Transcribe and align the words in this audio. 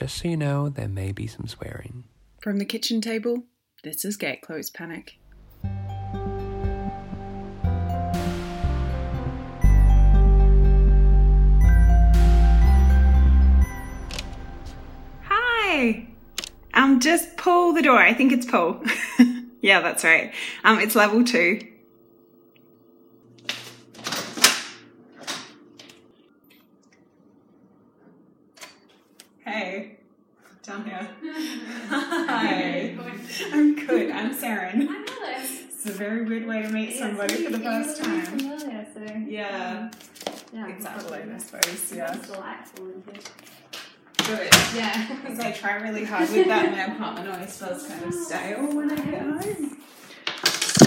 Just 0.00 0.22
so 0.22 0.28
you 0.28 0.36
know, 0.38 0.70
there 0.70 0.88
may 0.88 1.12
be 1.12 1.26
some 1.26 1.46
swearing. 1.46 2.04
From 2.40 2.56
the 2.56 2.64
kitchen 2.64 3.02
table, 3.02 3.44
this 3.84 4.02
is 4.02 4.16
Gate 4.16 4.40
Close 4.40 4.70
Panic. 4.70 5.18
Hi! 15.24 16.06
Um, 16.72 16.98
just 17.00 17.36
pull 17.36 17.74
the 17.74 17.82
door. 17.82 17.98
I 17.98 18.14
think 18.14 18.32
it's 18.32 18.46
pull. 18.46 18.82
yeah, 19.60 19.82
that's 19.82 20.02
right. 20.02 20.32
Um, 20.64 20.78
it's 20.78 20.96
level 20.96 21.24
two. 21.24 21.60
Hey, 29.50 29.98
down 30.62 30.84
here. 30.84 31.08
Hi. 31.88 32.96
I'm 33.52 33.74
good. 33.74 34.12
I'm 34.12 34.32
Saren. 34.32 34.86
I'm 34.88 35.06
Alice. 35.08 35.69
It's 35.82 35.88
a 35.88 35.92
very 35.92 36.26
weird 36.26 36.46
way 36.46 36.60
to 36.60 36.68
meet 36.68 36.98
somebody 36.98 37.42
for 37.42 37.52
the 37.52 37.58
first 37.58 38.02
time. 38.04 38.34
Earlier, 38.34 38.86
so 38.92 39.00
Yeah, 39.00 39.90
yeah, 40.52 40.68
exactly. 40.68 41.20
I 41.22 41.38
suppose. 41.38 41.92
Yeah. 41.96 42.14
It's 42.16 42.28
delightful 42.28 42.84
in 42.88 43.02
here. 43.10 43.22
Good. 44.26 44.50
Yeah. 44.76 45.16
Because 45.22 45.40
I 45.40 45.52
try 45.52 45.76
really 45.76 46.04
hard 46.04 46.28
with 46.30 46.48
that, 46.48 46.70
my 46.70 46.94
apartment 46.94 47.30
always 47.30 47.56
feels 47.56 47.86
kind 47.86 48.04
of 48.04 48.12
stale 48.12 48.76
when 48.76 48.90
I 48.90 48.96
get 48.96 49.22
home. 49.22 49.78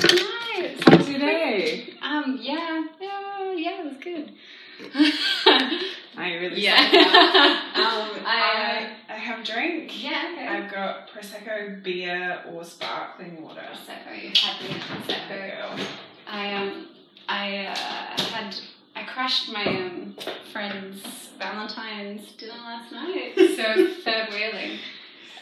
Nice. 0.04 0.84
How's 0.86 1.10
your 1.10 1.20
day? 1.20 1.96
Um. 2.04 2.38
Yeah. 2.40 2.86
Yeah. 3.02 3.54
Yeah. 3.56 3.80
It 3.80 3.86
was 3.86 3.98
good. 3.98 5.84
I 6.18 6.34
really 6.36 6.62
Yeah. 6.62 6.78
Um, 7.74 8.10
I, 8.26 8.96
I, 9.10 9.14
I 9.14 9.18
have 9.18 9.40
a 9.40 9.44
drink. 9.44 10.04
yeah. 10.04 10.30
Okay. 10.34 10.48
I've 10.48 10.72
got 10.72 11.10
prosecco, 11.10 11.84
beer, 11.84 12.42
or 12.52 12.64
sparkling 12.64 13.42
water. 13.42 13.62
Prosecco. 13.62 14.16
You 14.22 14.30
had 14.30 14.62
at 14.62 14.82
Prosecco. 14.82 15.78
Girl. 15.78 15.88
I 16.28 16.54
um. 16.54 16.88
I 17.28 17.66
uh, 17.66 18.22
had. 18.22 18.56
I 18.96 19.04
crashed 19.04 19.52
my 19.52 19.66
um 19.66 20.16
friend's 20.52 21.02
Valentine's 21.40 22.32
dinner 22.34 22.54
last 22.54 22.92
night. 22.92 23.34
So 23.36 23.88
third 24.04 24.30
wheeling. 24.30 24.80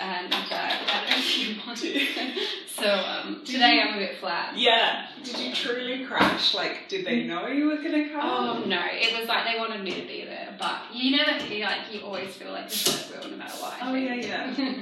And 0.02 0.34
uh, 0.34 0.38
I 0.50 0.70
don't 0.88 1.10
know 1.12 1.18
if 1.18 1.38
you 1.48 1.56
want 1.66 1.80
it. 1.84 2.38
So 2.82 2.88
um, 2.90 3.44
today 3.46 3.76
you- 3.76 3.82
I'm 3.82 3.94
a 3.94 3.98
bit 4.00 4.18
flat. 4.20 4.58
Yeah. 4.58 5.06
Did 5.24 5.38
you 5.38 5.54
truly 5.54 6.04
crash? 6.04 6.56
Like, 6.56 6.90
did 6.90 7.06
they 7.06 7.24
know 7.26 7.46
you 7.46 7.68
were 7.68 7.76
gonna 7.76 8.10
come? 8.10 8.22
Oh 8.24 8.64
no, 8.66 8.82
it 8.92 9.20
was 9.20 9.28
like 9.28 9.46
they 9.46 9.60
wanted 9.60 9.84
me 9.84 10.02
to 10.02 10.08
be 10.08 10.26
there, 10.26 10.56
but 10.58 10.80
you 10.92 11.16
never 11.16 11.38
feel 11.42 11.62
like 11.68 11.94
you 11.94 12.02
always 12.02 12.30
feel 12.34 12.52
like 12.52 12.64
you're 12.64 12.96
third 12.96 13.22
wheel 13.22 13.32
no 13.32 13.38
matter 13.38 13.54
what. 13.62 13.74
I 13.84 13.90
Oh, 13.90 13.94
think. 13.94 14.24
yeah, 14.26 14.74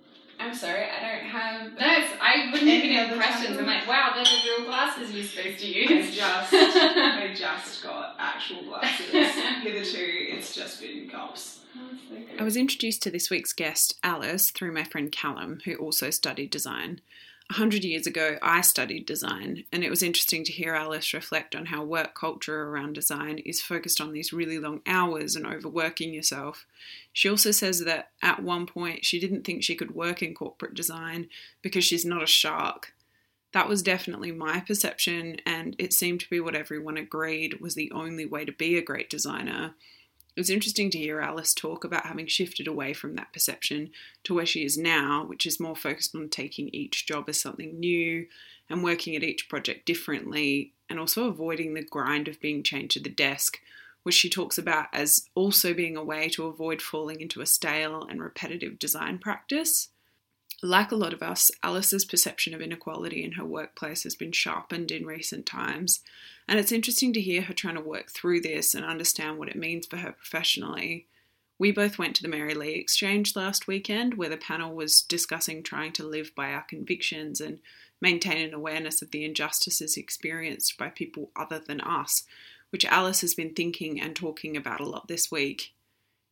I'm 0.40 0.54
sorry, 0.54 0.84
I 0.84 1.00
don't 1.18 1.26
have. 1.28 1.72
no, 1.72 1.86
it's, 1.86 2.12
I 2.22 2.48
wouldn't 2.52 2.70
Any 2.70 2.84
even 2.84 2.96
have 2.96 3.08
other 3.10 3.16
questions. 3.16 3.58
I'm 3.58 3.66
like, 3.66 3.86
wow, 3.86 4.12
those 4.16 4.28
are 4.32 4.44
real 4.58 4.64
glasses 4.66 5.12
you're 5.12 5.24
supposed 5.24 5.58
to 5.60 5.66
use. 5.66 5.90
I 5.90 5.94
use. 5.94 6.16
just, 6.16 6.52
I 6.54 7.34
just 7.36 7.82
got 7.82 8.16
actual 8.18 8.62
glasses. 8.62 9.10
Hitherto, 9.10 9.98
it's 10.00 10.54
just 10.54 10.80
been 10.80 11.10
cups. 11.10 11.58
I 12.38 12.44
was 12.44 12.56
introduced 12.56 13.02
to 13.02 13.10
this 13.10 13.30
week's 13.30 13.52
guest, 13.52 13.98
Alice, 14.02 14.50
through 14.50 14.72
my 14.72 14.84
friend 14.84 15.12
Callum, 15.12 15.60
who 15.64 15.74
also 15.76 16.10
studied 16.10 16.50
design. 16.50 17.00
A 17.50 17.54
hundred 17.54 17.84
years 17.84 18.06
ago, 18.06 18.38
I 18.40 18.62
studied 18.62 19.04
design, 19.04 19.64
and 19.72 19.84
it 19.84 19.90
was 19.90 20.02
interesting 20.02 20.42
to 20.44 20.52
hear 20.52 20.74
Alice 20.74 21.12
reflect 21.12 21.54
on 21.54 21.66
how 21.66 21.84
work 21.84 22.14
culture 22.14 22.62
around 22.62 22.94
design 22.94 23.38
is 23.38 23.60
focused 23.60 24.00
on 24.00 24.12
these 24.12 24.32
really 24.32 24.58
long 24.58 24.80
hours 24.86 25.36
and 25.36 25.46
overworking 25.46 26.14
yourself. 26.14 26.66
She 27.12 27.28
also 27.28 27.50
says 27.50 27.80
that 27.80 28.10
at 28.22 28.42
one 28.42 28.66
point 28.66 29.04
she 29.04 29.20
didn't 29.20 29.44
think 29.44 29.62
she 29.62 29.74
could 29.74 29.94
work 29.94 30.22
in 30.22 30.34
corporate 30.34 30.74
design 30.74 31.28
because 31.60 31.84
she's 31.84 32.04
not 32.04 32.22
a 32.22 32.26
shark. 32.26 32.94
That 33.52 33.68
was 33.68 33.82
definitely 33.82 34.32
my 34.32 34.60
perception, 34.60 35.36
and 35.44 35.76
it 35.78 35.92
seemed 35.92 36.20
to 36.20 36.30
be 36.30 36.40
what 36.40 36.54
everyone 36.54 36.96
agreed 36.96 37.60
was 37.60 37.74
the 37.74 37.92
only 37.92 38.24
way 38.24 38.46
to 38.46 38.52
be 38.52 38.78
a 38.78 38.82
great 38.82 39.10
designer. 39.10 39.74
It 40.34 40.40
was 40.40 40.50
interesting 40.50 40.88
to 40.90 40.98
hear 40.98 41.20
Alice 41.20 41.52
talk 41.52 41.84
about 41.84 42.06
having 42.06 42.26
shifted 42.26 42.66
away 42.66 42.94
from 42.94 43.16
that 43.16 43.32
perception 43.32 43.90
to 44.24 44.34
where 44.34 44.46
she 44.46 44.64
is 44.64 44.78
now, 44.78 45.24
which 45.26 45.44
is 45.44 45.60
more 45.60 45.76
focused 45.76 46.14
on 46.14 46.30
taking 46.30 46.70
each 46.72 47.06
job 47.06 47.28
as 47.28 47.38
something 47.38 47.78
new 47.78 48.26
and 48.70 48.82
working 48.82 49.14
at 49.14 49.22
each 49.22 49.50
project 49.50 49.84
differently, 49.84 50.72
and 50.88 50.98
also 50.98 51.26
avoiding 51.26 51.74
the 51.74 51.84
grind 51.84 52.28
of 52.28 52.40
being 52.40 52.62
chained 52.62 52.90
to 52.90 53.00
the 53.00 53.10
desk, 53.10 53.60
which 54.04 54.14
she 54.14 54.30
talks 54.30 54.56
about 54.56 54.86
as 54.92 55.28
also 55.34 55.74
being 55.74 55.96
a 55.96 56.04
way 56.04 56.30
to 56.30 56.46
avoid 56.46 56.80
falling 56.80 57.20
into 57.20 57.42
a 57.42 57.46
stale 57.46 58.02
and 58.02 58.22
repetitive 58.22 58.78
design 58.78 59.18
practice. 59.18 59.88
Like 60.62 60.92
a 60.92 60.96
lot 60.96 61.12
of 61.12 61.22
us, 61.22 61.50
Alice's 61.62 62.04
perception 62.04 62.54
of 62.54 62.62
inequality 62.62 63.22
in 63.22 63.32
her 63.32 63.44
workplace 63.44 64.04
has 64.04 64.14
been 64.14 64.32
sharpened 64.32 64.90
in 64.90 65.04
recent 65.04 65.44
times, 65.44 66.00
and 66.48 66.58
it's 66.58 66.72
interesting 66.72 67.12
to 67.12 67.20
hear 67.20 67.42
her 67.42 67.54
trying 67.54 67.76
to 67.76 67.80
work 67.80 68.10
through 68.10 68.40
this 68.40 68.74
and 68.74 68.84
understand 68.84 69.38
what 69.38 69.48
it 69.48 69.56
means 69.56 69.86
for 69.86 69.98
her 69.98 70.12
professionally. 70.12 71.06
We 71.58 71.70
both 71.70 71.98
went 71.98 72.16
to 72.16 72.22
the 72.22 72.28
Mary 72.28 72.54
Lee 72.54 72.72
Exchange 72.72 73.36
last 73.36 73.66
weekend, 73.66 74.14
where 74.14 74.28
the 74.28 74.36
panel 74.36 74.74
was 74.74 75.02
discussing 75.02 75.62
trying 75.62 75.92
to 75.92 76.06
live 76.06 76.34
by 76.34 76.52
our 76.52 76.62
convictions 76.62 77.40
and 77.40 77.60
maintain 78.00 78.48
an 78.48 78.52
awareness 78.52 79.00
of 79.00 79.12
the 79.12 79.24
injustices 79.24 79.96
experienced 79.96 80.76
by 80.76 80.88
people 80.88 81.30
other 81.36 81.60
than 81.60 81.80
us, 81.80 82.24
which 82.70 82.84
Alice 82.86 83.20
has 83.20 83.34
been 83.34 83.54
thinking 83.54 84.00
and 84.00 84.16
talking 84.16 84.56
about 84.56 84.80
a 84.80 84.88
lot 84.88 85.06
this 85.06 85.30
week. 85.30 85.72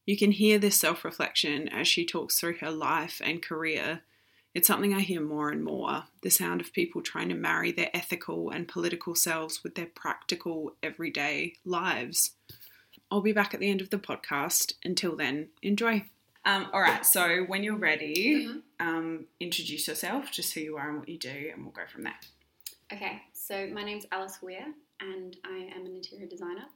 You 0.05 0.17
can 0.17 0.33
hear 0.33 0.59
this 0.59 0.77
self 0.77 1.05
reflection 1.05 1.69
as 1.69 1.87
she 1.87 2.05
talks 2.05 2.41
through 2.41 2.57
her 2.57 2.71
life 2.73 3.23
and 3.25 3.41
career. 3.41 4.01
It's 4.53 4.67
something 4.67 4.93
I 4.93 5.01
hear 5.01 5.21
more 5.21 5.51
and 5.51 5.63
more 5.63 6.05
the 6.23 6.31
sound 6.31 6.61
of 6.61 6.73
people 6.73 7.03
trying 7.03 7.29
to 7.29 7.35
marry 7.35 7.71
their 7.71 7.91
ethical 7.95 8.51
and 8.51 8.67
political 8.67 9.15
selves 9.15 9.63
with 9.63 9.77
their 9.77 9.87
practical, 9.87 10.75
everyday 10.83 11.55
lives. 11.65 12.33
I'll 13.11 13.21
be 13.21 13.33
back 13.33 13.55
at 13.55 13.61
the 13.61 13.71
end 13.71 13.81
of 13.81 13.91
the 13.91 13.99
podcast. 13.99 14.75
Until 14.85 15.15
then, 15.17 15.49
enjoy. 15.63 16.05
Um, 16.45 16.69
all 16.73 16.81
right, 16.81 17.05
so 17.07 17.45
when 17.45 17.63
you're 17.63 17.77
ready, 17.77 18.47
Mhm. 18.49 18.63
um, 18.81 19.27
introduce 19.39 19.87
yourself, 19.87 20.33
just 20.33 20.55
who 20.55 20.61
you 20.61 20.77
are 20.77 20.89
and 20.89 20.99
what 20.99 21.09
you 21.09 21.19
do, 21.19 21.51
and 21.53 21.63
we'll 21.63 21.73
go 21.73 21.87
from 21.87 22.03
there. 22.03 22.19
Okay, 22.93 23.23
so 23.33 23.69
my 23.69 23.85
name's 23.85 24.07
Alice 24.11 24.41
Weir, 24.43 24.75
and 25.01 25.37
I 25.45 25.71
am 25.75 25.87
an 25.87 25.95
interior 25.95 26.27
designer. 26.27 26.67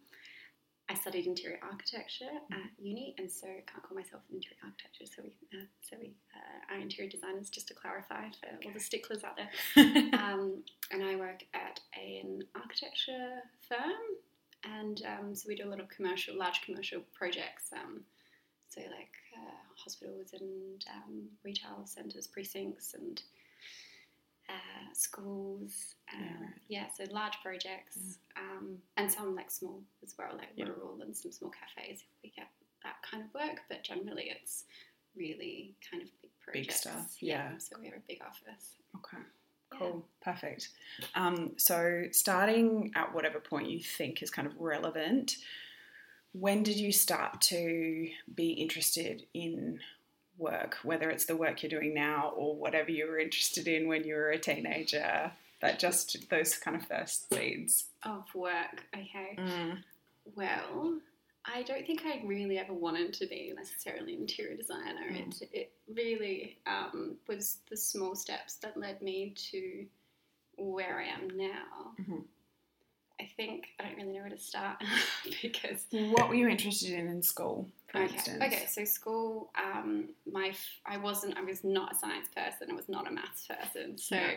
I 0.89 0.95
studied 0.95 1.27
interior 1.27 1.59
architecture 1.63 2.29
at 2.53 2.59
uni, 2.79 3.15
and 3.19 3.31
so 3.31 3.47
can't 3.67 3.83
call 3.83 3.97
myself 3.97 4.23
an 4.29 4.37
interior 4.37 4.59
architecture. 4.65 5.07
So 5.07 5.23
we, 5.23 5.59
uh, 5.59 5.65
so 5.81 5.97
we 5.99 6.13
uh, 6.35 6.75
are 6.75 6.81
interior 6.81 7.11
designers, 7.11 7.49
just 7.49 7.69
to 7.69 7.75
clarify 7.75 8.29
for 8.41 8.67
all 8.67 8.73
the 8.73 8.81
sticklers 8.81 9.25
out 9.25 9.37
there. 9.37 9.51
um, 10.21 10.63
and 10.91 11.03
I 11.03 11.17
work 11.17 11.45
at 11.55 11.81
an 11.97 12.43
architecture 12.55 13.41
firm, 13.67 14.05
and 14.79 15.03
um, 15.07 15.35
so 15.35 15.47
we 15.49 15.57
do 15.57 15.65
a 15.67 15.71
lot 15.71 15.81
of 15.81 15.89
commercial, 15.89 16.37
large 16.37 16.61
commercial 16.63 17.01
projects. 17.15 17.73
Um, 17.73 18.03
so 18.69 18.81
like 18.81 19.15
uh, 19.37 19.63
hospitals 19.77 20.35
and 20.39 20.85
um, 20.93 21.29
retail 21.45 21.83
centres, 21.85 22.27
precincts, 22.27 22.93
and 22.95 23.23
uh, 24.49 24.93
schools. 24.93 25.95
Uh, 26.13 26.17
Yeah, 26.21 26.49
yeah, 26.69 26.87
so 26.97 27.13
large 27.13 27.35
projects, 27.43 28.19
um, 28.37 28.79
and 28.97 29.11
some 29.11 29.35
like 29.35 29.51
small 29.51 29.83
as 30.03 30.15
well, 30.19 30.37
like 30.37 30.51
Yeah. 30.57 30.67
rural 30.67 31.01
and 31.03 31.17
some 31.17 31.33
small 31.33 31.51
cafes. 31.51 32.01
If 32.03 32.07
we 32.23 32.31
get 32.31 32.49
that 32.83 32.97
kind 33.03 33.25
of 33.25 33.33
work, 33.35 33.63
but 33.69 33.83
generally 33.83 34.31
it's 34.31 34.65
really 35.17 35.75
kind 35.91 36.03
of 36.03 36.09
big 36.21 36.31
projects. 36.41 36.67
Big 36.67 36.77
stuff, 36.77 37.17
yeah. 37.21 37.57
So 37.59 37.77
we 37.81 37.87
have 37.87 37.97
a 37.97 38.03
big 38.07 38.21
office. 38.23 38.77
Okay, 38.97 39.23
cool, 39.71 40.07
perfect. 40.21 40.69
Um, 41.15 41.53
so, 41.57 42.05
starting 42.13 42.93
at 42.95 43.15
whatever 43.15 43.41
point 43.41 43.71
you 43.71 43.81
think 43.81 44.23
is 44.23 44.31
kind 44.31 44.47
of 44.47 44.55
relevant, 44.61 45.37
when 46.33 46.63
did 46.63 46.77
you 46.77 46.93
start 46.93 47.41
to 47.43 48.09
be 48.35 48.51
interested 48.53 49.27
in 49.35 49.81
work, 50.39 50.77
whether 50.83 51.11
it's 51.11 51.27
the 51.27 51.37
work 51.37 51.63
you're 51.63 51.71
doing 51.71 51.95
now 51.95 52.33
or 52.37 52.57
whatever 52.57 52.91
you 52.91 53.07
were 53.07 53.19
interested 53.19 53.69
in 53.69 53.89
when 53.89 54.05
you 54.05 54.15
were 54.15 54.31
a 54.31 54.39
teenager? 54.39 55.33
That 55.61 55.79
just 55.79 56.29
those 56.29 56.57
kind 56.57 56.77
of 56.77 56.87
first 56.87 57.33
seeds. 57.33 57.87
Of 58.03 58.25
work, 58.35 58.85
okay. 58.95 59.37
Mm. 59.39 59.79
Well, 60.35 60.99
I 61.47 61.63
don't 61.63 61.87
think 61.87 62.03
I 62.05 62.23
really 62.25 62.59
ever 62.59 62.73
wanted 62.73 63.13
to 63.15 63.27
be 63.27 63.53
necessarily 63.55 64.15
an 64.15 64.21
interior 64.23 64.57
designer. 64.57 65.11
Mm. 65.11 65.43
It, 65.43 65.49
it 65.53 65.73
really 65.95 66.59
um, 66.67 67.17
was 67.29 67.59
the 67.71 67.77
small 67.77 68.15
steps 68.15 68.57
that 68.57 68.77
led 68.77 69.01
me 69.03 69.35
to 69.53 69.87
where 70.57 70.99
I 71.01 71.05
am 71.05 71.29
now. 71.37 71.95
Mhm. 72.01 72.25
I 73.25 73.29
think 73.37 73.69
I 73.81 73.85
don't 73.85 73.97
really 73.97 74.13
know 74.13 74.21
where 74.21 74.29
to 74.31 74.39
start 74.39 74.77
because 75.43 75.87
What 75.91 76.29
were 76.29 76.35
you 76.35 76.49
interested 76.49 76.93
in 76.93 77.09
in 77.09 77.23
school, 77.23 77.69
for 77.91 77.99
okay, 78.03 78.15
instance? 78.15 78.43
okay. 78.45 78.67
So 78.69 78.85
school, 78.85 79.51
um, 79.63 80.09
my 80.31 80.49
f- 80.49 80.81
I 80.85 80.99
wasn't. 80.99 81.37
I 81.39 81.43
was 81.43 81.65
not 81.65 81.93
a 81.93 81.95
science 81.95 82.29
person. 82.35 82.71
I 82.71 82.75
was 82.75 82.89
not 82.89 83.09
a 83.09 83.11
maths 83.11 83.47
person. 83.47 83.97
So 83.99 84.17
Yeah. 84.17 84.33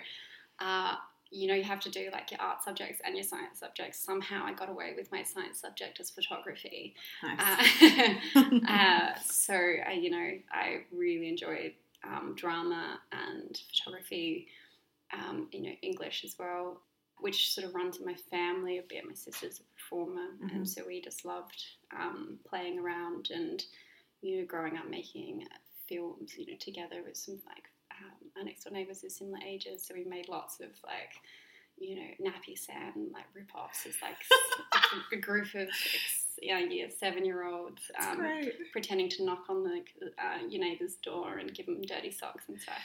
uh, 0.59 0.95
you 1.29 1.47
know, 1.47 1.53
you 1.55 1.63
have 1.63 1.81
to 1.81 1.89
do 1.89 2.07
like 2.13 2.31
your 2.31 2.39
art 2.39 2.63
subjects 2.63 3.01
and 3.03 3.13
your 3.15 3.23
science 3.23 3.59
subjects. 3.59 3.99
Somehow 3.99 4.45
I 4.45 4.53
got 4.53 4.69
away 4.69 4.93
with 4.95 5.11
my 5.11 5.23
science 5.23 5.59
subject 5.59 5.99
as 5.99 6.09
photography. 6.09 6.95
Nice. 7.21 8.15
Uh, 8.35 8.59
uh, 8.69 9.13
so, 9.25 9.53
I, 9.53 9.91
you 9.91 10.09
know, 10.09 10.29
I 10.49 10.83
really 10.95 11.27
enjoyed 11.27 11.73
um, 12.05 12.33
drama 12.37 12.99
and 13.11 13.59
photography, 13.69 14.47
um, 15.11 15.49
you 15.51 15.63
know, 15.63 15.73
English 15.81 16.23
as 16.23 16.35
well, 16.39 16.79
which 17.19 17.51
sort 17.53 17.67
of 17.67 17.73
runs 17.75 17.97
in 17.97 18.05
my 18.05 18.15
family 18.29 18.77
a 18.77 18.83
bit. 18.83 19.05
My 19.05 19.13
sister's 19.13 19.59
a 19.59 19.63
performer, 19.75 20.31
Mhm. 20.41 20.51
and 20.55 20.69
so 20.69 20.85
we 20.85 21.01
just 21.01 21.25
loved 21.25 21.63
um, 21.91 22.39
playing 22.45 22.79
around 22.79 23.31
and, 23.31 23.65
you 24.21 24.37
know, 24.37 24.45
growing 24.45 24.77
up 24.77 24.87
making 24.87 25.47
films, 25.87 26.37
you 26.37 26.45
know, 26.45 26.57
together 26.59 27.01
with 27.03 27.17
some 27.17 27.41
like 27.47 27.69
um, 27.91 28.31
our 28.35 28.43
next 28.43 28.63
door 28.65 28.73
neighbours 28.73 29.03
of 29.03 29.11
similar 29.11 29.39
ages. 29.45 29.83
So 29.83 29.93
we 29.95 30.03
made 30.03 30.27
lots 30.29 30.59
of 30.59 30.69
like, 30.85 31.13
you 31.79 31.95
know, 31.95 32.29
nappy 32.29 32.57
Sam 32.57 33.09
like 33.13 33.25
rip-offs. 33.33 33.85
It's 33.85 34.01
like 34.01 34.17
a, 35.11 35.15
group 35.15 35.53
of 35.55 35.69
you 36.41 36.53
know, 36.53 36.59
year 36.59 36.89
seven-year-olds 36.89 37.81
um, 37.99 38.49
pretending 38.71 39.09
to 39.09 39.23
knock 39.23 39.45
on 39.49 39.63
the 39.63 39.83
uh, 40.19 40.45
your 40.47 40.61
neighbour's 40.61 40.95
door 40.95 41.37
and 41.37 41.53
give 41.53 41.65
them 41.65 41.81
dirty 41.81 42.11
socks 42.11 42.43
and 42.47 42.59
stuff. 42.61 42.81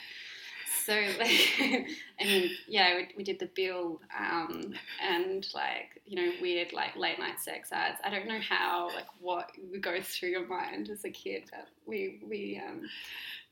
So, 0.85 0.93
like, 1.19 1.87
and 2.19 2.49
yeah, 2.67 2.95
we, 2.97 3.07
we 3.17 3.23
did 3.23 3.39
the 3.39 3.49
bill 3.55 4.01
um, 4.17 4.73
and 5.01 5.47
like 5.53 6.01
you 6.05 6.15
know 6.15 6.31
weird 6.41 6.73
like 6.73 6.95
late 6.95 7.19
night 7.19 7.39
sex 7.39 7.71
ads. 7.71 7.99
I 8.03 8.09
don't 8.09 8.27
know 8.27 8.39
how 8.39 8.89
like 8.95 9.07
what 9.19 9.51
goes 9.81 10.07
through 10.07 10.29
your 10.29 10.47
mind 10.47 10.89
as 10.89 11.05
a 11.05 11.09
kid, 11.09 11.43
but 11.51 11.67
we 11.85 12.19
we 12.27 12.61
um, 12.67 12.81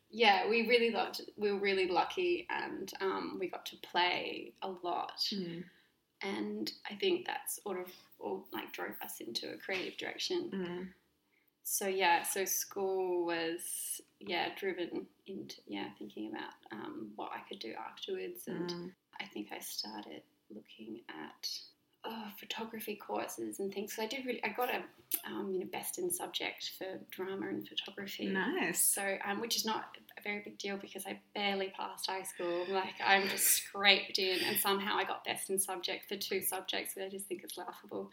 yeah 0.10 0.48
we 0.50 0.68
really 0.68 0.92
loved. 0.92 1.22
We 1.38 1.52
were 1.52 1.60
really 1.60 1.88
lucky, 1.88 2.48
and 2.50 2.92
um, 3.02 3.38
we 3.40 3.50
got 3.50 3.66
to 3.68 3.76
play 3.78 4.54
a 4.62 4.70
lot 4.84 5.14
Mm. 5.34 5.64
and 6.22 6.72
I 6.90 6.96
think 6.96 7.26
that's 7.26 7.62
sort 7.64 7.80
of 7.80 7.88
all 8.20 8.46
like 8.54 8.72
drove 8.74 8.96
us 9.04 9.20
into 9.20 9.54
a 9.54 9.58
creative 9.58 9.98
direction. 9.98 10.52
Mm. 10.54 10.88
So 11.72 11.88
yeah, 11.88 12.24
so 12.24 12.44
school 12.44 13.26
was 13.26 14.02
yeah 14.20 14.50
driven 14.60 15.08
into 15.26 15.56
yeah 15.68 15.86
thinking 15.98 16.30
about 16.30 16.52
um, 16.74 17.12
what 17.16 17.32
I 17.34 17.40
could 17.48 17.60
do 17.60 17.74
afterwards, 17.90 18.48
and 18.48 18.70
Mm. 18.70 18.92
I 19.22 19.26
think 19.28 19.48
I 19.54 19.60
started 19.60 20.24
looking 20.54 21.00
at 21.08 21.48
oh, 22.04 22.26
photography 22.38 22.96
courses 22.96 23.60
and 23.62 23.74
things. 23.74 23.96
So 23.96 24.04
I 24.04 24.08
did 24.08 24.26
really 24.26 24.44
I 24.44 24.50
got 24.50 24.70
a 24.70 24.84
um, 25.26 25.50
you 25.50 25.60
know 25.62 25.66
best 25.72 25.98
in 25.98 26.12
subject 26.12 26.72
for 26.78 27.00
drama 27.10 27.48
and 27.48 27.66
photography. 27.66 28.26
Nice. 28.26 28.86
So, 28.86 29.18
um, 29.26 29.40
which 29.40 29.56
is 29.56 29.66
not 29.66 29.96
a 30.18 30.22
very 30.22 30.42
big 30.44 30.58
deal 30.58 30.76
because 30.76 31.06
I 31.06 31.22
barely 31.34 31.70
passed 31.70 32.08
high 32.08 32.24
school. 32.24 32.66
Like, 32.70 32.96
I'm 33.02 33.30
just 33.30 33.46
scraped 33.48 34.20
in, 34.20 34.40
and 34.46 34.58
somehow 34.58 34.98
I 34.98 35.06
got 35.06 35.24
best 35.24 35.50
in 35.50 35.58
subject 35.58 36.10
for 36.10 36.18
two 36.18 36.42
subjects 36.42 36.96
that 36.96 37.06
I 37.06 37.10
just 37.10 37.28
think 37.28 37.46
is 37.46 37.58
laughable. 37.58 38.12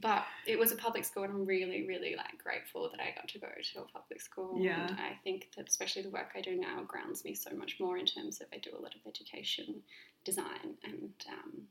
But 0.00 0.24
it 0.46 0.58
was 0.58 0.72
a 0.72 0.76
public 0.76 1.04
school, 1.04 1.24
and 1.24 1.32
I'm 1.32 1.46
really, 1.46 1.86
really 1.86 2.14
like 2.16 2.42
grateful 2.42 2.90
that 2.90 3.00
I 3.00 3.14
got 3.14 3.28
to 3.28 3.38
go 3.38 3.46
to 3.46 3.80
a 3.80 3.84
public 3.84 4.20
school. 4.20 4.58
Yeah. 4.58 4.86
And 4.86 4.98
I 4.98 5.18
think 5.24 5.48
that 5.56 5.68
especially 5.68 6.02
the 6.02 6.10
work 6.10 6.30
I 6.36 6.40
do 6.40 6.56
now 6.56 6.82
grounds 6.86 7.24
me 7.24 7.34
so 7.34 7.50
much 7.54 7.78
more 7.80 7.96
in 7.96 8.06
terms 8.06 8.40
of 8.40 8.46
I 8.52 8.58
do 8.58 8.70
a 8.78 8.82
lot 8.82 8.94
of 8.94 9.00
education, 9.06 9.82
design, 10.24 10.76
and 10.84 11.12
um, 11.28 11.62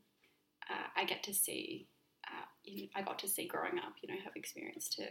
uh, 0.69 0.88
I 0.96 1.06
get 1.06 1.24
to 1.24 1.34
see. 1.34 1.88
Uh, 2.28 2.46
you 2.63 2.84
know, 2.84 2.88
I 2.96 3.02
got 3.02 3.19
to 3.19 3.28
see 3.28 3.48
growing 3.48 3.80
up. 3.80 3.94
You 4.02 4.10
know, 4.10 4.19
have 4.24 4.36
experience 4.36 4.90
to 4.96 5.04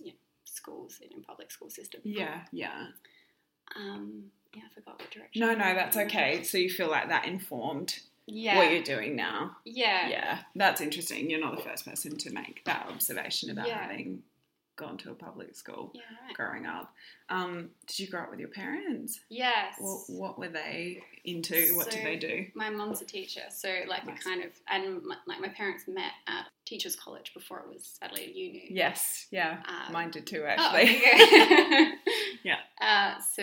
you 0.00 0.12
know, 0.12 0.18
schools 0.44 1.00
in 1.02 1.18
a 1.18 1.26
public 1.26 1.50
school 1.50 1.70
system. 1.70 2.00
Yeah, 2.04 2.42
yeah. 2.52 2.86
Um, 3.76 4.30
yeah, 4.54 4.62
I 4.70 4.74
forgot 4.74 5.00
what 5.00 5.10
direction. 5.10 5.40
No, 5.40 5.54
no, 5.54 5.74
that's 5.74 5.96
okay. 5.96 6.42
So 6.42 6.58
you 6.58 6.70
feel 6.70 6.90
like 6.90 7.08
that 7.08 7.26
informed 7.26 8.00
Yeah. 8.28 8.56
what 8.56 8.70
you're 8.72 8.82
doing 8.82 9.16
now. 9.16 9.56
yeah. 9.64 10.08
Yeah, 10.08 10.38
that's 10.54 10.80
interesting. 10.80 11.30
You're 11.30 11.40
not 11.40 11.56
the 11.56 11.62
first 11.62 11.84
person 11.84 12.16
to 12.18 12.30
make 12.32 12.62
that 12.64 12.86
observation 12.88 13.50
about 13.50 13.66
Yeah. 13.68 13.78
having 13.82 14.22
gone 14.76 14.96
to 14.96 15.10
a 15.10 15.14
public 15.14 15.56
school 15.56 15.90
Yeah, 15.92 16.02
right. 16.24 16.34
growing 16.34 16.64
up. 16.64 16.94
Um, 17.30 17.70
did 17.88 17.98
you 17.98 18.06
grow 18.06 18.22
up 18.22 18.30
with 18.30 18.38
your 18.38 18.48
parents? 18.50 19.18
Yes. 19.28 19.74
What, 19.78 20.08
what 20.08 20.38
were 20.38 20.48
they 20.48 21.02
into? 21.24 21.74
What 21.76 21.86
So- 21.86 21.90
did 21.98 22.06
they 22.06 22.16
do? 22.16 22.46
my 22.54 22.70
mom's 22.70 23.02
a 23.02 23.04
teacher, 23.04 23.42
so 23.50 23.68
like 23.88 24.06
Nice. 24.06 24.22
kind 24.22 24.44
of, 24.44 24.50
and 24.68 25.02
my, 25.02 25.16
like 25.26 25.40
my 25.40 25.48
parents 25.48 25.88
met 25.88 26.12
at 26.28 26.46
teachers' 26.68 26.96
college 26.96 27.32
before 27.34 27.60
it 27.60 27.68
was 27.72 27.96
sadly 28.00 28.24
a 28.24 28.28
uni. 28.28 28.68
Yes, 28.70 29.26
yeah, 29.30 29.62
Um, 29.66 29.92
mine 29.92 30.10
did 30.10 30.26
too 30.26 30.42
Oh, 30.44 30.46
actually. 30.46 30.96
okay. 30.96 31.92
Yeah. 32.44 32.58
Uh, 32.80 33.20
so 33.34 33.42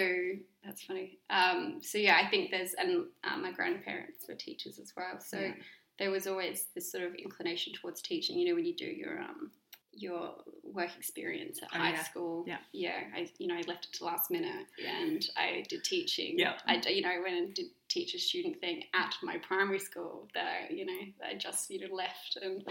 that's 0.63 0.83
funny. 0.83 1.17
Um, 1.29 1.79
so 1.81 1.97
yeah, 1.97 2.17
I 2.23 2.27
think 2.29 2.49
there's, 2.51 2.73
and 2.75 3.05
uh, 3.23 3.37
my 3.37 3.51
grandparents 3.51 4.25
were 4.27 4.35
teachers 4.35 4.79
as 4.79 4.93
well. 4.95 5.19
So 5.19 5.37
Yeah. 5.39 5.53
there 5.99 6.11
was 6.11 6.27
always 6.27 6.67
this 6.75 6.89
sort 6.91 7.03
of 7.03 7.13
inclination 7.15 7.73
towards 7.73 8.01
teaching. 8.01 8.37
You 8.39 8.49
know, 8.49 8.55
when 8.55 8.65
you 8.65 8.75
do 8.75 8.85
your 8.85 9.19
um, 9.19 9.51
your 9.97 10.35
work 10.63 10.89
experience 10.97 11.59
at 11.61 11.69
Oh, 11.73 11.77
high 11.77 11.91
yeah. 11.91 12.03
school. 12.03 12.43
Yeah. 12.47 12.57
Yeah. 12.73 12.99
I, 13.15 13.29
you 13.37 13.47
know, 13.47 13.55
I 13.55 13.61
left 13.67 13.85
it 13.85 13.93
to 13.97 14.05
last 14.05 14.29
minute 14.31 14.65
and 14.85 15.25
I 15.37 15.63
did 15.69 15.83
teaching. 15.85 16.37
Yeah. 16.37 16.53
I, 16.67 16.81
you 16.89 17.01
know, 17.01 17.09
I 17.11 17.19
went 17.19 17.35
and 17.35 17.53
did 17.53 17.67
teacher 17.87 18.17
student 18.17 18.59
thing 18.59 18.83
at 18.93 19.13
my 19.23 19.37
primary 19.37 19.79
school 19.79 20.27
that 20.33 20.45
I, 20.69 20.73
you 20.73 20.85
know, 20.85 20.99
that 21.19 21.27
I 21.29 21.33
just, 21.35 21.69
you 21.69 21.79
know, 21.87 21.93
left 21.95 22.37
and, 22.41 22.65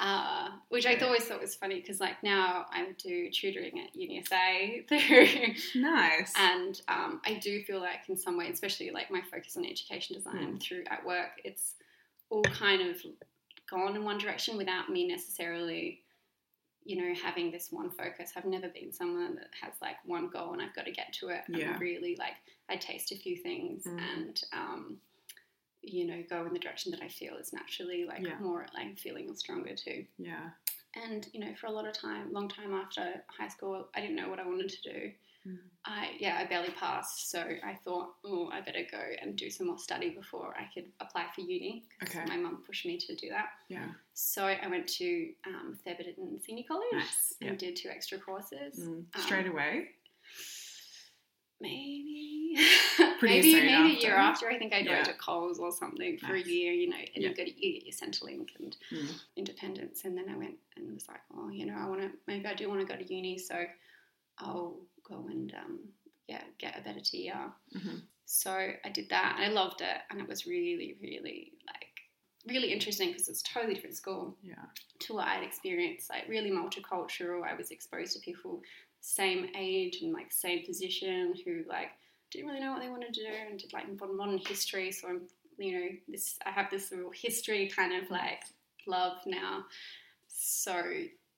uh, 0.00 0.48
which 0.68 0.86
I 0.86 0.94
always 0.96 1.24
thought 1.24 1.40
was 1.40 1.54
funny 1.56 1.76
because 1.80 1.98
like 2.00 2.22
now 2.22 2.66
I 2.72 2.86
do 3.02 3.30
tutoring 3.30 3.80
at 3.80 3.94
UniSA 3.96 4.86
through, 4.88 5.80
nice. 5.82 6.32
and 6.36 6.80
um, 6.88 7.20
I 7.26 7.34
do 7.34 7.62
feel 7.64 7.80
like 7.80 8.08
in 8.08 8.16
some 8.16 8.36
way, 8.38 8.48
especially 8.48 8.90
like 8.90 9.10
my 9.10 9.22
focus 9.30 9.56
on 9.56 9.64
education 9.66 10.14
design 10.16 10.54
Mm. 10.56 10.62
through 10.62 10.84
at 10.90 11.04
work, 11.04 11.40
it's 11.44 11.74
all 12.30 12.42
kind 12.44 12.82
of 12.90 13.02
gone 13.68 13.96
in 13.96 14.04
one 14.04 14.18
direction 14.18 14.56
without 14.56 14.88
me 14.88 15.06
necessarily, 15.08 16.02
you 16.84 16.96
know, 16.96 17.14
having 17.20 17.50
this 17.50 17.68
one 17.72 17.90
focus. 17.90 18.32
I've 18.36 18.44
never 18.44 18.68
been 18.68 18.92
someone 18.92 19.34
that 19.34 19.48
has 19.62 19.74
like 19.82 19.96
one 20.04 20.28
goal 20.28 20.52
and 20.52 20.62
I've 20.62 20.74
got 20.74 20.84
to 20.86 20.92
get 20.92 21.12
to 21.14 21.28
it. 21.30 21.40
Yeah. 21.48 21.72
I'm 21.74 21.80
really 21.80 22.14
like 22.18 22.34
I 22.68 22.76
taste 22.76 23.10
a 23.12 23.16
few 23.16 23.36
things 23.36 23.84
Mm. 23.84 24.00
and 24.16 24.42
um, 24.52 24.96
you 25.82 26.06
know 26.06 26.22
go 26.28 26.44
in 26.46 26.52
the 26.52 26.58
direction 26.58 26.90
that 26.92 27.02
I 27.02 27.08
feel 27.08 27.36
is 27.36 27.52
naturally 27.52 28.04
like 28.06 28.24
Yeah. 28.26 28.38
more 28.40 28.66
like 28.74 28.98
feeling 28.98 29.34
stronger 29.36 29.74
too. 29.74 30.04
yeah. 30.18 30.50
And 30.94 31.28
you 31.32 31.40
know, 31.40 31.54
for 31.60 31.66
a 31.66 31.70
lot 31.70 31.86
of 31.86 31.92
time, 31.92 32.32
long 32.32 32.48
time 32.48 32.72
after 32.74 33.22
high 33.28 33.48
school, 33.48 33.88
I 33.94 34.00
didn't 34.00 34.16
know 34.16 34.28
what 34.30 34.40
I 34.40 34.46
wanted 34.46 34.70
to 34.70 34.82
do. 34.92 35.12
Mm. 35.46 35.58
I 35.84 36.08
yeah, 36.18 36.38
I 36.40 36.46
barely 36.46 36.70
passed, 36.70 37.30
so 37.30 37.40
I 37.40 37.74
thought, 37.84 38.14
oh, 38.24 38.48
I 38.52 38.60
better 38.62 38.82
go 38.90 38.98
and 39.22 39.36
do 39.36 39.48
some 39.50 39.68
more 39.68 39.78
study 39.78 40.10
before 40.10 40.54
I 40.58 40.68
could 40.74 40.86
apply 41.00 41.26
for 41.34 41.42
uni. 41.42 41.84
Okay. 42.02 42.24
My 42.26 42.36
mum 42.36 42.64
pushed 42.66 42.86
me 42.86 42.96
to 42.98 43.14
do 43.14 43.28
that, 43.28 43.50
Yeah. 43.68 43.86
so 44.14 44.46
I 44.46 44.66
went 44.66 44.88
to 44.98 45.28
um, 45.46 45.78
Thebarton 45.86 46.42
Senior 46.44 46.64
College 46.66 46.86
Nice. 46.92 47.34
and 47.42 47.50
Yeah. 47.50 47.56
did 47.56 47.76
two 47.76 47.90
extra 47.90 48.18
courses. 48.18 48.80
Mm. 48.80 49.04
Um, 49.14 49.22
Straight 49.22 49.46
away. 49.46 49.90
Maybe, 51.60 52.37
Maybe 53.22 53.52
maybe 53.52 53.72
a 53.72 53.86
year 54.00 54.14
after. 54.16 54.48
I 54.48 54.58
think 54.58 54.72
I 54.72 54.78
Yeah. 54.78 55.02
to 55.02 55.12
Coles 55.14 55.58
or 55.58 55.72
something 55.72 56.18
for 56.18 56.32
Nice. 56.34 56.46
a 56.46 56.50
year, 56.50 56.72
you 56.72 56.88
know, 56.88 56.96
and 56.96 57.22
Yeah. 57.22 57.30
you 57.30 57.34
got 57.34 57.46
to 57.46 57.66
you 57.66 57.72
get 57.74 57.84
your 57.84 57.92
Centrelink 57.94 58.50
and 58.58 58.76
Mm. 58.90 59.20
independence. 59.36 60.04
And 60.04 60.16
then 60.16 60.28
I 60.28 60.36
went 60.36 60.56
and 60.76 60.94
was 60.94 61.08
like, 61.08 61.20
oh, 61.34 61.48
you 61.48 61.66
know, 61.66 61.74
I 61.74 61.86
want 61.88 62.00
to 62.02 62.10
maybe 62.26 62.46
I 62.46 62.54
do 62.54 62.68
want 62.68 62.80
to 62.80 62.86
go 62.86 62.96
to 63.00 63.14
uni, 63.14 63.38
so 63.38 63.66
I'll 64.38 64.80
go 65.02 65.26
and 65.28 65.52
um, 65.54 65.78
yeah, 66.28 66.44
get 66.58 66.78
a 66.78 66.82
better 66.82 67.00
TR. 67.00 67.52
Mhm. 67.76 68.02
So 68.24 68.52
I 68.52 68.88
did 68.90 69.08
that, 69.08 69.36
and 69.36 69.44
I 69.44 69.48
loved 69.48 69.80
it, 69.80 69.96
and 70.10 70.20
it 70.20 70.28
was 70.28 70.46
really, 70.46 70.96
really 71.00 71.52
like 71.66 71.84
really 72.46 72.72
interesting 72.72 73.08
because 73.08 73.28
it's 73.28 73.40
a 73.42 73.44
totally 73.44 73.74
different 73.74 73.96
school 73.96 74.36
Yeah. 74.42 74.64
to 75.00 75.14
what 75.14 75.26
I'd 75.28 75.42
experienced. 75.42 76.08
Like 76.08 76.28
really 76.28 76.50
multicultural. 76.50 77.42
I 77.44 77.54
was 77.54 77.70
exposed 77.70 78.12
to 78.14 78.20
people 78.20 78.62
same 79.00 79.50
age 79.54 80.02
and 80.02 80.12
like 80.12 80.32
same 80.32 80.64
position 80.64 81.34
who 81.44 81.64
like 81.68 81.90
didn't 82.30 82.48
really 82.48 82.60
know 82.60 82.72
what 82.72 82.82
they 82.82 82.88
wanted 82.88 83.14
to 83.14 83.22
do 83.22 83.30
and 83.48 83.58
did 83.58 83.72
like 83.72 83.86
modern 84.00 84.38
history. 84.38 84.92
So 84.92 85.08
I'm 85.08 85.22
you 85.58 85.72
know 85.72 85.88
this 86.08 86.36
I 86.46 86.50
have 86.50 86.70
this 86.70 86.92
real 86.92 87.10
history 87.10 87.68
kind 87.68 88.02
of 88.02 88.10
like 88.10 88.42
love 88.86 89.18
now. 89.26 89.64
So 90.28 90.82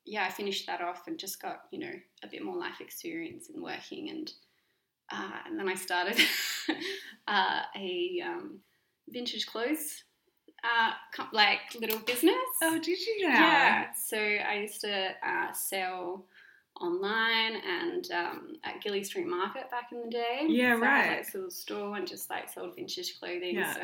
yeah, 0.05 0.25
I 0.25 0.31
finished 0.31 0.67
that 0.67 0.81
off 0.81 1.07
and 1.07 1.19
just 1.19 1.41
got 1.41 1.65
you 1.71 1.79
know 1.79 1.93
a 2.23 2.27
bit 2.27 2.45
more 2.45 2.57
life 2.57 2.81
experience 2.81 3.49
in 3.55 3.63
working 3.63 4.11
and 4.11 4.33
uh, 5.13 5.39
and 5.47 5.59
then 5.59 5.69
I 5.69 5.75
started 5.75 6.21
uh, 7.29 7.63
a 7.77 8.23
um, 8.25 8.61
vintage 9.09 9.47
clothes 9.47 10.05
uh, 10.63 10.93
like 11.33 11.61
little 11.81 11.99
business. 12.01 12.35
Oh, 12.63 12.79
did 12.79 12.99
you 12.99 13.29
now? 13.29 13.35
Yeah. 13.35 13.87
So 13.93 14.19
I 14.19 14.61
used 14.61 14.81
to 14.83 15.11
uh, 15.27 15.53
sell 15.53 16.27
online 16.81 17.57
and 17.67 18.11
um, 18.13 18.53
at 18.65 18.83
Gilles 18.83 19.05
Street 19.05 19.27
Market 19.27 19.71
back 19.71 19.91
in 19.93 20.03
the 20.03 20.11
day. 20.11 20.47
Yeah, 20.49 20.77
so 20.77 20.85
I 20.85 20.87
right. 20.87 21.17
like 21.19 21.35
little 21.35 21.51
store 21.51 21.97
and 21.97 22.07
just 22.07 22.31
like 22.31 22.49
sold 22.53 22.75
vintage 22.77 23.19
clothing. 23.19 23.57
Yeah. 23.57 23.75
So, 23.75 23.81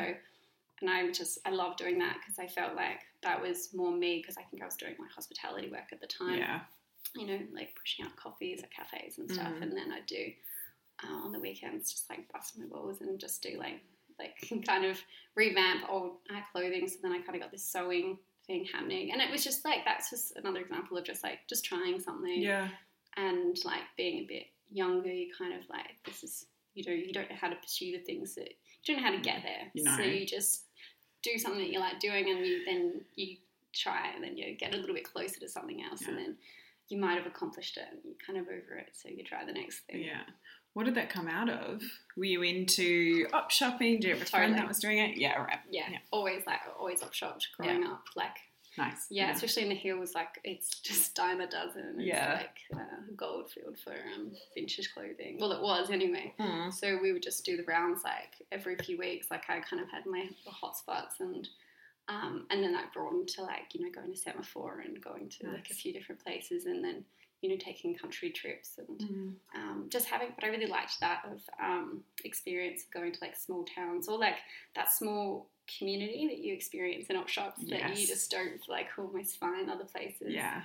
and 0.81 0.89
I 0.89 1.11
just 1.11 1.39
I 1.45 1.51
love 1.51 1.75
doing 1.77 1.99
that 1.99 2.17
because 2.19 2.39
I 2.39 2.47
felt 2.47 2.75
like 2.75 3.01
that 3.23 3.41
was 3.41 3.69
more 3.73 3.91
me 3.91 4.17
because 4.21 4.37
I 4.37 4.43
think 4.43 4.61
I 4.61 4.65
was 4.65 4.75
doing 4.75 4.95
my 4.97 5.07
hospitality 5.13 5.69
work 5.69 5.91
at 5.91 6.01
the 6.01 6.07
time. 6.07 6.37
Yeah. 6.37 6.59
You 7.15 7.25
know, 7.27 7.39
like 7.53 7.75
pushing 7.79 8.05
out 8.05 8.15
coffees 8.15 8.61
at 8.63 8.71
cafes 8.71 9.17
and 9.17 9.31
stuff, 9.31 9.53
Mm. 9.53 9.61
and 9.63 9.71
then 9.71 9.91
I'd 9.91 10.05
do 10.05 10.25
uh, 11.03 11.25
on 11.25 11.31
the 11.31 11.39
weekends 11.39 11.91
just 11.91 12.09
like 12.09 12.31
bust 12.31 12.57
my 12.57 12.65
balls 12.65 13.01
and 13.01 13.19
just 13.19 13.41
do 13.41 13.57
like 13.57 13.81
like 14.19 14.35
kind 14.67 14.83
of 14.85 14.99
revamp 15.35 15.83
old 15.89 16.17
uh, 16.29 16.41
clothing. 16.51 16.87
So 16.87 16.95
then 17.01 17.11
I 17.11 17.19
kind 17.19 17.35
of 17.35 17.41
got 17.41 17.51
this 17.51 17.63
sewing 17.63 18.17
thing 18.47 18.65
happening, 18.73 19.11
and 19.11 19.21
it 19.21 19.29
was 19.31 19.43
just 19.43 19.63
like 19.65 19.79
that's 19.85 20.09
just 20.09 20.35
another 20.37 20.59
example 20.61 20.97
of 20.97 21.03
just 21.03 21.23
like 21.23 21.39
just 21.49 21.65
trying 21.65 21.99
something 21.99 22.41
Yeah. 22.41 22.69
and 23.15 23.57
like 23.65 23.83
being 23.97 24.23
a 24.23 24.25
bit 24.27 24.43
younger. 24.71 25.11
You 25.11 25.31
kind 25.37 25.53
of 25.53 25.61
like 25.69 25.97
this 26.05 26.23
is 26.23 26.45
you 26.73 26.83
know 26.85 26.93
you 26.93 27.13
don't 27.13 27.29
know 27.29 27.35
how 27.39 27.49
to 27.49 27.55
pursue 27.55 27.91
the 27.91 28.03
things 28.03 28.35
that 28.35 28.49
you 28.83 28.93
don't 28.95 28.97
know 29.03 29.09
how 29.09 29.15
to 29.15 29.21
get 29.21 29.43
there. 29.43 29.69
You 29.73 29.83
know. 29.83 29.95
So 29.97 30.03
you 30.03 30.25
just 30.25 30.63
do 31.23 31.37
something 31.37 31.59
that 31.61 31.71
you 31.71 31.79
like 31.79 31.99
doing, 31.99 32.29
and 32.29 32.45
you 32.45 32.65
then 32.65 33.01
you 33.15 33.37
try, 33.73 34.11
and 34.15 34.23
then 34.23 34.37
you 34.37 34.55
get 34.57 34.73
a 34.73 34.77
little 34.77 34.95
bit 34.95 35.03
closer 35.11 35.39
to 35.41 35.49
something 35.49 35.83
else, 35.83 36.01
and 36.07 36.17
then 36.17 36.35
you 36.89 36.97
might 36.97 37.17
have 37.17 37.27
accomplished 37.27 37.77
it, 37.77 37.83
and 37.91 37.99
you're 38.05 38.15
kind 38.25 38.39
of 38.39 38.45
over 38.45 38.77
it. 38.79 38.89
So 38.93 39.09
you 39.09 39.23
try 39.23 39.43
the 39.45 39.51
next 39.51 39.79
thing. 39.81 40.03
Yeah. 40.03 40.23
What 40.77 40.85
did 40.85 40.93
that 40.93 41.09
come 41.09 41.27
out 41.27 41.49
of? 41.49 41.81
Were 42.15 42.25
you 42.25 42.43
into 42.43 43.25
op 43.33 43.49
shopping? 43.49 43.99
Do 43.99 44.09
you 44.09 44.13
have 44.13 44.21
a 44.21 44.25
friend 44.27 44.53
that 44.59 44.67
was 44.67 44.77
doing 44.77 44.99
it? 44.99 45.17
Yeah, 45.17 45.33
right. 45.41 45.57
Yeah, 45.71 45.89
Yeah. 45.89 45.97
always 46.11 46.45
like 46.45 46.59
always 46.77 47.01
op 47.01 47.15
shopped 47.15 47.47
growing 47.57 47.83
up. 47.83 48.03
Like 48.15 48.37
Nice. 48.77 49.07
yeah, 49.09 49.31
especially 49.31 49.63
in 49.63 49.69
the 49.69 49.75
hills, 49.75 50.13
like 50.13 50.39
it's 50.43 50.79
just 50.81 51.15
dime 51.15 51.41
a 51.41 51.47
dozen. 51.47 51.95
It's 51.97 52.05
Yeah. 52.05 52.35
like 52.43 52.79
uh, 52.79 53.01
gold 53.15 53.49
field 53.49 53.79
for 53.83 53.95
um, 54.15 54.33
vintage 54.53 54.93
clothing. 54.93 55.39
Well, 55.39 55.51
it 55.51 55.63
was 55.63 55.89
anyway. 55.89 56.35
Mm. 56.39 56.71
So 56.71 56.99
we 57.01 57.11
would 57.11 57.23
just 57.23 57.43
do 57.43 57.57
the 57.57 57.63
rounds 57.63 58.03
like 58.03 58.35
every 58.51 58.75
few 58.75 58.99
weeks. 58.99 59.31
Like 59.31 59.49
I 59.49 59.59
kind 59.61 59.81
of 59.81 59.89
had 59.89 60.05
my 60.05 60.29
hot 60.45 60.77
spots 60.77 61.15
and 61.21 61.49
um, 62.07 62.45
and 62.51 62.63
then 62.63 62.73
that 62.73 62.93
broadened 62.93 63.29
to 63.29 63.41
like 63.41 63.73
you 63.73 63.83
know 63.83 63.89
going 63.91 64.11
to 64.13 64.15
Semaphore 64.19 64.83
and 64.85 65.01
going 65.03 65.27
to 65.39 65.47
like 65.49 65.71
a 65.71 65.73
few 65.73 65.91
different 65.91 66.23
places 66.23 66.67
and 66.67 66.83
then 66.83 67.03
you 67.41 67.49
know 67.49 67.57
taking 67.59 67.95
country 67.95 68.29
trips 68.31 68.77
and 68.79 68.99
Mm. 68.99 69.33
um, 69.55 69.85
just 69.89 70.07
having. 70.07 70.29
But 70.35 70.45
I 70.45 70.47
really 70.47 70.65
liked 70.67 70.99
that 71.01 71.23
of 71.31 71.41
um, 71.63 72.03
experience 72.23 72.83
of 72.83 72.91
going 72.91 73.11
to 73.13 73.19
like 73.21 73.35
small 73.35 73.63
towns 73.65 74.07
or 74.07 74.17
like 74.17 74.37
that 74.75 74.91
small 74.91 75.49
community 75.77 76.27
that 76.27 76.37
you 76.39 76.53
experience 76.53 77.07
in 77.09 77.15
op 77.17 77.27
shops 77.27 77.61
that 77.69 77.97
you 77.97 78.07
just 78.07 78.31
don't 78.31 78.61
like 78.69 78.87
almost 78.97 79.37
find 79.37 79.69
other 79.69 79.83
places 79.83 80.29
Yeah. 80.29 80.61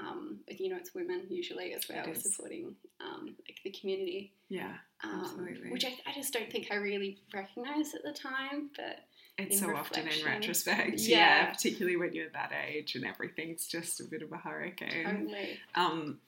um, 0.00 0.38
you 0.48 0.68
know, 0.70 0.76
it's 0.76 0.92
women 0.94 1.22
usually 1.28 1.72
as 1.74 1.88
well 1.88 2.12
supporting 2.14 2.74
um, 3.00 3.36
like 3.46 3.58
the 3.64 3.70
community, 3.70 4.32
Yeah. 4.48 4.74
um, 5.04 5.20
Absolutely. 5.20 5.70
which 5.70 5.84
I, 5.84 5.96
I 6.06 6.12
just 6.14 6.32
don't 6.32 6.50
think 6.50 6.68
I 6.70 6.76
really 6.76 7.18
recognised 7.32 7.94
at 7.94 8.02
the 8.02 8.12
time. 8.12 8.70
But 8.76 9.04
It's 9.46 9.60
so 9.60 9.74
often 9.74 10.06
in 10.08 10.24
retrospect. 10.24 11.00
Yeah. 11.00 11.16
Yeah. 11.18 11.52
Particularly 11.52 11.96
when 11.96 12.12
you're 12.14 12.30
that 12.30 12.52
age 12.68 12.94
and 12.94 13.04
everything's 13.04 13.66
just 13.66 14.00
a 14.00 14.04
bit 14.04 14.22
of 14.22 14.32
a 14.32 14.36
hurricane. 14.36 15.04
totally, 15.04 15.58
Um, 15.74 16.20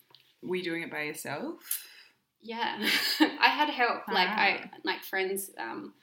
were 0.43 0.57
you 0.57 0.63
doing 0.65 0.83
it 0.83 0.91
by 0.91 1.03
yourself? 1.03 1.87
yeah, 2.41 2.77
I 3.21 3.49
had 3.49 3.69
help. 3.71 4.09
Like 4.09 4.29
I 4.29 4.61
Ah. 4.73 4.77
like 4.85 5.03
friends, 5.05 5.51
um, 5.59 5.95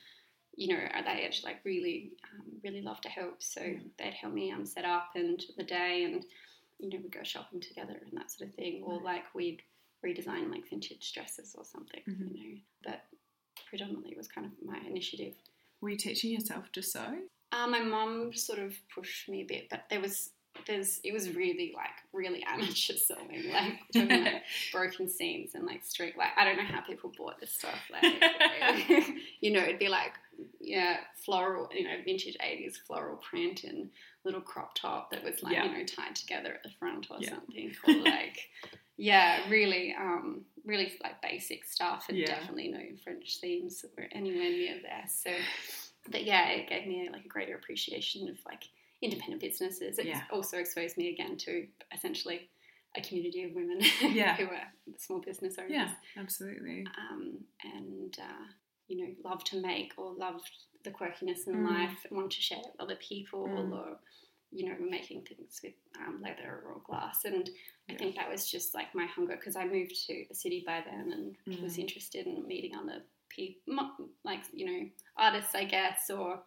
you 0.56 0.68
know, 0.74 0.82
at 0.82 1.06
that 1.06 1.18
age, 1.20 1.42
like 1.44 1.58
really, 1.66 2.12
um, 2.34 2.46
really 2.64 2.82
love 2.82 3.00
to 3.02 3.10
help. 3.10 3.42
So 3.42 3.62
Yeah. 3.62 3.80
they'd 3.98 4.14
help 4.14 4.34
me 4.34 4.52
um, 4.52 4.66
set 4.66 4.86
up 4.86 5.12
and 5.16 5.44
the 5.58 5.64
day, 5.64 6.04
and 6.06 6.26
you 6.80 6.90
know, 6.90 6.98
we'd 7.02 7.12
go 7.12 7.24
shopping 7.24 7.60
together 7.60 7.98
and 8.06 8.18
that 8.20 8.32
sort 8.32 8.50
of 8.50 8.56
thing, 8.56 8.84
or 8.84 9.00
like 9.02 9.26
we'd 9.36 9.62
redesign 10.06 10.50
like 10.50 10.70
vintage 10.70 11.12
dresses 11.14 11.56
or 11.58 11.66
something, 11.66 12.02
Mhm. 12.08 12.34
you 12.38 12.54
know. 12.54 12.60
But 12.86 13.06
predominantly 13.68 14.12
it 14.12 14.18
was 14.18 14.30
kind 14.30 14.48
of 14.48 14.54
my 14.66 14.80
initiative. 14.88 15.36
Were 15.82 15.90
you 15.90 15.98
teaching 15.98 16.32
yourself 16.32 16.72
to 16.74 16.82
sew? 16.82 17.20
Uh, 17.52 17.68
my 17.68 17.80
mum 17.80 18.34
sort 18.34 18.60
of 18.60 18.74
pushed 18.94 19.28
me 19.30 19.42
a 19.42 19.46
bit, 19.46 19.70
but 19.70 19.84
there 19.90 20.00
was 20.02 20.32
there's 20.68 21.00
it 21.04 21.14
was 21.14 21.30
really 21.36 21.72
like 21.76 21.90
really 22.12 22.44
amateur 22.48 22.94
sewing, 22.96 23.52
like, 23.52 23.80
talking, 23.94 24.24
like 24.26 24.44
broken 24.72 25.08
seams 25.10 25.56
and 25.56 25.66
like 25.66 25.84
streak. 25.84 26.18
Like 26.18 26.32
I 26.38 26.44
don't 26.44 26.58
know 26.58 26.64
how 26.64 26.82
people 26.82 27.12
bought 27.18 27.40
this 27.40 27.54
stuff. 27.54 27.80
Like 27.92 28.04
you 29.42 29.52
know, 29.52 29.62
it'd 29.62 29.80
be 29.80 29.88
like 29.90 30.14
yeah, 30.60 30.98
floral, 31.26 31.70
you 31.74 31.84
know, 31.84 31.96
vintage 32.06 32.38
eighties 32.42 32.78
floral 32.86 33.18
print 33.18 33.64
and 33.64 33.90
little 34.26 34.42
crop 34.42 34.76
top 34.76 35.12
that 35.12 35.24
was 35.24 35.42
like 35.42 35.54
Yeah. 35.54 35.66
you 35.66 35.78
know 35.78 35.86
tied 35.86 36.16
together 36.16 36.54
at 36.54 36.64
the 36.64 36.70
front 36.78 37.08
or 37.10 37.18
Yeah. 37.20 37.30
something, 37.30 37.72
or 37.88 37.94
like 38.12 38.50
yeah, 39.00 39.50
really, 39.50 39.96
um, 39.98 40.42
really 40.66 40.92
like 41.02 41.22
basic 41.22 41.64
stuff, 41.66 42.06
and 42.10 42.18
Yeah. 42.18 42.26
definitely 42.28 42.68
no 42.68 42.82
French 43.04 43.40
seams 43.40 43.82
that 43.82 43.96
were 43.98 44.08
anywhere 44.12 44.50
near 44.50 44.80
there. 44.82 45.06
So, 45.08 45.32
but 46.10 46.24
yeah, 46.26 46.50
it 46.50 46.68
gave 46.70 46.86
me 46.86 47.10
like 47.12 47.26
a 47.26 47.30
greater 47.30 47.56
appreciation 47.56 48.28
of 48.30 48.38
like 48.46 48.64
independent 49.02 49.42
businesses. 49.42 49.98
It 50.00 50.06
Yeah. 50.08 50.24
also 50.32 50.58
exposed 50.58 50.98
me 50.98 51.10
again 51.14 51.38
to 51.38 51.68
essentially 51.96 52.50
a 52.98 53.02
community 53.02 53.44
of 53.44 53.54
women 53.54 53.80
Yeah. 54.02 54.36
who 54.36 54.46
are 54.48 54.68
small 54.98 55.20
business 55.22 55.58
owners 55.58 55.72
Yeah, 55.72 55.92
absolutely. 56.18 56.86
um, 56.98 57.46
and 57.64 58.18
uh, 58.20 58.46
you 58.88 58.98
know 58.98 59.14
love 59.24 59.44
to 59.46 59.62
make 59.62 59.94
or 59.98 60.12
love 60.14 60.42
the 60.84 60.92
quirkiness 60.92 61.48
in 61.48 61.54
Mm. 61.56 61.64
life 61.70 62.06
and 62.10 62.18
want 62.18 62.32
to 62.32 62.42
share 62.42 62.58
it 62.60 62.66
with 62.72 62.82
other 62.82 62.96
people 62.98 63.48
Mm. 63.48 63.72
or 63.80 64.00
you 64.52 64.68
know 64.68 64.76
making 64.80 65.22
things 65.24 65.62
with 65.64 65.76
um, 66.00 66.22
leather 66.22 66.64
or 66.66 66.82
glass 66.86 67.24
and 67.26 67.50
I 67.90 67.96
think 67.96 68.16
that 68.16 68.30
was 68.30 68.50
just 68.50 68.74
like 68.74 68.94
my 68.94 69.06
hunger 69.06 69.36
because 69.36 69.56
I 69.56 69.66
moved 69.66 69.96
to 70.08 70.26
the 70.30 70.36
city 70.36 70.64
by 70.66 70.82
then 70.86 71.36
and 71.48 71.62
was 71.64 71.76
Mm. 71.78 71.80
interested 71.80 72.28
in 72.28 72.46
meeting 72.48 72.76
other 72.76 73.02
people 73.30 73.76
like 74.24 74.42
you 74.54 74.66
know 74.66 74.90
artists 75.18 75.54
I 75.56 75.64
guess 75.66 76.10
or 76.10 76.42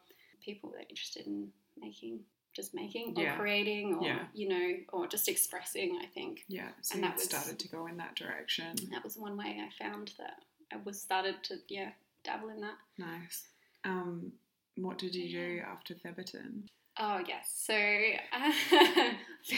people 0.45 0.71
that 0.71 0.79
are 0.79 0.89
interested 0.89 1.27
in 1.27 1.53
making 1.79 2.21
just 2.55 2.75
making 2.75 3.15
or 3.17 3.23
Yeah. 3.23 3.37
creating 3.37 3.95
or 3.95 4.05
Yeah. 4.05 4.27
you 4.35 4.49
know 4.49 4.77
or 4.93 5.07
just 5.07 5.29
expressing 5.29 5.99
I 6.03 6.07
think 6.07 6.45
Yeah, 6.49 6.71
so 6.83 6.95
And 6.97 7.05
that 7.05 7.15
was- 7.15 7.25
started 7.25 7.59
to 7.61 7.69
go 7.69 7.87
in 7.87 7.97
that 7.99 8.15
direction. 8.15 8.77
that 8.91 9.03
was 9.05 9.17
one 9.17 9.37
way 9.37 9.59
I 9.61 9.71
found 9.83 10.09
that 10.19 10.45
I 10.71 10.77
was 10.77 11.01
started 11.01 11.43
to 11.45 11.61
yeah 11.69 11.93
dabble 12.25 12.51
in 12.51 12.61
that. 12.61 12.79
Nice. 12.99 13.49
Um, 13.85 14.33
what 14.77 14.97
did 14.99 15.15
you 15.15 15.29
do 15.31 15.61
after 15.67 15.95
Thebarton? 15.95 16.69
Oh 16.99 17.21
yes, 17.27 17.53
so 17.67 17.75
uh, 17.75 18.53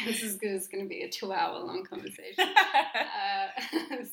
this 0.05 0.23
is. 0.23 0.37
Going 0.69 0.85
to 0.85 0.89
be 0.89 1.03
a 1.03 1.09
two-hour 1.11 1.59
long 1.59 1.85
conversation. 1.85 2.45
uh, 2.47 3.97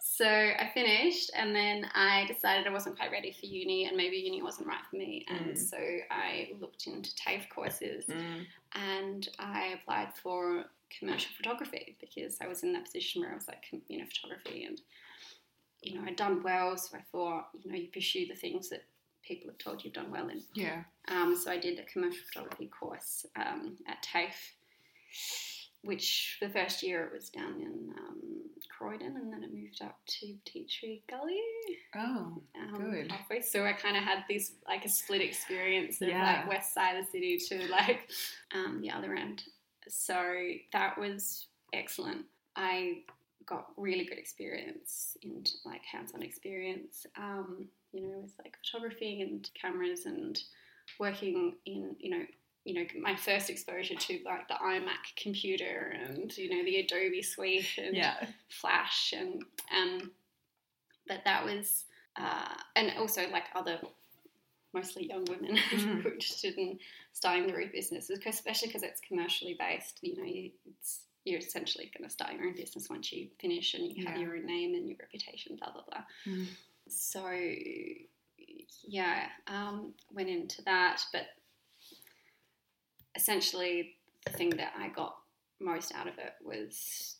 so 0.00 0.26
I 0.26 0.70
finished, 0.74 1.30
and 1.34 1.54
then 1.56 1.86
I 1.94 2.24
decided 2.26 2.66
I 2.66 2.70
wasn't 2.70 2.96
quite 2.96 3.10
ready 3.10 3.32
for 3.32 3.46
uni, 3.46 3.86
and 3.86 3.96
maybe 3.96 4.16
uni 4.18 4.42
wasn't 4.42 4.68
right 4.68 4.84
for 4.90 4.96
me, 4.96 5.24
and 5.28 5.56
Mm. 5.56 5.58
so 5.58 5.78
I 6.10 6.50
looked 6.60 6.86
into 6.86 7.14
TAFE 7.16 7.48
courses, 7.48 8.04
Mm. 8.06 8.46
and 8.74 9.28
I 9.38 9.78
applied 9.80 10.14
for 10.22 10.64
commercial 10.98 11.30
photography 11.36 11.96
because 12.00 12.36
I 12.40 12.46
was 12.48 12.62
in 12.62 12.72
that 12.74 12.84
position 12.84 13.22
where 13.22 13.32
I 13.32 13.34
was 13.34 13.48
like, 13.48 13.64
you 13.88 13.98
know, 13.98 14.04
photography, 14.06 14.64
and 14.64 14.80
you 15.82 15.94
know, 15.94 16.04
I'd 16.06 16.16
done 16.16 16.42
well, 16.42 16.76
so 16.76 16.98
I 16.98 17.02
thought, 17.12 17.48
you 17.62 17.70
know, 17.70 17.78
you 17.78 17.88
pursue 17.88 18.26
the 18.26 18.34
things 18.34 18.68
that 18.70 18.84
people 19.28 19.48
have 19.50 19.58
told 19.58 19.84
you've 19.84 19.92
done 19.92 20.10
well 20.10 20.28
in. 20.30 20.42
Yeah. 20.54 20.82
Um, 21.08 21.36
so 21.36 21.50
I 21.52 21.58
did 21.58 21.78
a 21.78 21.84
commercial 21.84 22.24
photography 22.32 22.66
course 22.68 23.26
um, 23.36 23.76
at 23.86 24.02
TAFE, 24.02 24.52
which 25.82 26.36
for 26.38 26.46
the 26.48 26.52
first 26.52 26.82
year 26.82 27.04
it 27.04 27.12
was 27.12 27.28
down 27.28 27.60
in 27.60 27.92
um, 27.98 28.18
Croydon, 28.76 29.16
and 29.16 29.32
then 29.32 29.44
it 29.44 29.52
moved 29.54 29.80
up 29.82 29.98
to 30.06 30.34
Tea 30.44 30.66
Tree 30.66 31.02
Gully. 31.08 31.40
Oh, 31.94 32.42
Um, 32.56 32.90
Good. 32.90 33.10
Halfway, 33.12 33.40
so 33.42 33.64
I 33.64 33.72
kind 33.72 33.96
of 33.96 34.02
had 34.02 34.24
this 34.28 34.52
like 34.66 34.84
a 34.84 34.88
split 34.88 35.20
experience 35.20 36.00
of 36.00 36.08
Yeah. 36.08 36.22
like 36.42 36.48
west 36.48 36.74
side 36.74 36.96
of 36.96 37.04
the 37.06 37.10
city 37.10 37.38
to 37.48 37.68
like 37.70 38.10
um, 38.54 38.80
the 38.80 38.90
other 38.90 39.14
end. 39.14 39.44
So 39.88 40.20
that 40.72 40.98
was 40.98 41.46
excellent. 41.72 42.24
I 42.56 43.02
got 43.46 43.68
really 43.76 44.04
good 44.04 44.18
experience 44.18 45.16
in 45.22 45.42
like 45.64 45.82
hands-on 45.84 46.22
experience. 46.22 47.06
Um, 47.16 47.66
you 47.92 48.02
know, 48.02 48.18
with 48.22 48.32
like 48.42 48.56
photography 48.64 49.22
and 49.22 49.48
cameras 49.60 50.06
and 50.06 50.40
working 50.98 51.54
in 51.66 51.94
you 51.98 52.10
know 52.10 52.24
you 52.64 52.74
know 52.74 52.84
my 53.00 53.14
first 53.16 53.50
exposure 53.50 53.94
to 53.94 54.18
like 54.24 54.46
the 54.48 54.54
iMac 54.54 55.16
computer 55.22 55.94
and 56.06 56.36
you 56.36 56.50
know 56.50 56.64
the 56.64 56.76
Adobe 56.80 57.22
suite 57.22 57.78
and 57.78 57.96
yeah. 57.96 58.14
Flash 58.48 59.14
and 59.16 59.42
um, 59.76 60.10
but 61.06 61.22
that 61.24 61.44
was 61.44 61.84
uh, 62.16 62.54
and 62.76 62.92
also 62.98 63.22
like 63.30 63.44
other 63.54 63.78
mostly 64.74 65.06
young 65.08 65.24
women 65.24 65.56
Mm. 65.72 66.02
who 66.02 66.08
are 66.08 66.12
interested 66.12 66.58
in 66.58 66.78
starting 67.12 67.46
their 67.46 67.60
own 67.60 67.70
businesses, 67.72 68.20
especially 68.26 68.68
because 68.68 68.82
it's 68.82 69.00
commercially 69.00 69.56
based. 69.58 69.98
You 70.02 70.16
know, 70.16 70.24
you, 70.24 70.50
it's, 70.68 71.00
you're 71.24 71.38
essentially 71.38 71.90
going 71.96 72.06
to 72.08 72.12
start 72.12 72.34
your 72.34 72.44
own 72.46 72.54
business 72.54 72.88
once 72.90 73.10
you 73.12 73.28
finish 73.40 73.74
and 73.74 73.86
you 73.90 74.04
have 74.06 74.16
Yeah. 74.16 74.22
your 74.24 74.36
own 74.36 74.46
name 74.46 74.74
and 74.74 74.86
your 74.88 74.96
reputation, 75.00 75.56
blah 75.56 75.72
blah 75.72 75.82
blah. 75.88 76.02
Mm. 76.26 76.46
So 76.88 77.28
yeah, 78.86 79.26
um, 79.46 79.92
went 80.12 80.28
into 80.28 80.62
that, 80.62 81.02
but 81.12 81.26
essentially 83.16 83.96
the 84.26 84.32
thing 84.32 84.50
that 84.50 84.72
I 84.78 84.88
got 84.88 85.16
most 85.60 85.92
out 85.94 86.06
of 86.06 86.14
it 86.18 86.34
was 86.42 87.16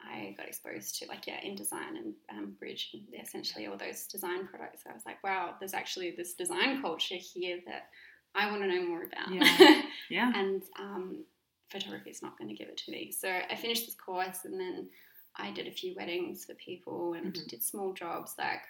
I 0.00 0.34
got 0.36 0.46
exposed 0.48 0.98
to 0.98 1.06
like 1.08 1.26
yeah 1.26 1.40
InDesign 1.44 1.96
and 1.96 2.14
um, 2.30 2.56
Bridge 2.58 2.90
and 2.94 3.02
essentially 3.22 3.66
all 3.66 3.76
those 3.76 4.06
design 4.06 4.46
products. 4.48 4.82
I 4.88 4.92
was 4.92 5.04
like, 5.06 5.22
wow, 5.22 5.54
there's 5.58 5.74
actually 5.74 6.12
this 6.16 6.34
design 6.34 6.80
culture 6.82 7.16
here 7.16 7.60
that 7.66 7.88
I 8.34 8.50
want 8.50 8.62
to 8.62 8.68
know 8.68 8.86
more 8.86 9.04
about. 9.04 9.32
Yeah. 9.32 9.82
Yeah. 10.10 10.32
and 10.34 10.62
um, 10.78 11.24
photography 11.70 12.10
is 12.10 12.20
not 12.22 12.36
going 12.36 12.48
to 12.48 12.54
give 12.54 12.68
it 12.68 12.76
to 12.78 12.90
me. 12.90 13.10
So 13.12 13.30
I 13.30 13.54
finished 13.56 13.86
this 13.86 13.94
course 13.94 14.40
and 14.44 14.60
then 14.60 14.88
I 15.36 15.50
did 15.52 15.66
a 15.66 15.70
few 15.70 15.94
weddings 15.96 16.44
for 16.44 16.52
people 16.54 17.14
and 17.14 17.32
Mhm. 17.32 17.48
did 17.48 17.62
small 17.62 17.94
jobs 17.94 18.34
like 18.38 18.60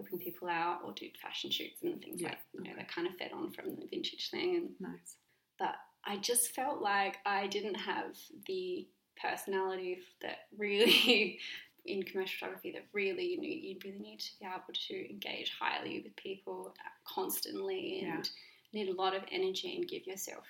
helping 0.00 0.18
people 0.18 0.48
out 0.48 0.80
or 0.84 0.92
do 0.92 1.06
fashion 1.20 1.50
shoots 1.50 1.82
and 1.82 2.00
things 2.02 2.20
Yeah, 2.20 2.28
like 2.30 2.38
you 2.52 2.62
know 2.64 2.70
okay. 2.70 2.80
that 2.82 2.92
kind 2.94 3.06
of 3.06 3.14
fed 3.16 3.32
on 3.32 3.50
from 3.52 3.76
the 3.76 3.86
vintage 3.90 4.30
thing 4.30 4.56
and 4.56 4.70
Nice. 4.80 5.16
but 5.58 5.74
I 6.04 6.16
just 6.16 6.54
felt 6.54 6.80
like 6.80 7.18
I 7.26 7.46
didn't 7.46 7.74
have 7.74 8.16
the 8.46 8.86
personality 9.20 9.98
that 10.22 10.46
really 10.56 11.38
in 11.86 12.02
commercial 12.02 12.38
photography 12.38 12.72
that 12.72 12.86
really 12.92 13.24
you 13.24 13.36
know 13.38 13.48
you 13.48 13.76
really 13.84 13.98
need 13.98 14.18
to 14.20 14.30
be 14.40 14.46
able 14.46 14.62
to 14.72 15.10
engage 15.10 15.52
highly 15.58 16.00
with 16.02 16.14
people 16.16 16.74
constantly 17.06 18.02
and 18.04 18.28
need 18.72 18.88
a 18.88 18.94
lot 18.94 19.14
of 19.14 19.22
energy 19.32 19.76
and 19.76 19.88
give 19.88 20.06
yourself 20.06 20.44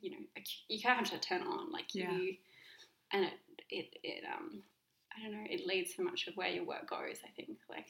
you 0.00 0.10
know 0.10 0.16
you 0.68 0.78
of 0.78 0.96
have 0.96 1.10
to 1.10 1.18
turn 1.18 1.42
on 1.42 1.70
like 1.72 1.94
Yeah. 1.94 2.10
you 2.12 2.34
and 3.12 3.24
it 3.24 3.32
it, 3.70 3.96
it 4.02 4.24
um 4.34 4.62
I 5.16 5.22
don't 5.22 5.32
know 5.32 5.46
it 5.50 5.66
leads 5.66 5.94
so 5.96 6.02
much 6.02 6.26
of 6.28 6.36
where 6.36 6.48
your 6.48 6.64
work 6.64 6.88
goes 6.90 7.18
I 7.24 7.30
think 7.36 7.58
like 7.68 7.86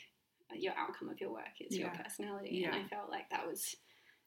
your 0.57 0.75
outcome 0.77 1.09
of 1.09 1.21
your 1.21 1.31
work 1.31 1.61
is 1.61 1.77
your 1.77 1.89
Yeah. 1.89 2.03
personality 2.03 2.65
and 2.65 2.75
I 2.75 2.85
felt 2.89 3.11
like 3.11 3.29
that 3.31 3.47
was 3.47 3.77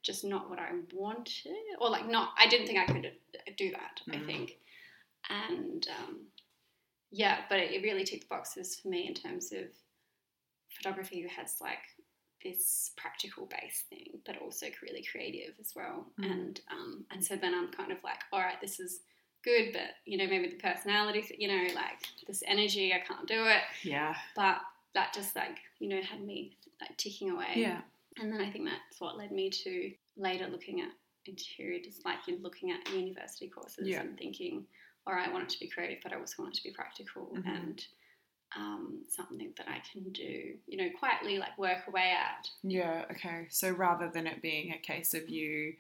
just 0.04 0.24
not 0.24 0.50
what 0.50 0.60
I 0.60 0.72
wanted, 0.94 1.56
or 1.80 1.90
like 1.90 2.08
not. 2.08 2.34
I 2.38 2.48
didn't 2.48 2.66
think 2.68 2.80
I 2.80 2.86
could 2.92 3.12
do 3.56 3.72
that. 3.72 4.02
I 4.12 4.16
Mm. 4.18 4.26
think, 4.26 4.58
and 5.30 5.88
um, 6.00 6.28
yeah, 7.12 7.46
but 7.50 7.60
it, 7.60 7.84
really 7.84 8.04
ticked 8.04 8.24
the 8.24 8.36
boxes 8.36 8.76
for 8.80 8.88
me 8.88 9.08
in 9.08 9.14
terms 9.14 9.52
of 9.52 9.66
photography 10.70 11.22
who 11.22 11.28
has 11.28 11.60
like 11.62 11.84
this 12.44 12.92
practical 12.98 13.46
base 13.46 13.84
thing, 13.90 14.20
but 14.26 14.38
also 14.42 14.68
really 14.82 15.04
creative 15.04 15.54
as 15.60 15.74
well. 15.76 16.12
Mm. 16.20 16.32
And 16.32 16.62
um, 16.72 17.06
and 17.12 17.24
so 17.24 17.36
then 17.36 17.54
I'm 17.54 17.68
kind 17.72 17.92
of 17.92 18.04
like, 18.04 18.22
all 18.34 18.40
right, 18.40 18.60
this 18.60 18.80
is 18.80 19.02
good, 19.44 19.72
but 19.74 19.92
you 20.06 20.18
know 20.18 20.26
maybe 20.28 20.50
the 20.50 20.56
personality, 20.56 21.24
you 21.38 21.48
know, 21.48 21.74
like 21.76 22.00
this 22.28 22.42
energy, 22.48 22.94
I 22.94 23.00
can't 23.00 23.28
do 23.28 23.46
it. 23.46 23.62
Yeah. 23.84 24.16
But 24.36 24.62
that 24.94 25.14
just 25.14 25.36
like 25.36 25.58
you 25.80 25.88
know 25.90 26.02
had 26.02 26.22
me 26.22 26.58
like 26.80 26.96
ticking 26.98 27.32
away. 27.32 27.54
Yeah. 27.56 27.82
And 28.20 28.32
then 28.32 28.42
I 28.42 28.50
think 28.52 28.66
that's 28.66 29.00
what 29.00 29.18
led 29.18 29.32
me 29.32 29.50
to 29.50 29.92
later 30.18 30.48
looking 30.48 30.82
at 30.82 30.90
interior, 31.26 31.80
just 31.82 32.04
like 32.04 32.28
in 32.28 32.42
looking 32.42 32.72
at 32.72 32.92
university 32.92 33.48
courses 33.48 33.88
Yeah. 33.88 34.02
and 34.02 34.18
thinking, 34.18 34.66
all 35.08 35.14
right, 35.14 35.28
I 35.28 35.32
want 35.32 35.46
it 35.46 35.50
to 35.52 35.60
be 35.60 35.68
creative, 35.68 36.00
but 36.04 36.12
I 36.12 36.18
also 36.18 36.42
want 36.44 36.56
it 36.56 36.58
to 36.58 36.64
be 36.64 36.72
practical 36.74 37.28
Mhm. 37.34 37.46
and 37.48 37.86
um, 38.58 39.06
something 39.08 39.54
that 39.56 39.70
I 39.70 39.80
can 39.94 40.12
do, 40.12 40.58
you 40.68 40.78
know, 40.78 40.90
quietly, 41.00 41.38
like 41.38 41.58
work 41.58 41.88
away 41.88 42.12
at. 42.12 42.50
Yeah, 42.64 43.06
okay. 43.12 43.48
So 43.50 43.72
rather 43.72 44.10
than 44.10 44.28
it 44.28 44.42
being 44.42 44.74
a 44.74 44.78
case 44.78 45.14
of 45.14 45.30
you 45.30 45.78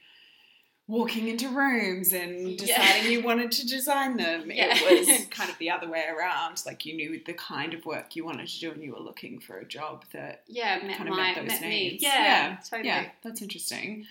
walking 0.91 1.29
into 1.29 1.47
rooms 1.49 2.11
and 2.11 2.49
Yeah. 2.49 2.65
deciding 2.65 3.11
you 3.11 3.21
wanted 3.23 3.49
to 3.53 3.65
design 3.65 4.17
them, 4.17 4.51
Yeah. 4.51 4.73
it 4.75 5.07
was 5.07 5.25
kind 5.29 5.49
of 5.49 5.57
the 5.57 5.69
other 5.71 5.87
way 5.89 6.05
around. 6.13 6.61
Like 6.65 6.85
you 6.85 6.93
knew 6.93 7.21
the 7.25 7.33
kind 7.33 7.73
of 7.73 7.85
work 7.85 8.15
you 8.15 8.25
wanted 8.25 8.47
to 8.49 8.59
do 8.59 8.71
and 8.71 8.83
you 8.83 8.91
were 8.91 8.99
looking 8.99 9.39
for 9.39 9.57
a 9.59 9.65
job 9.65 10.03
that 10.11 10.43
Yeah, 10.47 10.79
met 10.83 10.97
kind 10.97 11.09
of 11.09 11.15
my, 11.15 11.21
met 11.27 11.35
those 11.37 11.47
met 11.47 11.61
me. 11.61 11.69
needs. 11.91 12.03
Yeah, 12.03 12.23
yeah, 12.23 12.57
totally. 12.69 12.89
yeah, 12.89 13.09
that's 13.23 13.41
interesting. 13.41 14.05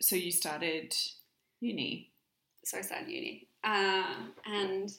So 0.00 0.14
you 0.14 0.30
started 0.30 0.94
uni. 1.60 2.10
so 2.64 2.82
sad 2.82 3.08
uni. 3.08 3.46
Uh, 3.64 4.04
and 4.44 4.92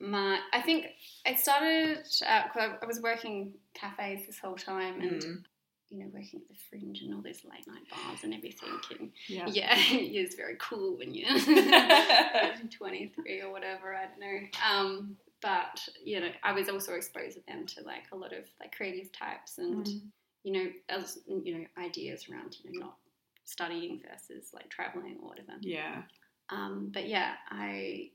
my, 0.00 0.38
I 0.52 0.60
think 0.62 0.86
I 1.26 1.34
started, 1.34 1.98
uh, 2.24 2.48
'cause 2.48 2.70
I 2.82 2.86
was 2.86 3.00
working 3.00 3.54
cafes 3.74 4.26
this 4.26 4.38
whole 4.38 4.54
time 4.56 5.00
and, 5.00 5.22
Mm. 5.22 5.44
You 5.90 5.98
know, 6.00 6.06
working 6.12 6.40
at 6.40 6.48
the 6.48 6.54
fringe 6.68 7.00
and 7.00 7.14
all 7.14 7.22
those 7.22 7.42
late 7.44 7.66
night 7.66 7.82
bars 7.90 8.20
and 8.24 8.34
everything. 8.34 8.68
And 8.98 9.10
Yeah. 9.28 9.46
yeah, 9.48 9.74
it 9.76 10.22
was 10.24 10.34
very 10.34 10.56
cool 10.60 10.96
when 10.98 11.14
you're 11.14 11.28
23 12.76 13.40
or 13.42 13.50
whatever, 13.52 13.94
I 13.94 14.06
don't 14.06 14.20
know. 14.20 14.48
Um, 14.70 15.16
but, 15.40 15.80
you 16.04 16.20
know, 16.20 16.28
I 16.42 16.52
was 16.52 16.68
also 16.68 16.94
exposed 16.94 17.36
to 17.36 17.42
them 17.46 17.64
to 17.66 17.82
like 17.84 18.04
a 18.12 18.16
lot 18.16 18.32
of 18.32 18.44
like 18.60 18.74
creative 18.74 19.12
types 19.12 19.58
and, 19.58 19.86
Mm. 19.86 20.00
you 20.44 20.52
know, 20.52 20.66
as, 20.88 21.18
you 21.26 21.58
know, 21.58 21.64
ideas 21.82 22.26
around, 22.30 22.56
you 22.64 22.72
know, 22.72 22.86
not 22.86 22.96
studying 23.44 24.00
versus 24.10 24.50
like 24.52 24.68
traveling 24.68 25.16
or 25.22 25.28
whatever. 25.30 25.52
Yeah. 25.60 26.02
Um, 26.50 26.90
but 26.92 27.06
yeah, 27.08 27.34
I 27.50 28.10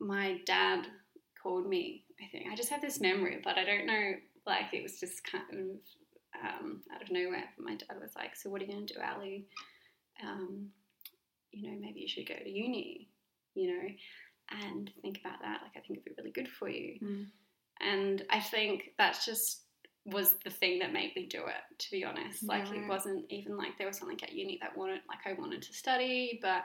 my 0.00 0.40
dad 0.46 0.86
called 1.42 1.66
me. 1.68 2.04
I 2.22 2.26
think 2.30 2.46
I 2.50 2.54
just 2.56 2.70
have 2.70 2.80
this 2.80 3.00
memory, 3.00 3.40
but 3.42 3.56
I 3.58 3.64
don't 3.64 3.86
know. 3.86 4.12
Like 4.46 4.72
it 4.72 4.82
was 4.82 4.98
just 5.00 5.24
kind 5.24 5.44
of 5.52 5.58
um, 6.40 6.80
out 6.94 7.02
of 7.02 7.10
nowhere. 7.10 7.44
My 7.58 7.76
dad 7.76 8.00
was 8.00 8.14
like, 8.16 8.36
"So 8.36 8.50
what 8.50 8.62
are 8.62 8.64
you 8.64 8.72
going 8.72 8.86
to 8.86 8.94
do, 8.94 9.00
Ali? 9.00 9.46
Um, 10.22 10.68
you 11.50 11.70
know, 11.70 11.78
maybe 11.80 12.00
you 12.00 12.08
should 12.08 12.28
go 12.28 12.34
to 12.34 12.50
uni. 12.50 13.08
You 13.54 13.74
know, 13.74 13.88
and 14.64 14.90
think 15.02 15.18
about 15.20 15.40
that. 15.42 15.60
Like 15.62 15.72
I 15.76 15.80
think 15.80 15.98
it'd 15.98 16.04
be 16.04 16.12
really 16.18 16.32
good 16.32 16.48
for 16.48 16.68
you." 16.68 16.98
Mm. 17.02 17.26
And 17.80 18.24
I 18.30 18.40
think 18.40 18.90
that's 18.98 19.26
just 19.26 19.62
was 20.04 20.34
the 20.44 20.50
thing 20.50 20.78
that 20.80 20.92
made 20.92 21.14
me 21.14 21.26
do 21.26 21.46
it. 21.46 21.78
To 21.78 21.90
be 21.90 22.04
honest, 22.04 22.42
like 22.44 22.66
Yeah, 22.68 22.82
it 22.82 22.88
wasn't 22.88 23.24
even 23.30 23.56
like 23.56 23.78
there 23.78 23.86
was 23.86 23.98
something 23.98 24.18
at 24.22 24.32
uni 24.32 24.58
that 24.60 24.76
wanted 24.76 25.00
like 25.08 25.26
I 25.26 25.38
wanted 25.38 25.62
to 25.62 25.72
study, 25.72 26.38
but 26.42 26.64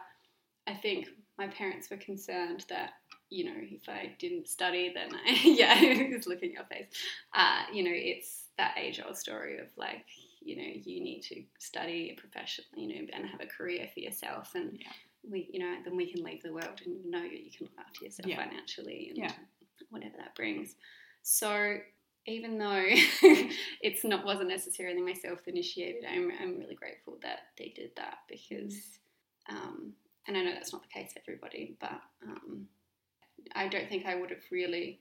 I 0.67 0.73
think 0.73 1.07
my 1.37 1.47
parents 1.47 1.89
were 1.89 1.97
concerned 1.97 2.65
that 2.69 2.91
you 3.29 3.45
know 3.45 3.55
if 3.55 3.87
I 3.89 4.15
didn't 4.19 4.47
study, 4.47 4.91
then 4.93 5.09
I, 5.13 5.31
yeah, 5.43 5.75
who's 5.75 6.27
looking 6.27 6.49
at 6.49 6.55
your 6.55 6.63
face? 6.65 6.87
Uh, 7.33 7.63
you 7.73 7.83
know, 7.83 7.93
it's 7.93 8.45
that 8.57 8.75
age 8.77 9.01
old 9.05 9.17
story 9.17 9.59
of 9.59 9.67
like 9.77 10.05
you 10.41 10.55
know 10.55 10.63
you 10.83 11.01
need 11.01 11.21
to 11.21 11.43
study 11.59 12.17
professionally, 12.19 12.69
you 12.75 12.87
know, 12.87 13.07
and 13.13 13.25
have 13.25 13.41
a 13.41 13.45
career 13.45 13.87
for 13.93 13.99
yourself, 13.99 14.51
and 14.55 14.77
Yeah. 14.79 14.91
we 15.29 15.49
you 15.51 15.59
know 15.59 15.75
then 15.83 15.95
we 15.95 16.11
can 16.11 16.23
leave 16.23 16.43
the 16.43 16.53
world 16.53 16.81
and 16.85 17.05
know 17.05 17.21
that 17.21 17.43
you 17.43 17.51
can 17.51 17.67
look 17.67 17.85
after 17.85 18.05
yourself 18.05 18.27
Yeah. 18.27 18.43
financially 18.43 19.07
and 19.09 19.17
Yeah. 19.17 19.33
whatever 19.89 20.17
that 20.17 20.35
brings. 20.35 20.75
So 21.23 21.79
even 22.25 22.57
though 22.57 22.83
it's 23.81 24.03
not 24.03 24.25
wasn't 24.25 24.49
necessarily 24.49 25.01
myself 25.01 25.43
that 25.45 25.51
initiated, 25.51 26.05
I'm 26.05 26.31
I'm 26.41 26.57
really 26.59 26.75
grateful 26.75 27.17
that 27.23 27.39
they 27.57 27.69
did 27.75 27.91
that 27.95 28.19
because, 28.29 28.99
um, 29.49 29.93
and 30.27 30.37
I 30.37 30.43
know 30.43 30.53
that's 30.53 30.73
not 30.73 30.83
the 30.83 30.89
case 30.89 31.13
for 31.13 31.19
everybody, 31.19 31.75
but 31.79 32.01
um, 32.23 32.67
I 33.55 33.67
don't 33.67 33.89
think 33.89 34.05
I 34.05 34.15
would 34.15 34.29
have 34.29 34.43
really 34.51 34.99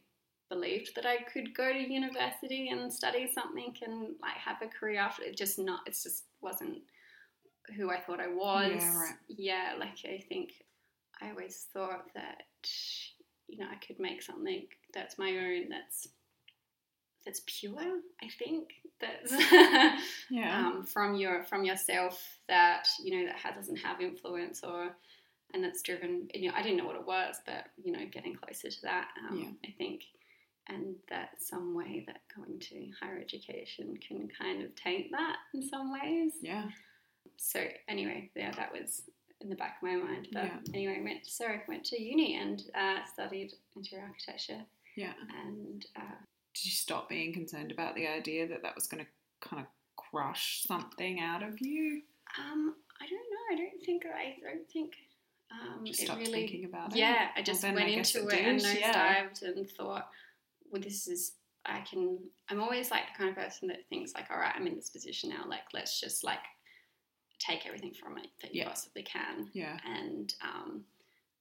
believed 0.48 0.94
that 0.94 1.06
I 1.06 1.18
could 1.22 1.54
go 1.54 1.72
to 1.72 1.78
university 1.78 2.68
and 2.68 2.92
study 2.92 3.30
something 3.32 3.74
and 3.82 4.14
like 4.20 4.36
have 4.36 4.62
a 4.62 4.68
career 4.68 5.00
after 5.00 5.22
it. 5.24 5.36
Just 5.36 5.58
not. 5.58 5.80
It's 5.86 6.02
just 6.02 6.24
wasn't 6.40 6.78
who 7.76 7.90
I 7.90 8.00
thought 8.00 8.20
I 8.20 8.28
was. 8.28 8.72
Yeah, 8.82 8.98
right. 8.98 9.14
Yeah, 9.28 9.72
like 9.78 9.98
I 10.04 10.22
think 10.28 10.52
I 11.20 11.30
always 11.30 11.66
thought 11.72 12.06
that 12.14 12.42
you 13.48 13.58
know 13.58 13.66
I 13.70 13.76
could 13.84 13.98
make 13.98 14.22
something 14.22 14.66
that's 14.94 15.18
my 15.18 15.30
own. 15.30 15.68
That's 15.68 16.08
that's 17.24 17.42
pure. 17.46 18.00
I 18.22 18.28
think 18.38 18.70
that's 19.00 19.32
Yeah. 20.30 20.66
um, 20.66 20.84
from 20.84 21.16
your 21.16 21.44
from 21.44 21.64
yourself 21.64 22.38
that 22.48 22.86
you 23.02 23.18
know 23.18 23.32
that 23.44 23.54
doesn't 23.54 23.76
have 23.76 24.00
influence 24.00 24.62
or 24.62 24.96
and 25.56 25.64
that's 25.64 25.82
driven. 25.82 26.28
You 26.34 26.48
know, 26.50 26.54
I 26.56 26.62
didn't 26.62 26.76
know 26.76 26.84
what 26.86 26.96
it 26.96 27.06
was, 27.06 27.36
but 27.46 27.64
you 27.82 27.90
know, 27.92 28.04
getting 28.12 28.34
closer 28.36 28.70
to 28.70 28.82
that, 28.82 29.08
um, 29.28 29.38
Yeah. 29.38 29.50
I 29.70 29.72
think, 29.78 30.02
and 30.68 30.94
that 31.08 31.42
some 31.42 31.74
way 31.74 32.04
that 32.06 32.20
going 32.36 32.58
to 32.60 32.90
higher 33.00 33.18
education 33.18 33.96
can 34.06 34.28
kind 34.28 34.62
of 34.62 34.74
taint 34.76 35.10
that 35.12 35.36
in 35.54 35.62
some 35.68 35.92
ways. 35.92 36.34
yeah. 36.42 36.68
So 37.38 37.64
anyway, 37.88 38.30
yeah, 38.36 38.52
that 38.52 38.72
was 38.72 39.02
in 39.40 39.48
the 39.48 39.56
back 39.56 39.76
of 39.78 39.88
my 39.88 39.96
mind. 39.96 40.28
But 40.32 40.44
Yeah. 40.44 40.58
anyway, 40.74 41.00
went 41.02 41.26
so 41.26 41.46
I 41.46 41.62
went 41.68 41.84
to 41.86 42.00
uni 42.02 42.36
and 42.36 42.62
uh, 42.74 43.04
studied 43.04 43.52
interior 43.74 44.04
architecture 44.06 44.64
Yeah. 44.94 45.14
and. 45.44 45.84
Uh, 45.96 46.16
Did 46.54 46.64
you 46.66 46.70
stop 46.72 47.08
being 47.08 47.32
concerned 47.34 47.70
about 47.72 47.94
the 47.94 48.06
idea 48.06 48.46
that 48.48 48.62
that 48.62 48.74
was 48.74 48.86
going 48.86 49.04
to 49.04 49.10
kind 49.48 49.60
of 49.62 49.68
crush 49.96 50.62
something 50.66 51.20
out 51.20 51.42
of 51.42 51.60
you? 51.60 52.02
Um, 52.38 52.76
I 53.00 53.06
don't 53.06 53.18
know. 53.32 53.44
I 53.52 53.56
don't 53.56 53.82
think 53.84 54.04
I 54.06 54.36
don't 54.42 54.66
think 54.70 54.94
um, 55.50 55.84
Just 55.84 56.00
stopped 56.00 56.20
really. 56.20 56.32
thinking 56.32 56.64
about 56.64 56.92
it. 56.92 56.98
Yeah, 56.98 57.28
I 57.36 57.42
just 57.42 57.62
then 57.62 57.74
went 57.74 57.86
I 57.86 57.90
into 57.90 58.26
it 58.26 58.32
it, 58.32 58.44
and 58.46 58.58
did, 58.60 58.78
yeah. 58.80 59.24
nosedived 59.24 59.42
and 59.42 59.70
thought, 59.70 60.08
well, 60.70 60.82
this 60.82 61.06
is. 61.08 61.32
I 61.64 61.80
can. 61.80 62.18
I'm 62.48 62.60
always 62.60 62.90
like 62.90 63.02
the 63.12 63.18
kind 63.18 63.30
of 63.30 63.36
person 63.36 63.68
that 63.68 63.78
thinks 63.88 64.14
like, 64.14 64.30
all 64.30 64.38
right, 64.38 64.52
I'm 64.54 64.66
in 64.66 64.76
this 64.76 64.90
position 64.90 65.30
now. 65.30 65.44
Like, 65.48 65.62
let's 65.72 66.00
just 66.00 66.22
like 66.24 66.38
take 67.38 67.66
everything 67.66 67.92
from 67.92 68.18
it 68.18 68.28
that 68.42 68.54
you 68.54 68.62
Yeah. 68.62 68.68
possibly 68.68 69.02
can, 69.02 69.50
Yeah. 69.52 69.78
and 69.84 70.32
um, 70.42 70.84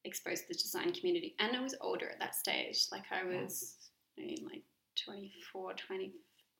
expose 0.03 0.41
the 0.47 0.53
design 0.53 0.91
community. 0.93 1.35
And 1.39 1.55
I 1.55 1.59
was 1.61 1.75
older 1.79 2.09
at 2.09 2.19
that 2.19 2.35
stage. 2.35 2.87
Like 2.91 3.03
I 3.11 3.23
was 3.23 3.75
maybe 4.17 4.43
like 4.45 4.63
24, 5.03 5.73
20, 5.73 6.11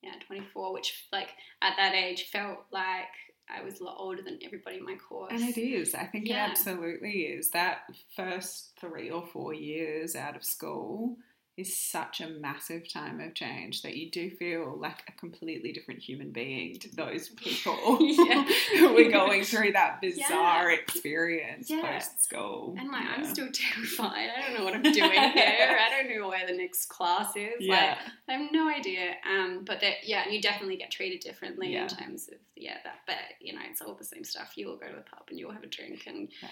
yeah, 0.02 0.12
24, 0.26 0.74
which 0.74 1.08
like 1.12 1.30
at 1.62 1.74
that 1.78 1.94
age 1.96 2.30
felt 2.32 2.60
like 2.72 3.08
I 3.50 3.64
was 3.64 3.80
a 3.80 3.84
lot 3.84 3.96
older 4.00 4.22
than 4.22 4.40
everybody 4.44 4.78
in 4.78 4.86
my 4.86 4.96
course. 4.96 5.32
And 5.32 5.42
it 5.42 5.58
is. 5.60 5.94
I 5.94 6.06
think 6.06 6.28
Yeah. 6.28 6.48
it 6.48 6.52
absolutely 6.52 7.24
is. 7.24 7.52
That 7.52 7.82
first 8.16 8.72
three 8.80 9.10
or 9.12 9.26
four 9.28 9.54
years 9.54 10.16
out 10.16 10.36
of 10.36 10.44
school 10.44 11.18
is 11.58 11.76
such 11.78 12.20
a 12.20 12.28
massive 12.28 12.92
time 12.92 13.22
of 13.22 13.34
change 13.34 13.82
that 13.82 13.96
you 13.96 14.12
do 14.12 14.30
feel 14.30 14.78
like 14.78 15.04
a 15.08 15.12
completely 15.14 15.72
different 15.72 16.02
human 16.02 16.32
being 16.32 16.78
to 16.80 16.94
those 16.96 17.30
people 17.38 17.98
Yeah. 18.02 18.44
who 18.78 18.94
were 18.94 19.10
going 19.10 19.44
through 19.52 19.72
that 19.72 20.02
bizarre 20.02 20.72
Yeah. 20.72 20.78
experience 20.80 21.70
Yeah. 21.70 21.82
post 21.82 22.22
school. 22.24 22.76
And 22.78 22.90
like, 22.90 23.06
I'm 23.08 23.24
still 23.26 23.48
terrified. 23.54 24.30
I 24.38 24.42
don't 24.42 24.58
know 24.60 24.66
what 24.66 24.74
I'm 24.74 24.82
doing 24.82 24.94
here. 25.12 25.78
I 25.80 25.90
don't 25.90 26.10
know 26.18 26.28
where 26.28 26.46
the 26.46 26.58
next 26.58 26.88
class 26.88 27.36
is. 27.38 27.54
Yeah. 27.60 27.74
Like, 27.74 27.98
I 28.28 28.34
have 28.42 28.52
no 28.52 28.68
idea. 28.70 29.14
Um, 29.30 29.64
but 29.66 29.80
that, 29.80 30.06
yeah, 30.08 30.28
you 30.28 30.42
definitely 30.42 30.76
get 30.78 30.92
treated 30.92 31.22
differently 31.22 31.76
in 31.76 31.88
terms 31.88 32.28
of, 32.28 32.36
yeah, 32.58 32.78
that. 32.84 33.00
But 33.08 33.16
you 33.40 33.54
know, 33.54 33.62
it's 33.70 33.82
all 33.82 33.94
the 33.96 34.04
same 34.04 34.24
stuff. 34.26 34.54
You 34.58 34.70
all 34.72 34.78
go 34.78 34.88
to 34.88 34.96
the 34.96 35.02
pub 35.02 35.24
and 35.30 35.40
you 35.40 35.48
all 35.48 35.54
have 35.54 35.64
a 35.64 35.68
drink 35.68 36.04
and 36.08 36.28
Yes. 36.42 36.52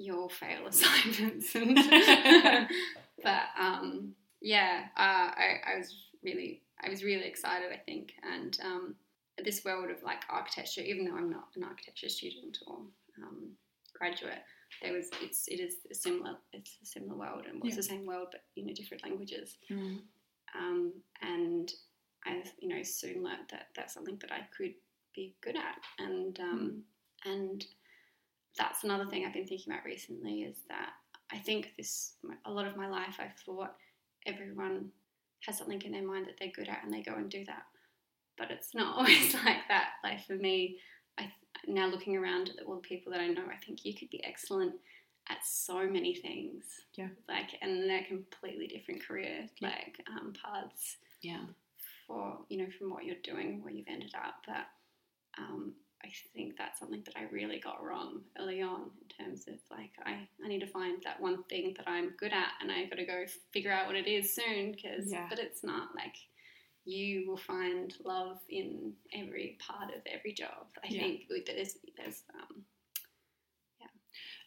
You'll 0.00 0.28
fail 0.28 0.64
assignments. 0.68 1.54
And 1.56 1.74
but 3.22 3.42
um, 3.58 4.14
yeah, 4.40 4.86
uh, 4.96 5.30
I, 5.36 5.60
I 5.74 5.78
was 5.78 5.94
really, 6.22 6.62
I 6.84 6.88
was 6.90 7.02
really 7.04 7.26
excited. 7.26 7.68
I 7.72 7.76
think, 7.78 8.12
and 8.22 8.58
um, 8.64 8.94
this 9.44 9.64
world 9.64 9.90
of 9.90 10.02
like 10.02 10.22
architecture, 10.28 10.80
even 10.82 11.04
though 11.04 11.16
I'm 11.16 11.30
not 11.30 11.48
an 11.56 11.64
architecture 11.64 12.08
student 12.08 12.58
or 12.66 12.78
um, 13.22 13.50
graduate, 13.94 14.42
there 14.82 14.92
was 14.92 15.10
it's 15.22 15.48
it 15.48 15.60
is 15.60 15.76
a 15.90 15.94
similar 15.94 16.36
it's 16.52 16.76
a 16.82 16.86
similar 16.86 17.16
world 17.16 17.46
and 17.48 17.56
it's 17.64 17.70
Yeah. 17.74 17.76
the 17.76 17.82
same 17.82 18.06
world 18.06 18.28
but 18.30 18.42
you 18.54 18.64
know 18.66 18.72
different 18.74 19.02
languages 19.02 19.56
Mm. 19.70 20.00
um, 20.54 20.92
and 21.22 21.72
I 22.26 22.42
you 22.60 22.68
know 22.68 22.82
soon 22.82 23.22
learned 23.24 23.48
that 23.50 23.68
that's 23.74 23.94
something 23.94 24.18
that 24.18 24.30
I 24.30 24.40
could 24.56 24.74
be 25.14 25.34
good 25.40 25.56
at 25.56 25.78
and 25.98 26.38
um, 26.40 26.82
and 27.24 27.64
that's 28.58 28.84
another 28.84 29.06
thing 29.06 29.24
I've 29.24 29.32
been 29.32 29.46
thinking 29.46 29.72
about 29.72 29.84
recently 29.84 30.42
is 30.42 30.58
that 30.68 30.90
I 31.32 31.38
think 31.38 31.72
this 31.78 32.14
a 32.44 32.50
lot 32.50 32.66
of 32.66 32.76
my 32.76 32.88
life 32.88 33.16
I've 33.18 33.36
thought 33.44 33.74
everyone 34.28 34.90
has 35.46 35.58
something 35.58 35.80
in 35.82 35.92
their 35.92 36.06
mind 36.06 36.26
that 36.26 36.34
they're 36.38 36.52
good 36.54 36.68
at 36.68 36.82
and 36.84 36.92
they 36.92 37.02
go 37.02 37.14
and 37.14 37.30
do 37.30 37.44
that 37.44 37.62
but 38.36 38.50
it's 38.50 38.74
not 38.74 38.96
always 38.98 39.34
like 39.34 39.66
that 39.68 39.90
like 40.04 40.24
for 40.26 40.34
me 40.34 40.78
I 41.18 41.32
now 41.66 41.86
looking 41.88 42.16
around 42.16 42.50
at 42.50 42.64
all 42.66 42.76
the 42.76 42.80
people 42.82 43.10
that 43.12 43.20
I 43.20 43.28
know 43.28 43.44
I 43.52 43.56
think 43.64 43.84
you 43.84 43.94
could 43.94 44.10
be 44.10 44.22
excellent 44.24 44.74
at 45.30 45.38
so 45.44 45.86
many 45.86 46.14
things 46.14 46.64
Yeah. 46.94 47.08
like 47.28 47.50
and 47.62 47.88
they're 47.88 48.04
completely 48.08 48.66
different 48.66 49.04
career 49.06 49.46
Yeah. 49.60 49.68
like 49.68 50.00
um, 50.08 50.32
paths 50.42 50.96
Yeah. 51.22 51.44
for 52.06 52.38
you 52.48 52.58
know 52.58 52.68
from 52.78 52.90
what 52.90 53.04
you're 53.04 53.16
doing 53.22 53.62
where 53.62 53.72
you've 53.72 53.88
ended 53.88 54.14
up 54.14 54.36
but 54.46 54.66
um, 55.38 55.74
I 56.04 56.08
think 56.34 56.56
that's 56.56 56.78
something 56.78 57.02
that 57.04 57.16
I 57.16 57.24
really 57.32 57.58
got 57.58 57.82
wrong 57.82 58.20
early 58.38 58.62
on 58.62 58.90
in 59.02 59.24
terms 59.24 59.48
of 59.48 59.54
like 59.70 59.90
I, 60.04 60.28
I 60.44 60.48
need 60.48 60.60
to 60.60 60.66
find 60.66 61.02
that 61.04 61.20
one 61.20 61.42
thing 61.44 61.74
that 61.76 61.88
I'm 61.88 62.10
good 62.16 62.32
at 62.32 62.52
and 62.60 62.70
I've 62.70 62.88
got 62.90 62.96
to 62.96 63.04
go 63.04 63.24
figure 63.52 63.72
out 63.72 63.86
what 63.86 63.96
it 63.96 64.06
is 64.06 64.34
soon 64.34 64.72
because 64.72 65.10
Yeah. 65.10 65.26
but 65.28 65.38
it's 65.38 65.64
not 65.64 65.94
like 65.96 66.14
you 66.84 67.28
will 67.28 67.36
find 67.36 67.92
love 68.04 68.38
in 68.48 68.92
every 69.12 69.58
part 69.60 69.90
of 69.94 70.00
every 70.06 70.32
job 70.32 70.66
I 70.82 70.88
Yeah. 70.88 71.02
think 71.02 71.22
there's 71.46 71.76
there's 71.96 72.22
um, 72.34 72.64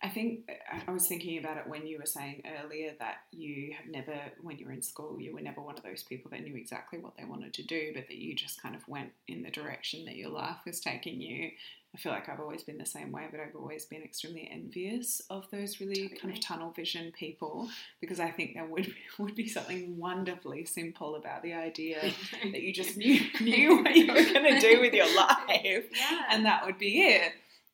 I 0.03 0.09
think 0.09 0.49
I- 0.49 0.81
I 0.87 0.91
was 0.91 1.07
thinking 1.07 1.37
about 1.37 1.57
it 1.57 1.67
when 1.67 1.85
you 1.85 1.97
were 1.99 2.05
saying 2.07 2.43
earlier 2.63 2.95
that 2.99 3.25
you 3.31 3.73
have 3.73 3.85
never, 3.87 4.19
when 4.41 4.57
you 4.57 4.65
were 4.65 4.71
in 4.71 4.81
school, 4.81 5.21
you 5.21 5.33
were 5.33 5.41
never 5.41 5.61
one 5.61 5.77
of 5.77 5.83
those 5.83 6.03
people 6.03 6.31
that 6.31 6.41
knew 6.43 6.55
exactly 6.55 6.97
what 6.99 7.15
they 7.17 7.23
wanted 7.25 7.53
to 7.55 7.63
do, 7.63 7.91
but 7.93 8.07
that 8.07 8.17
you 8.17 8.33
just 8.35 8.61
kind 8.61 8.75
of 8.75 8.87
went 8.87 9.11
in 9.27 9.43
the 9.43 9.51
direction 9.51 10.05
that 10.05 10.15
your 10.15 10.29
life 10.29 10.57
was 10.65 10.79
taking 10.79 11.21
you. 11.21 11.51
I 11.93 11.97
feel 11.97 12.13
like 12.13 12.29
I've 12.29 12.39
always 12.39 12.63
been 12.63 12.77
the 12.77 12.85
same 12.85 13.11
way, 13.11 13.27
but 13.29 13.41
I've 13.41 13.55
always 13.55 13.85
been 13.85 14.01
extremely 14.01 14.49
envious 14.49 15.21
of 15.29 15.45
those 15.51 15.81
really 15.81 16.07
kind 16.07 16.33
of 16.33 16.39
tunnel 16.39 16.71
vision 16.71 17.11
people 17.11 17.69
because 17.99 18.19
I 18.19 18.31
think 18.31 18.53
there 18.53 18.65
would 18.65 18.95
would 19.19 19.35
be 19.35 19.47
something 19.47 19.97
wonderfully 19.97 20.63
simple 20.65 21.15
about 21.15 21.43
the 21.43 21.53
idea 21.53 21.99
that 22.43 22.61
you 22.61 22.73
just 22.73 22.95
knew 22.95 23.19
knew 23.41 23.83
what 23.83 23.93
you 23.95 24.07
were 24.07 24.23
going 24.23 24.55
to 24.55 24.59
do 24.61 24.79
with 24.79 24.93
your 24.93 25.13
life 25.15 25.85
yeah 25.95 26.23
and 26.31 26.45
that 26.45 26.65
would 26.65 26.77
be 26.79 27.01
it. 27.01 27.33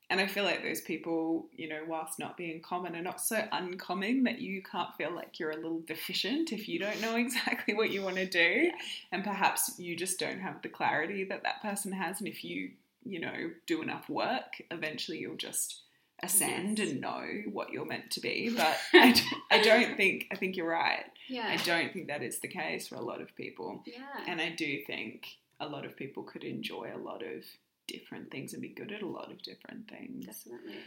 And 0.10 0.22
I 0.22 0.28
feel 0.28 0.46
like 0.46 0.64
those 0.64 0.80
people, 0.80 1.48
you 1.54 1.68
know, 1.68 1.82
whilst 1.86 2.18
not 2.18 2.38
being 2.38 2.62
common, 2.62 2.96
are 2.96 3.02
not 3.02 3.20
so 3.20 3.44
uncommon 3.52 4.24
that 4.24 4.40
you 4.40 4.62
can't 4.64 4.96
feel 4.98 5.14
like 5.14 5.38
you're 5.38 5.52
a 5.52 5.56
little 5.58 5.82
deficient 5.86 6.54
if 6.54 6.70
you 6.70 6.80
don't 6.80 7.02
know 7.02 7.16
exactly 7.26 7.74
what 7.74 7.92
you 7.92 8.02
want 8.04 8.16
to 8.16 8.26
do. 8.26 8.72
And 9.12 9.24
perhaps 9.24 9.78
you 9.78 9.98
just 9.98 10.18
don't 10.18 10.40
have 10.40 10.62
the 10.62 10.70
clarity 10.70 11.26
that 11.26 11.44
that 11.44 11.62
person 11.62 11.92
has. 11.92 12.20
And 12.20 12.28
if 12.30 12.44
you, 12.46 12.72
you 13.04 13.20
know, 13.20 13.52
do 13.66 13.82
enough 13.82 14.08
work, 14.10 14.62
eventually 14.72 15.20
you'll 15.20 15.36
just 15.36 15.82
ascend 16.24 16.80
Yes. 16.80 16.90
and 16.92 17.02
know 17.02 17.24
what 17.52 17.72
you're 17.72 17.86
meant 17.86 18.10
to 18.12 18.22
be. 18.22 18.50
But 18.56 18.78
I 18.94 19.62
don't 19.62 19.98
think, 19.98 20.28
I 20.32 20.36
think 20.36 20.56
you're 20.56 20.70
right. 20.70 21.04
yeah 21.28 21.48
I 21.50 21.58
don't 21.58 21.92
think 21.94 22.08
that 22.08 22.24
is 22.24 22.40
the 22.40 22.48
case 22.48 22.88
for 22.88 22.96
a 22.96 23.02
lot 23.02 23.20
of 23.22 23.36
people. 23.36 23.84
yeah 23.86 24.24
And 24.26 24.40
I 24.42 24.50
do 24.50 24.80
think 24.88 25.28
a 25.60 25.68
lot 25.68 25.86
of 25.86 25.96
people 25.98 26.24
could 26.24 26.44
enjoy 26.44 26.92
a 26.96 26.98
lot 26.98 27.22
of 27.24 27.44
different 27.88 28.32
things 28.32 28.54
and 28.54 28.62
be 28.62 28.70
good 28.70 28.92
at 28.92 29.02
a 29.02 29.08
lot 29.08 29.32
of 29.32 29.42
different 29.42 29.90
things. 29.90 30.26
definitely 30.26 30.84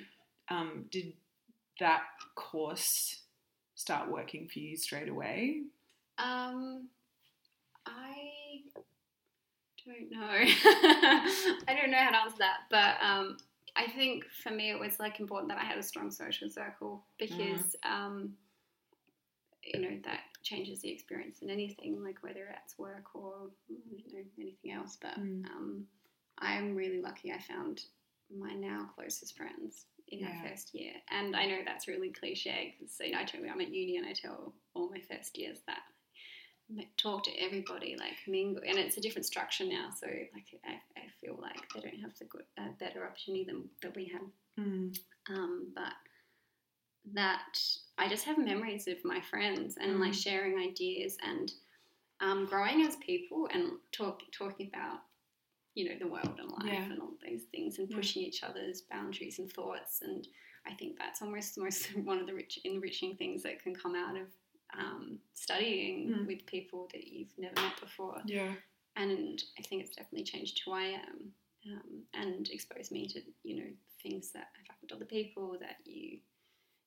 Um, 0.50 0.84
did 0.90 1.12
that 1.78 2.02
course 2.34 3.22
start 3.74 4.10
working 4.10 4.48
for 4.52 4.58
you 4.58 4.76
straight 4.76 5.08
away? 5.08 5.62
Um, 6.18 6.88
I 7.86 8.62
don't 9.86 10.10
know. 10.10 10.18
I 11.68 11.76
don't 11.80 11.90
know 11.90 11.98
how 11.98 12.10
to 12.10 12.16
answer 12.22 12.36
that, 12.38 12.58
but 12.70 12.96
um, 13.04 13.38
I 13.76 13.86
think 13.90 14.24
for 14.42 14.50
me 14.50 14.70
it 14.70 14.78
was 14.78 14.98
like 14.98 15.20
important 15.20 15.48
that 15.50 15.58
I 15.58 15.64
had 15.64 15.78
a 15.78 15.82
strong 15.82 16.10
social 16.10 16.50
circle 16.50 17.04
because 17.18 17.76
um, 17.84 18.34
you 19.64 19.80
know 19.80 19.98
that 20.04 20.20
changes 20.42 20.80
the 20.80 20.90
experience 20.90 21.38
in 21.42 21.50
anything, 21.50 22.02
like 22.02 22.16
whether 22.22 22.54
it's 22.64 22.78
work 22.78 23.14
or 23.14 23.50
you 23.68 24.12
know 24.12 24.24
anything 24.38 24.72
else. 24.72 24.98
But 25.00 25.16
Mm. 25.18 25.44
um, 25.46 25.86
I'm 26.40 26.74
really 26.74 27.00
lucky. 27.00 27.32
I 27.32 27.38
found 27.40 27.82
my 28.34 28.54
now 28.54 28.90
closest 28.94 29.36
friends 29.36 29.86
in 30.08 30.20
Yeah. 30.20 30.28
my 30.30 30.48
first 30.48 30.74
year, 30.74 30.92
and 31.10 31.36
I 31.36 31.46
know 31.46 31.58
that's 31.64 31.88
really 31.88 32.10
cliche 32.10 32.74
because 32.78 32.96
you 33.00 33.12
know 33.12 33.18
I 33.20 33.24
tell 33.24 33.40
I'm 33.42 33.60
at 33.60 33.68
uni 33.72 33.96
and 33.96 34.06
I 34.06 34.12
tell 34.12 34.54
all 34.74 34.90
my 34.90 35.00
first 35.00 35.36
years 35.38 35.58
that 35.66 35.82
talk 36.96 37.24
to 37.24 37.36
everybody, 37.38 37.96
like 37.98 38.14
mingle, 38.28 38.62
and 38.66 38.78
it's 38.78 38.96
a 38.96 39.00
different 39.00 39.26
structure 39.26 39.64
now. 39.64 39.90
So 39.98 40.06
like 40.06 40.46
I, 40.64 40.74
I 40.96 41.02
feel 41.20 41.38
like 41.40 41.68
they 41.74 41.80
don't 41.80 42.00
have 42.00 42.16
the 42.18 42.26
good, 42.26 42.44
uh, 42.58 42.68
better 42.78 43.06
opportunity 43.06 43.44
than 43.44 43.68
that 43.82 43.94
we 43.96 44.06
had. 44.06 44.22
Mm. 44.64 44.96
Um, 45.28 45.72
but 45.74 45.92
that 47.14 47.58
I 47.98 48.08
just 48.08 48.24
have 48.24 48.38
memories 48.38 48.86
of 48.86 49.04
my 49.04 49.20
friends 49.20 49.76
and 49.80 50.00
like 50.00 50.12
Mm. 50.12 50.22
sharing 50.22 50.58
ideas 50.58 51.16
and 51.22 51.52
um, 52.20 52.46
growing 52.46 52.82
as 52.82 52.96
people 52.96 53.48
and 53.52 53.72
talk 53.92 54.22
talking 54.32 54.68
about 54.68 55.00
you 55.80 55.88
know 55.88 55.98
the 55.98 56.06
world 56.06 56.38
and 56.38 56.50
life 56.50 56.64
Yeah. 56.66 56.92
and 56.92 57.00
all 57.00 57.14
those 57.26 57.44
things 57.52 57.78
and 57.78 57.88
Yeah. 57.90 57.96
pushing 57.96 58.22
each 58.22 58.42
other's 58.42 58.82
boundaries 58.82 59.38
and 59.38 59.50
thoughts 59.52 60.02
and 60.02 60.28
I 60.66 60.74
think 60.74 60.98
that's 60.98 61.22
almost 61.22 61.56
most 61.58 61.86
one 62.10 62.18
of 62.20 62.26
the 62.26 62.34
rich 62.34 62.58
enriching 62.64 63.16
things 63.16 63.42
that 63.44 63.62
can 63.62 63.74
come 63.74 63.94
out 63.94 64.16
of 64.16 64.28
um, 64.78 65.18
studying 65.34 65.96
Mm. 66.10 66.26
with 66.26 66.46
people 66.46 66.88
that 66.92 67.04
you've 67.12 67.36
never 67.38 67.60
met 67.60 67.80
before 67.80 68.20
Yeah. 68.26 68.52
and 68.96 69.42
I 69.58 69.62
think 69.62 69.82
it's 69.82 69.96
definitely 69.96 70.24
changed 70.24 70.60
who 70.64 70.72
I 70.72 70.86
am 71.08 71.32
um, 71.70 71.90
and 72.14 72.48
exposed 72.50 72.92
me 72.92 73.06
to 73.08 73.20
you 73.42 73.56
know 73.58 73.70
things 74.02 74.30
that 74.32 74.48
have 74.56 74.66
happened 74.68 74.88
to 74.90 74.96
other 74.96 75.04
people 75.18 75.56
that 75.60 75.76
you 75.84 76.18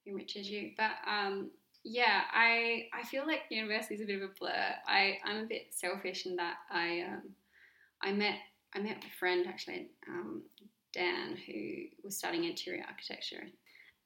enriches 0.07 0.49
you. 0.49 0.71
But 0.77 0.91
um, 1.07 1.51
yeah, 1.83 2.23
I 2.33 2.87
I 2.93 3.03
feel 3.03 3.25
like 3.27 3.41
university 3.49 3.95
is 3.95 4.01
a 4.01 4.05
bit 4.05 4.21
of 4.21 4.29
a 4.29 4.33
blur. 4.39 4.75
I 4.87 5.17
I'm 5.25 5.37
a 5.43 5.45
bit 5.45 5.67
selfish 5.73 6.25
in 6.25 6.35
that 6.37 6.57
I 6.71 7.01
um, 7.09 7.21
I 8.01 8.11
met 8.13 8.37
I 8.75 8.79
met 8.79 8.97
a 9.05 9.17
friend 9.19 9.45
actually 9.47 9.87
um, 10.07 10.41
Dan 10.93 11.37
who 11.47 11.85
was 12.03 12.17
studying 12.17 12.43
interior 12.45 12.83
architecture 12.87 13.43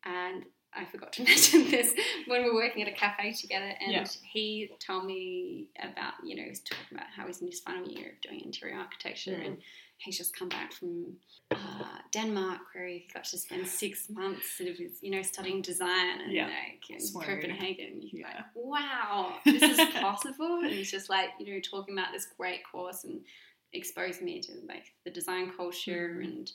and. 0.05 0.43
I 0.73 0.83
forgot 0.85 1.13
to 1.13 1.23
mention 1.31 1.71
this 1.71 1.93
when 2.27 2.43
we 2.43 2.49
were 2.49 2.55
working 2.55 2.83
at 2.83 2.89
a 2.89 2.91
cafe 2.91 3.31
together, 3.31 3.71
and 3.79 3.91
Yeah. 3.93 4.05
he 4.31 4.69
told 4.85 5.05
me 5.05 5.69
about, 5.81 6.13
you 6.23 6.35
know, 6.35 6.43
he 6.43 6.49
was 6.49 6.59
talking 6.59 6.85
about 6.97 7.07
how 7.15 7.25
he's 7.25 7.39
in 7.41 7.47
his 7.47 7.61
final 7.61 7.87
year 7.87 8.09
of 8.09 8.21
doing 8.21 8.41
interior 8.43 8.77
architecture, 8.77 9.31
Mm. 9.31 9.45
and 9.45 9.57
he's 9.97 10.17
just 10.17 10.35
come 10.35 10.49
back 10.49 10.73
from 10.73 11.15
uh, 11.51 11.97
Denmark 12.11 12.59
where 12.75 12.85
he 12.85 13.07
got 13.11 13.23
to 13.23 13.37
spend 13.37 13.65
six 13.65 14.09
months 14.09 14.57
sort 14.57 14.69
of, 14.69 14.77
you 15.01 15.09
know, 15.09 15.21
studying 15.21 15.61
design 15.61 16.19
and 16.21 16.33
Yeah. 16.33 16.47
like 16.47 16.87
in. 16.89 16.99
Copenhagen. 17.13 18.01
He's 18.01 18.19
Yeah. 18.19 18.27
like, 18.27 18.45
wow, 18.53 19.37
this 19.45 19.63
is 19.63 19.79
possible. 19.95 20.57
and 20.63 20.69
he's 20.69 20.91
just 20.91 21.09
like, 21.09 21.29
you 21.39 21.53
know, 21.55 21.61
talking 21.61 21.97
about 21.97 22.11
this 22.11 22.27
great 22.37 22.61
course 22.69 23.05
and 23.05 23.21
exposed 23.73 24.21
me 24.21 24.39
to 24.41 24.51
like 24.67 24.93
the 25.03 25.11
design 25.11 25.51
culture 25.55 26.17
Mm. 26.19 26.23
and 26.25 26.51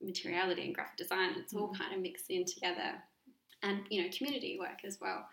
materiality 0.00 0.62
and 0.62 0.74
graphic 0.74 0.96
design. 0.96 1.34
It's 1.38 1.54
all 1.54 1.68
Mm. 1.72 1.78
kind 1.78 1.94
of 1.94 2.00
mixed 2.00 2.30
in 2.30 2.44
together, 2.44 3.02
and 3.62 3.86
you 3.90 4.02
know, 4.02 4.08
community 4.16 4.58
work 4.58 4.84
as 4.84 5.00
well. 5.00 5.28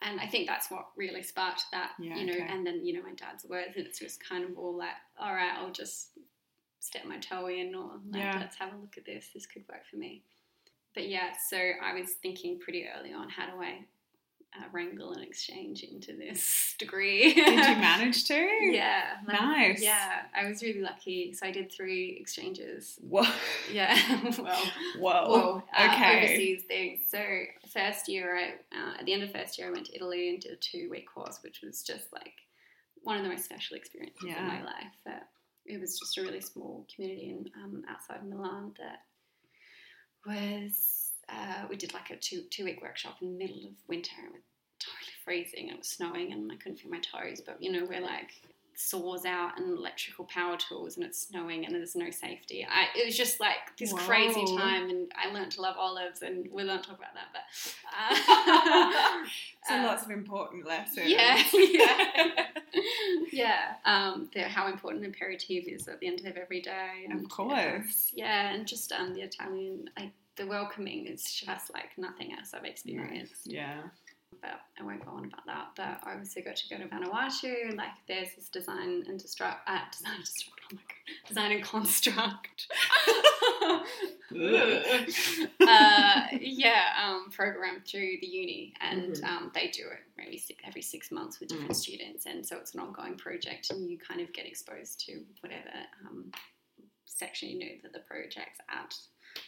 And 0.00 0.20
I 0.20 0.26
think 0.28 0.46
that's 0.46 0.70
what 0.70 0.90
really 0.96 1.22
sparked 1.22 1.62
that, 1.72 1.94
Yeah, 1.98 2.16
you 2.16 2.26
know. 2.26 2.32
okay. 2.34 2.46
And 2.48 2.64
then 2.66 2.84
you 2.84 2.92
know, 2.92 3.02
my 3.02 3.14
dad's 3.14 3.44
words, 3.44 3.76
and 3.76 3.86
it's 3.86 3.98
just 3.98 4.20
kind 4.22 4.44
of 4.44 4.56
all 4.56 4.74
like, 4.76 4.94
all 5.18 5.34
right, 5.34 5.54
I'll 5.56 5.72
just 5.72 6.16
step 6.80 7.04
my 7.04 7.18
toe 7.18 7.46
in, 7.48 7.74
or 7.74 8.00
like, 8.10 8.22
Yeah. 8.22 8.38
let's 8.38 8.56
have 8.56 8.72
a 8.72 8.76
look 8.76 8.96
at 8.96 9.04
this. 9.04 9.30
This 9.32 9.46
could 9.46 9.66
work 9.68 9.84
for 9.86 9.96
me. 9.96 10.22
But 10.94 11.08
yeah, 11.08 11.32
so 11.48 11.56
I 11.58 11.92
was 11.94 12.14
thinking 12.14 12.58
pretty 12.60 12.86
early 12.86 13.12
on, 13.12 13.28
how 13.28 13.46
do 13.50 13.60
I 13.62 13.84
uh, 14.56 14.64
wrangle 14.72 15.12
and 15.12 15.22
exchange 15.22 15.82
into 15.82 16.16
this 16.16 16.74
degree. 16.78 17.34
Did 17.34 17.46
you 17.46 17.54
manage 17.80 18.24
to? 18.28 18.34
Yeah. 18.34 19.16
like- 19.26 19.40
Nice. 19.40 19.82
Yeah, 19.82 20.22
I 20.34 20.48
was 20.48 20.62
really 20.62 20.80
lucky. 20.80 21.32
So 21.32 21.46
I 21.46 21.50
did 21.50 21.70
three 21.70 22.16
exchanges. 22.20 22.98
Whoa. 23.00 23.24
Yeah. 23.72 23.94
well, 24.38 24.64
Whoa. 24.98 25.30
well, 25.30 25.64
uh, 25.76 25.88
okay. 25.92 26.18
overseas 26.24 26.62
things. 26.64 27.00
So 27.08 27.22
first 27.72 28.08
year, 28.08 28.36
I 28.38 28.76
uh, 28.76 28.98
at 28.98 29.04
the 29.06 29.12
end 29.12 29.22
of 29.22 29.32
first 29.32 29.58
year, 29.58 29.68
I 29.68 29.70
went 29.70 29.86
to 29.86 29.94
Italy 29.96 30.30
and 30.30 30.40
did 30.40 30.52
a 30.52 30.56
two 30.56 30.88
week 30.90 31.06
course, 31.12 31.40
which 31.42 31.60
was 31.62 31.82
just 31.82 32.12
like 32.12 32.34
one 33.02 33.16
of 33.16 33.22
the 33.22 33.28
most 33.28 33.44
special 33.44 33.76
experiences 33.76 34.22
Yeah. 34.24 34.40
in 34.40 34.46
my 34.48 34.62
life. 34.64 34.96
Uh, 35.06 35.20
it 35.66 35.78
was 35.80 35.98
just 35.98 36.16
a 36.18 36.22
really 36.22 36.40
small 36.40 36.86
community 36.94 37.28
in 37.30 37.50
um, 37.62 37.84
outside 37.88 38.26
Milan 38.26 38.72
that 38.78 39.02
was. 40.26 41.07
Uh, 41.28 41.66
we 41.68 41.76
did 41.76 41.92
like 41.94 42.10
a 42.10 42.16
two 42.16 42.42
two 42.50 42.64
week 42.64 42.80
workshop 42.82 43.16
in 43.20 43.32
the 43.32 43.38
middle 43.38 43.58
of 43.64 43.72
winter. 43.88 44.12
It 44.26 44.32
was 44.32 44.42
totally 44.78 45.12
freezing. 45.24 45.68
It 45.68 45.78
was 45.78 45.88
snowing, 45.88 46.32
and 46.32 46.50
I 46.50 46.56
couldn't 46.56 46.78
feel 46.78 46.90
my 46.90 47.00
toes. 47.00 47.40
But 47.44 47.62
you 47.62 47.70
know, 47.72 47.84
we're 47.88 48.00
like 48.00 48.30
saws 48.80 49.24
out 49.24 49.58
and 49.58 49.76
electrical 49.76 50.24
power 50.26 50.56
tools 50.56 50.94
and 50.96 51.04
it's 51.04 51.22
snowing 51.26 51.66
and 51.66 51.74
there's 51.74 51.96
no 51.96 52.10
safety. 52.10 52.64
I, 52.64 52.86
it 52.96 53.06
was 53.06 53.16
just 53.16 53.40
like 53.40 53.56
this 53.76 53.92
crazy 53.92 54.44
time 54.56 54.88
and 54.88 55.10
I 55.16 55.32
learned 55.32 55.50
to 55.52 55.62
love 55.62 55.74
olives 55.76 56.22
and 56.22 56.48
we 56.52 56.64
won't 56.64 56.84
talk 56.84 56.96
about 56.96 57.12
that 57.14 57.26
but 57.32 57.42
uh, 59.24 59.26
So 59.66 59.74
uh, 59.80 59.82
lots 59.84 60.04
of 60.04 60.12
important 60.12 60.64
lessons. 60.64 61.08
yeah 61.08 61.42
yeah 61.52 62.46
yeah 63.32 63.72
um, 63.84 64.30
the, 64.32 64.42
how 64.42 64.68
important 64.68 65.04
aperitif 65.04 65.64
is 65.66 65.88
at 65.88 65.98
the 65.98 66.06
end 66.06 66.24
of 66.24 66.36
every 66.36 66.60
day 66.60 67.04
and, 67.08 67.20
Of 67.24 67.28
course. 67.28 68.12
yeah 68.14 68.52
and 68.52 68.64
just 68.64 68.92
um, 68.92 69.12
the 69.12 69.22
Italian 69.22 69.90
like 69.98 70.12
the 70.38 70.46
welcoming 70.46 71.06
is 71.06 71.22
just 71.24 71.72
like 71.74 71.90
nothing 71.98 72.32
else 72.32 72.54
I've 72.54 72.64
experienced 72.64 73.42
Yeah. 73.46 73.82
but 74.40 74.60
I 74.80 74.84
won't 74.84 75.04
go 75.04 75.10
on 75.12 75.24
about 75.26 75.44
that. 75.46 75.70
But 75.76 76.08
I 76.08 76.16
also 76.18 76.40
got 76.42 76.56
to 76.56 76.68
go 76.68 76.76
to 76.82 76.88
Vanuatu. 76.88 77.76
Like, 77.76 77.90
there's 78.06 78.34
this 78.36 78.48
design 78.48 79.04
and 79.08 79.20
destruct, 79.20 79.58
uh, 79.66 79.80
design 79.92 80.20
destruct. 80.20 80.62
Oh 80.72 80.76
my 80.76 80.80
god, 80.82 81.28
design 81.28 81.52
and 81.52 81.62
construct. 81.64 82.66
uh, 85.66 86.26
yeah, 86.40 86.84
um, 87.04 87.30
program 87.30 87.80
through 87.86 88.16
the 88.20 88.26
uni, 88.26 88.74
and 88.80 89.14
Mhm. 89.14 89.24
um, 89.24 89.50
they 89.54 89.68
do 89.68 89.88
it 89.88 90.00
maybe 90.16 90.38
six, 90.38 90.60
every 90.64 90.82
six 90.82 91.10
months 91.10 91.40
with 91.40 91.48
different 91.48 91.76
students, 91.76 92.26
and 92.26 92.46
so 92.46 92.56
it's 92.58 92.74
an 92.74 92.80
ongoing 92.80 93.16
project, 93.16 93.70
and 93.70 93.88
you 93.90 93.98
kind 93.98 94.20
of 94.20 94.32
get 94.32 94.46
exposed 94.46 95.00
to 95.06 95.24
whatever 95.40 95.70
um, 96.06 96.30
section 97.06 97.48
you 97.48 97.58
know 97.58 97.72
that 97.82 97.92
the 97.92 98.00
project's 98.00 98.60
at. 98.68 98.94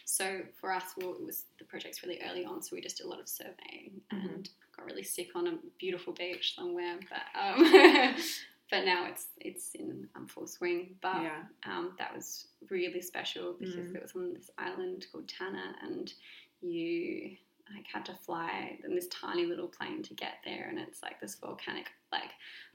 So 0.05 0.41
for 0.59 0.71
us, 0.71 0.83
well, 0.97 1.13
it 1.13 1.23
was 1.25 1.45
the 1.59 1.65
project's 1.65 2.03
really 2.03 2.19
early 2.29 2.45
on, 2.45 2.61
so 2.61 2.75
we 2.75 2.81
just 2.81 2.97
did 2.97 3.05
a 3.05 3.09
lot 3.09 3.19
of 3.19 3.27
surveying 3.27 4.01
Mhm. 4.11 4.29
and 4.35 4.49
got 4.75 4.85
really 4.85 5.03
sick 5.03 5.35
on 5.35 5.47
a 5.47 5.57
beautiful 5.79 6.13
beach 6.13 6.55
somewhere. 6.55 6.99
But 7.09 7.39
um, 7.39 7.57
but 8.71 8.85
now 8.85 9.05
it's 9.07 9.27
it's 9.39 9.75
in 9.75 10.07
um, 10.15 10.27
full 10.27 10.47
swing. 10.47 10.97
But 11.01 11.21
Yeah. 11.23 11.43
um, 11.65 11.95
that 11.97 12.13
was 12.15 12.47
really 12.69 13.01
special 13.01 13.53
because 13.59 13.75
Mm. 13.75 13.95
it 13.95 14.01
was 14.01 14.15
on 14.15 14.33
this 14.33 14.49
island 14.57 15.07
called 15.11 15.27
Tanna, 15.27 15.75
and 15.81 16.13
you 16.61 17.37
like 17.73 17.85
had 17.87 18.05
to 18.05 18.13
fly 18.15 18.77
in 18.83 18.95
this 18.95 19.07
tiny 19.07 19.45
little 19.45 19.67
plane 19.67 20.03
to 20.03 20.13
get 20.13 20.39
there, 20.43 20.67
and 20.69 20.77
it's 20.79 21.01
like 21.01 21.19
this 21.21 21.35
volcanic 21.35 21.89
like 22.11 22.31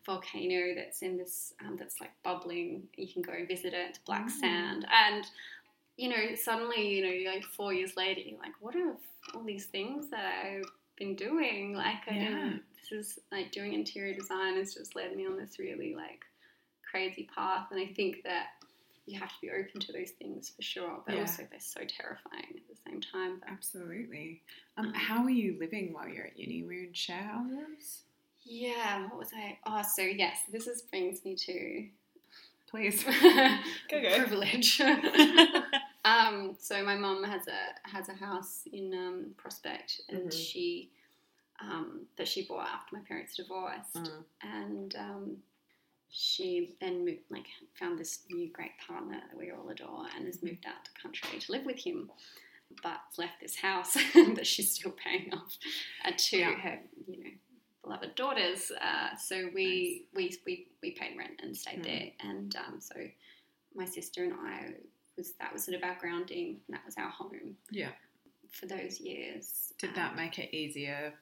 volcano 0.06 0.74
that's 0.74 1.02
in 1.02 1.16
this 1.18 1.52
um, 1.60 1.76
that's 1.76 2.00
like 2.00 2.12
bubbling. 2.22 2.88
You 2.96 3.12
can 3.12 3.22
go 3.22 3.32
visit 3.46 3.74
it. 3.74 3.90
It's 3.90 3.98
black 3.98 4.26
Mm. 4.26 4.30
sand, 4.30 4.86
and 4.90 5.26
you 5.96 6.08
know 6.08 6.34
suddenly 6.34 6.88
you 6.96 7.02
know 7.04 7.10
you're 7.10 7.32
like 7.32 7.44
four 7.44 7.72
years 7.72 7.96
later, 7.96 8.20
you're 8.20 8.38
like, 8.38 8.52
what 8.60 8.76
are 8.76 8.96
all 9.34 9.44
these 9.44 9.66
things 9.66 10.10
that 10.10 10.44
I've 10.44 10.64
been 10.98 11.14
doing? 11.16 11.74
Like 11.74 12.06
I 12.08 12.14
Yeah. 12.14 12.20
didn't. 12.24 12.62
This 12.90 12.92
is 12.92 13.18
like 13.32 13.50
doing 13.52 13.72
interior 13.74 14.14
design 14.14 14.56
has 14.56 14.74
just 14.74 14.94
led 14.94 15.16
me 15.16 15.26
on 15.26 15.36
this 15.36 15.58
really 15.58 15.94
like 15.94 16.24
crazy 16.88 17.28
path, 17.34 17.66
and 17.70 17.80
I 17.80 17.86
think 17.94 18.22
that 18.24 18.46
you 19.06 19.18
have 19.20 19.28
to 19.28 19.34
be 19.40 19.50
open 19.50 19.80
to 19.80 19.92
those 19.92 20.10
things 20.10 20.50
for 20.50 20.62
sure, 20.62 21.00
but 21.06 21.14
Yeah. 21.14 21.20
also 21.20 21.46
they're 21.50 21.60
so 21.60 21.80
terrifying 21.86 22.56
at 22.56 22.68
the 22.68 22.76
same 22.90 23.00
time. 23.00 23.38
But 23.40 23.50
Absolutely. 23.50 24.42
Um, 24.76 24.86
Um, 24.86 24.94
how 24.94 25.22
were 25.22 25.30
you 25.30 25.56
living 25.60 25.92
while 25.92 26.08
you're 26.08 26.26
at 26.26 26.36
uni? 26.38 26.64
Were 26.64 26.72
you 26.72 26.88
in 26.88 26.92
share 26.92 27.22
houses? 27.22 28.02
yeah, 28.42 29.04
what 29.08 29.18
was 29.18 29.30
I? 29.36 29.58
Oh, 29.66 29.82
so 29.82 30.02
yes, 30.02 30.38
this 30.52 30.66
is 30.66 30.82
brings 30.82 31.24
me 31.24 31.34
to 31.36 31.86
Please. 32.68 33.04
Go, 33.90 34.02
go. 34.02 34.16
privilege. 34.16 34.80
um, 36.06 36.56
so 36.58 36.82
my 36.84 36.96
mum 36.96 37.24
has 37.24 37.46
a 37.48 37.88
has 37.88 38.08
a 38.08 38.14
house 38.14 38.62
in 38.72 38.94
um, 38.94 39.34
Prospect, 39.36 40.00
and 40.08 40.30
Mhm. 40.30 40.32
she 40.32 40.90
um, 41.60 42.06
that 42.16 42.28
she 42.28 42.46
bought 42.46 42.68
after 42.68 42.96
my 42.96 43.02
parents 43.02 43.34
divorced, 43.36 43.96
Mm. 43.96 44.24
and 44.42 44.96
um, 44.96 45.42
she 46.10 46.76
then 46.80 47.04
moved, 47.04 47.22
like 47.30 47.46
found 47.78 47.98
this 47.98 48.24
new 48.30 48.48
great 48.52 48.76
partner 48.86 49.20
that 49.28 49.36
we 49.36 49.50
all 49.50 49.68
adore, 49.70 50.06
and 50.14 50.26
has 50.26 50.42
moved 50.42 50.66
out 50.66 50.84
to 50.84 50.90
country 51.02 51.38
to 51.40 51.52
live 51.52 51.64
with 51.64 51.78
him. 51.78 52.10
But 52.82 53.00
left 53.16 53.40
this 53.40 53.56
house 53.56 53.94
that 54.34 54.46
she's 54.46 54.72
still 54.72 54.92
paying 54.92 55.32
off 55.32 55.56
uh, 56.04 56.12
to 56.16 56.36
Yeah. 56.38 56.58
her, 56.58 56.80
you 57.06 57.24
know, 57.24 57.30
beloved 57.82 58.14
daughters. 58.16 58.70
Uh, 58.80 59.16
so 59.16 59.48
we, 59.54 60.08
we 60.14 60.36
we 60.44 60.68
we 60.82 60.90
paid 60.90 61.16
rent 61.16 61.40
and 61.42 61.56
stayed 61.56 61.80
Mm. 61.80 61.84
there, 61.84 62.10
and 62.20 62.56
um, 62.56 62.80
so 62.80 62.96
my 63.74 63.84
sister 63.86 64.24
and 64.24 64.34
I 64.34 64.74
was 65.16 65.32
that 65.40 65.52
was 65.52 65.64
sort 65.64 65.76
of 65.76 65.82
our 65.82 65.96
grounding. 65.98 66.60
And 66.66 66.76
that 66.76 66.84
was 66.84 66.96
our 66.96 67.10
home 67.10 67.56
Yeah. 67.70 67.92
for 68.50 68.66
those 68.66 69.00
years. 69.00 69.72
Did 69.78 69.90
Um, 69.90 69.96
that 69.96 70.16
make 70.16 70.38
it 70.38 70.54
easier 70.54 71.14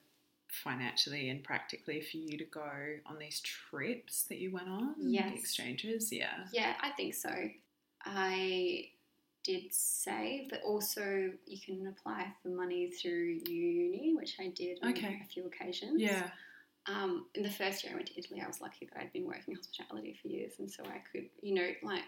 financially 0.49 1.29
and 1.29 1.43
practically 1.43 2.01
for 2.01 2.17
you 2.17 2.37
to 2.37 2.45
go 2.45 2.99
on 3.05 3.17
these 3.19 3.41
trips 3.41 4.23
that 4.23 4.37
you 4.37 4.51
went 4.51 4.69
on? 4.69 4.95
Yes. 4.99 5.31
The 5.31 5.39
exchanges? 5.39 6.11
Yeah. 6.13 6.47
Yeah, 6.53 6.77
I 6.81 6.91
think 6.91 7.13
so. 7.13 7.49
I 8.05 8.91
did 9.43 9.73
save, 9.73 10.49
but 10.49 10.61
also 10.63 11.33
you 11.45 11.59
can 11.59 11.87
apply 11.87 12.33
for 12.41 12.49
money 12.49 12.89
through 12.91 13.41
uni, 13.47 14.13
which 14.15 14.39
I 14.39 14.47
did 14.49 14.79
on 14.81 14.91
Okay. 14.91 15.21
a 15.23 15.27
few 15.27 15.45
occasions. 15.45 15.99
Yeah. 16.01 16.31
Um, 16.87 17.27
in 17.33 17.41
the 17.43 17.49
first 17.49 17.83
year 17.83 17.93
I 17.93 17.95
went 17.95 18.07
to 18.07 18.17
Italy, 18.19 18.41
I 18.41 18.47
was 18.47 18.61
lucky 18.61 18.85
that 18.85 18.99
I'd 18.99 19.11
been 19.11 19.25
working 19.25 19.55
hospitality 19.55 20.13
for 20.21 20.27
years, 20.27 20.53
and 20.59 20.69
so 20.71 20.83
I 20.85 20.99
could, 21.11 21.29
you 21.41 21.53
know, 21.55 21.73
like 21.81 22.03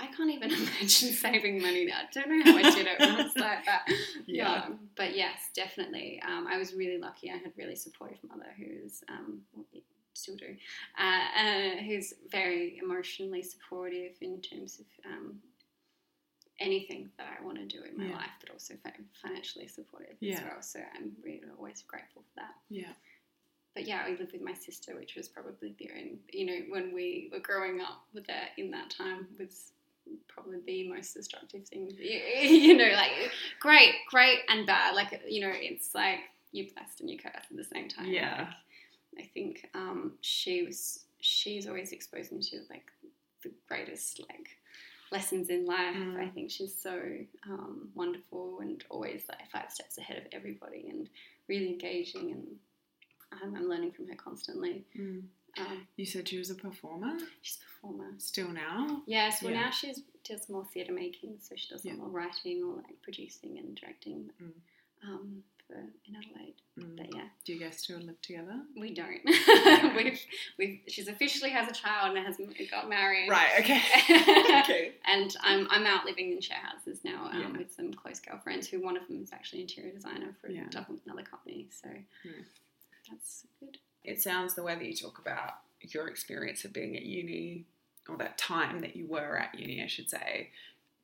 I 0.00 0.06
can't 0.06 0.30
even 0.30 0.50
imagine 0.52 1.12
saving 1.12 1.60
money 1.60 1.84
now. 1.86 1.98
I 1.98 2.06
don't 2.12 2.28
know 2.28 2.52
how 2.52 2.58
I 2.58 2.62
did 2.74 2.86
it. 2.86 2.96
It's 3.00 3.36
like 3.36 3.64
that. 3.66 3.88
Yeah. 4.26 4.68
But 4.96 5.16
yes, 5.16 5.50
definitely. 5.54 6.20
Um, 6.26 6.46
I 6.48 6.58
was 6.58 6.74
really 6.74 6.98
lucky. 6.98 7.30
I 7.30 7.34
had 7.36 7.46
a 7.46 7.52
really 7.56 7.74
supportive 7.76 8.18
mother 8.28 8.46
who's 8.56 9.02
um, 9.08 9.40
still 10.14 10.36
do, 10.36 10.54
uh, 10.98 11.40
uh, 11.40 11.82
who's 11.82 12.14
very 12.30 12.78
emotionally 12.82 13.42
supportive 13.42 14.12
in 14.20 14.40
terms 14.42 14.80
of 14.80 14.86
um, 15.10 15.38
anything 16.60 17.08
that 17.18 17.26
I 17.40 17.44
want 17.44 17.58
to 17.58 17.64
do 17.66 17.82
in 17.84 17.96
my 17.96 18.06
Yeah. 18.06 18.16
life, 18.16 18.30
but 18.40 18.50
also 18.50 18.74
financially 19.22 19.68
supportive 19.68 20.16
as 20.22 20.40
well. 20.42 20.60
So 20.62 20.80
I'm 20.94 21.12
really 21.24 21.42
always 21.56 21.82
grateful 21.82 22.22
for 22.22 22.40
that. 22.40 22.54
Yeah. 22.68 22.92
But 23.74 23.86
yeah, 23.86 24.02
I 24.04 24.10
lived 24.10 24.32
with 24.32 24.42
my 24.42 24.54
sister, 24.54 24.96
which 24.96 25.14
was 25.14 25.28
probably 25.28 25.74
the 25.78 25.90
only, 25.96 26.18
you 26.32 26.46
know, 26.46 26.58
when 26.68 26.92
we 26.92 27.28
were 27.32 27.38
growing 27.38 27.80
up 27.80 28.04
with 28.12 28.26
that 28.26 28.50
in 28.56 28.70
that 28.72 28.90
time 28.90 29.28
was 29.38 29.70
probably 30.28 30.60
the 30.64 30.88
most 30.88 31.14
destructive 31.14 31.66
thing. 31.66 31.90
You, 31.98 32.20
you 32.48 32.76
know, 32.76 32.90
like 32.94 33.12
great, 33.60 33.94
great 34.10 34.40
and 34.48 34.66
bad. 34.66 34.94
Like, 34.94 35.22
you 35.28 35.40
know, 35.40 35.52
it's 35.54 35.94
like 35.94 36.20
you're 36.52 36.66
blessed 36.74 37.00
and 37.00 37.10
you're 37.10 37.18
cursed 37.18 37.50
at 37.50 37.56
the 37.56 37.64
same 37.64 37.88
time. 37.88 38.06
Yeah. 38.06 38.48
Like, 39.16 39.24
I 39.24 39.28
think 39.34 39.68
um, 39.74 40.12
she 40.20 40.62
was, 40.62 41.04
she's 41.20 41.66
always 41.66 41.92
exposed 41.92 42.32
me 42.32 42.40
to 42.42 42.60
like 42.70 42.90
the 43.42 43.50
greatest 43.68 44.20
like 44.28 44.50
lessons 45.10 45.48
in 45.48 45.66
life. 45.66 45.96
Mm. 45.96 46.20
I 46.20 46.28
think 46.28 46.50
she's 46.50 46.74
so 46.74 47.00
um, 47.48 47.88
wonderful 47.94 48.60
and 48.60 48.82
always 48.90 49.24
like 49.28 49.50
five 49.50 49.70
steps 49.70 49.98
ahead 49.98 50.18
of 50.18 50.24
everybody 50.32 50.86
and 50.88 51.08
really 51.48 51.68
engaging 51.68 52.30
and 52.32 52.46
um, 53.42 53.54
I'm 53.54 53.68
learning 53.68 53.92
from 53.92 54.08
her 54.08 54.14
constantly. 54.14 54.84
Mm. 54.98 55.22
You 55.96 56.06
said 56.06 56.28
she 56.28 56.38
was 56.38 56.50
a 56.50 56.54
performer? 56.54 57.16
she's 57.42 57.56
a 57.58 57.64
performer. 57.64 58.12
Still 58.18 58.48
now? 58.48 59.02
Yes, 59.06 59.42
well 59.42 59.52
Yeah. 59.52 59.62
now 59.64 59.70
she's 59.70 60.02
does 60.24 60.48
more 60.50 60.64
theatre 60.66 60.92
making, 60.92 61.38
so 61.40 61.54
she 61.56 61.68
does 61.68 61.84
Yeah. 61.84 61.94
more 61.94 62.08
writing 62.08 62.62
or 62.62 62.76
like 62.76 63.00
producing 63.02 63.56
and 63.58 63.74
directing 63.74 64.30
Mm. 64.42 64.52
um, 65.04 65.44
for 65.66 65.74
in 66.06 66.16
Adelaide. 66.16 66.54
Mm. 66.78 66.96
But 66.96 67.14
yeah, 67.14 67.28
Do 67.44 67.52
you 67.54 67.60
guys 67.60 67.78
still 67.78 67.98
live 67.98 68.20
together? 68.20 68.60
we 68.76 68.92
don't. 68.92 69.22
we've, 69.96 70.20
we've, 70.58 70.80
she's 70.86 71.08
officially 71.08 71.50
has 71.50 71.68
a 71.68 71.72
child 71.72 72.14
and 72.16 72.26
has 72.26 72.36
got 72.70 72.88
married. 72.90 73.30
Right, 73.30 73.60
okay. 73.60 73.80
okay. 74.60 74.92
And 75.06 75.34
I'm, 75.42 75.66
I'm 75.70 75.86
out 75.86 76.04
living 76.04 76.32
in 76.32 76.40
share 76.42 76.58
houses 76.58 77.00
now 77.04 77.30
um, 77.32 77.40
Yeah. 77.40 77.58
with 77.58 77.72
some 77.72 77.92
close 77.94 78.20
girlfriends 78.20 78.68
who 78.68 78.80
one 78.82 78.96
of 78.98 79.06
them 79.08 79.22
is 79.22 79.32
actually 79.32 79.62
interior 79.62 79.92
designer 79.92 80.34
for 80.40 80.50
Yeah. 80.50 80.64
another 81.06 81.22
company. 81.22 81.68
So 81.70 81.88
Yeah. 82.24 82.32
that's 83.10 83.46
good. 83.60 83.78
It 84.08 84.20
sounds 84.20 84.54
the 84.54 84.62
way 84.62 84.74
that 84.74 84.84
you 84.84 84.94
talk 84.94 85.18
about 85.18 85.54
your 85.80 86.08
experience 86.08 86.64
of 86.64 86.72
being 86.72 86.96
at 86.96 87.02
uni, 87.02 87.66
or 88.08 88.16
that 88.16 88.38
time 88.38 88.80
that 88.80 88.96
you 88.96 89.06
were 89.06 89.38
at 89.38 89.58
uni, 89.58 89.82
I 89.82 89.86
should 89.86 90.10
say, 90.10 90.50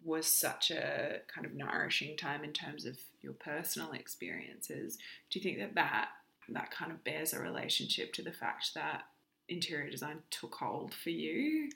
was 0.04 0.26
such 0.26 0.70
a 0.70 1.20
kind 1.32 1.46
of 1.46 1.54
nourishing 1.54 2.16
time 2.16 2.44
in 2.44 2.52
terms 2.52 2.84
of 2.84 2.98
your 3.20 3.34
personal 3.34 3.92
experiences. 3.92 4.98
Do 5.30 5.38
you 5.38 5.42
think 5.42 5.58
that 5.58 5.74
that 5.74 6.08
that 6.50 6.70
kind 6.70 6.92
of 6.92 7.02
bears 7.04 7.32
a 7.32 7.40
relationship 7.40 8.12
to 8.12 8.22
the 8.22 8.32
fact 8.32 8.74
that 8.74 9.02
interior 9.48 9.90
design 9.90 10.18
took 10.30 10.54
hold 10.54 10.92
for 10.92 11.10
you 11.10 11.70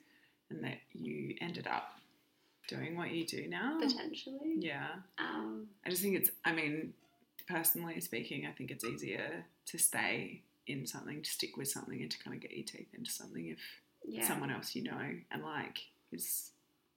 and 0.49 0.63
that 0.63 0.79
you 0.93 1.35
ended 1.41 1.67
up 1.67 1.99
doing 2.67 2.95
what 2.95 3.11
you 3.11 3.25
do 3.25 3.47
now. 3.47 3.79
Potentially. 3.81 4.55
Yeah. 4.59 4.87
Um, 5.17 5.67
I 5.85 5.89
just 5.89 6.01
think 6.01 6.15
it's, 6.15 6.29
I 6.45 6.53
mean, 6.53 6.93
personally 7.47 7.99
speaking, 7.99 8.45
I 8.45 8.51
think 8.51 8.69
it's 8.69 8.83
easier 8.83 9.45
to 9.67 9.77
stay 9.77 10.43
in 10.69 10.85
something, 10.85 11.21
to 11.21 11.29
stick 11.29 11.57
with 11.57 11.67
something, 11.67 12.01
and 12.01 12.11
to 12.11 12.17
kind 12.19 12.35
of 12.35 12.41
get 12.41 12.51
your 12.55 12.65
teeth 12.65 12.93
into 12.93 13.11
something 13.11 13.45
if 13.47 13.59
yeah. 14.07 14.27
someone 14.27 14.51
else 14.51 14.75
you 14.75 14.83
know 14.83 14.99
and 15.31 15.43
like 15.43 15.79
is 16.11 16.51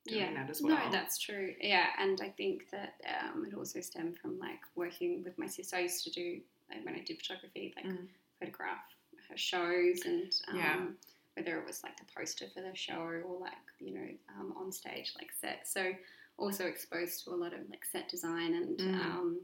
doing 0.07 0.21
yeah. 0.21 0.35
that 0.35 0.51
as 0.51 0.61
well. 0.63 0.77
No, 0.77 0.91
that's 0.91 1.19
true. 1.19 1.55
Yeah, 1.61 1.87
and 1.99 2.21
I 2.21 2.29
think 2.29 2.71
that 2.71 2.95
um, 3.09 3.45
it 3.47 3.55
also 3.55 3.81
stemmed 3.81 4.19
from 4.19 4.39
like 4.39 4.61
working 4.75 5.23
with 5.25 5.39
my 5.39 5.47
sister. 5.47 5.77
I 5.77 5.81
used 5.81 6.05
to 6.05 6.11
do 6.11 6.41
like, 6.71 6.85
when 6.85 6.95
I 6.95 7.01
did 7.01 7.19
photography, 7.19 7.73
like 7.77 7.87
Mm. 7.87 8.09
photograph 8.41 8.85
her 9.29 9.37
shows, 9.37 10.03
and 10.05 10.35
um, 10.49 10.57
Yeah. 10.57 10.87
whether 11.35 11.59
it 11.59 11.67
was 11.67 11.83
like 11.83 11.97
the 11.97 12.05
poster 12.15 12.47
for 12.53 12.61
the 12.63 12.75
show 12.75 12.99
or 13.01 13.39
like 13.41 13.53
you 13.79 13.95
know 13.95 14.09
um, 14.39 14.55
on 14.57 14.73
stage 14.73 15.13
like 15.19 15.33
set. 15.41 15.69
So 15.69 15.93
also 16.39 16.67
exposed 16.67 17.25
to 17.25 17.31
a 17.31 17.37
lot 17.37 17.53
of 17.53 17.61
like 17.71 17.85
set 17.85 18.09
design 18.09 18.55
and. 18.55 18.79
Mm. 18.79 19.37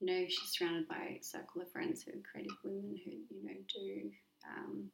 You 0.00 0.06
know, 0.06 0.24
she's 0.28 0.50
surrounded 0.50 0.88
by 0.88 1.18
a 1.20 1.22
circle 1.22 1.62
of 1.62 1.70
friends 1.70 2.02
who 2.02 2.12
are 2.12 2.22
creative 2.30 2.56
women 2.64 2.98
who, 3.04 3.10
you 3.12 3.44
know, 3.44 3.54
do, 3.72 4.10
um, 4.46 4.84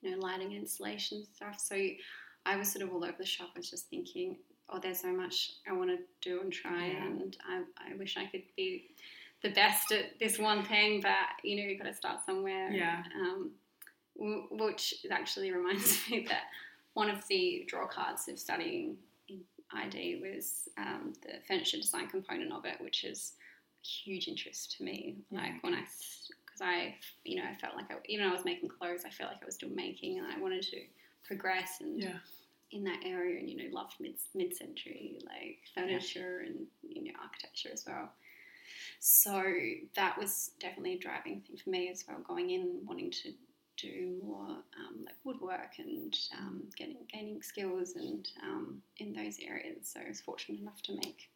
you 0.00 0.10
know, 0.12 0.18
lighting 0.18 0.52
installation 0.52 1.24
stuff. 1.34 1.60
So 1.60 1.76
I 2.46 2.56
was 2.56 2.72
sort 2.72 2.84
of 2.84 2.92
all 2.92 3.04
over 3.04 3.16
the 3.18 3.26
shop. 3.26 3.50
I 3.54 3.58
was 3.58 3.68
just 3.68 3.88
thinking, 3.90 4.36
oh, 4.70 4.78
there's 4.78 5.00
so 5.00 5.12
much 5.12 5.52
I 5.68 5.72
want 5.72 5.90
to 5.90 5.98
do 6.22 6.40
and 6.40 6.52
try, 6.52 6.86
Yeah. 6.88 7.06
and 7.06 7.36
I, 7.46 7.62
I 7.92 7.96
wish 7.96 8.16
I 8.16 8.26
could 8.26 8.44
be 8.56 8.86
the 9.42 9.50
best 9.50 9.90
at 9.92 10.18
this 10.20 10.38
one 10.38 10.64
thing, 10.64 11.00
but 11.00 11.12
you 11.42 11.56
know, 11.56 11.62
you've 11.64 11.80
got 11.80 11.88
to 11.88 11.94
start 11.94 12.24
somewhere. 12.24 12.70
Yeah. 12.70 13.02
Um, 13.20 13.50
which 14.16 14.94
actually 15.10 15.50
reminds 15.52 16.06
me 16.10 16.26
that 16.28 16.44
one 16.94 17.10
of 17.10 17.26
the 17.28 17.64
draw 17.68 17.86
cards 17.86 18.28
of 18.28 18.38
studying 18.38 18.96
in 19.28 19.40
ID 19.72 20.20
was 20.22 20.68
um, 20.78 21.12
the 21.22 21.34
furniture 21.46 21.78
design 21.78 22.06
component 22.08 22.52
of 22.52 22.64
it, 22.64 22.76
which 22.80 23.04
is 23.04 23.32
huge 23.82 24.28
interest 24.28 24.76
to 24.78 24.84
me. 24.84 25.16
Yeah, 25.30 25.40
Like 25.40 25.62
when 25.62 25.74
I, 25.74 25.80
because 26.44 26.60
I, 26.60 26.94
you 27.24 27.36
know, 27.36 27.44
I 27.50 27.54
felt 27.60 27.76
like 27.76 27.90
I, 27.90 27.96
even 28.06 28.26
I 28.26 28.32
was 28.32 28.44
making 28.44 28.68
clothes, 28.68 29.04
I 29.06 29.10
felt 29.10 29.30
like 29.32 29.42
I 29.42 29.46
was 29.46 29.54
still 29.54 29.70
making, 29.70 30.18
and 30.18 30.26
I 30.26 30.38
wanted 30.38 30.62
to 30.62 30.80
progress 31.26 31.78
and 31.80 31.98
Yeah. 32.00 32.18
in 32.72 32.84
that 32.84 33.00
area, 33.04 33.38
and 33.38 33.48
you 33.50 33.56
know, 33.56 33.74
loved 33.74 33.94
mid 34.00 34.14
mid 34.34 34.54
century 34.56 35.18
like 35.24 35.58
furniture 35.74 36.42
and 36.46 36.66
you 36.82 37.04
know 37.04 37.18
architecture 37.22 37.70
as 37.72 37.84
well. 37.86 38.10
So 39.00 39.42
that 39.96 40.18
was 40.18 40.52
definitely 40.60 40.94
a 40.94 40.98
driving 40.98 41.40
thing 41.40 41.56
for 41.56 41.70
me 41.70 41.88
as 41.90 42.04
well. 42.06 42.18
Going 42.26 42.50
in 42.50 42.80
wanting 42.84 43.10
to 43.10 43.32
do 43.76 44.18
more 44.22 44.48
um, 44.48 45.04
like 45.04 45.14
woodwork 45.24 45.78
and 45.78 46.16
um, 46.38 46.62
getting 46.76 46.98
gaining 47.12 47.40
skills 47.42 47.94
and 47.96 48.28
um, 48.42 48.82
in 48.98 49.12
those 49.14 49.38
areas. 49.40 49.88
So 49.92 50.00
I 50.04 50.08
was 50.08 50.20
fortunate 50.20 50.60
enough 50.60 50.82
to 50.82 50.94
make 50.94 51.30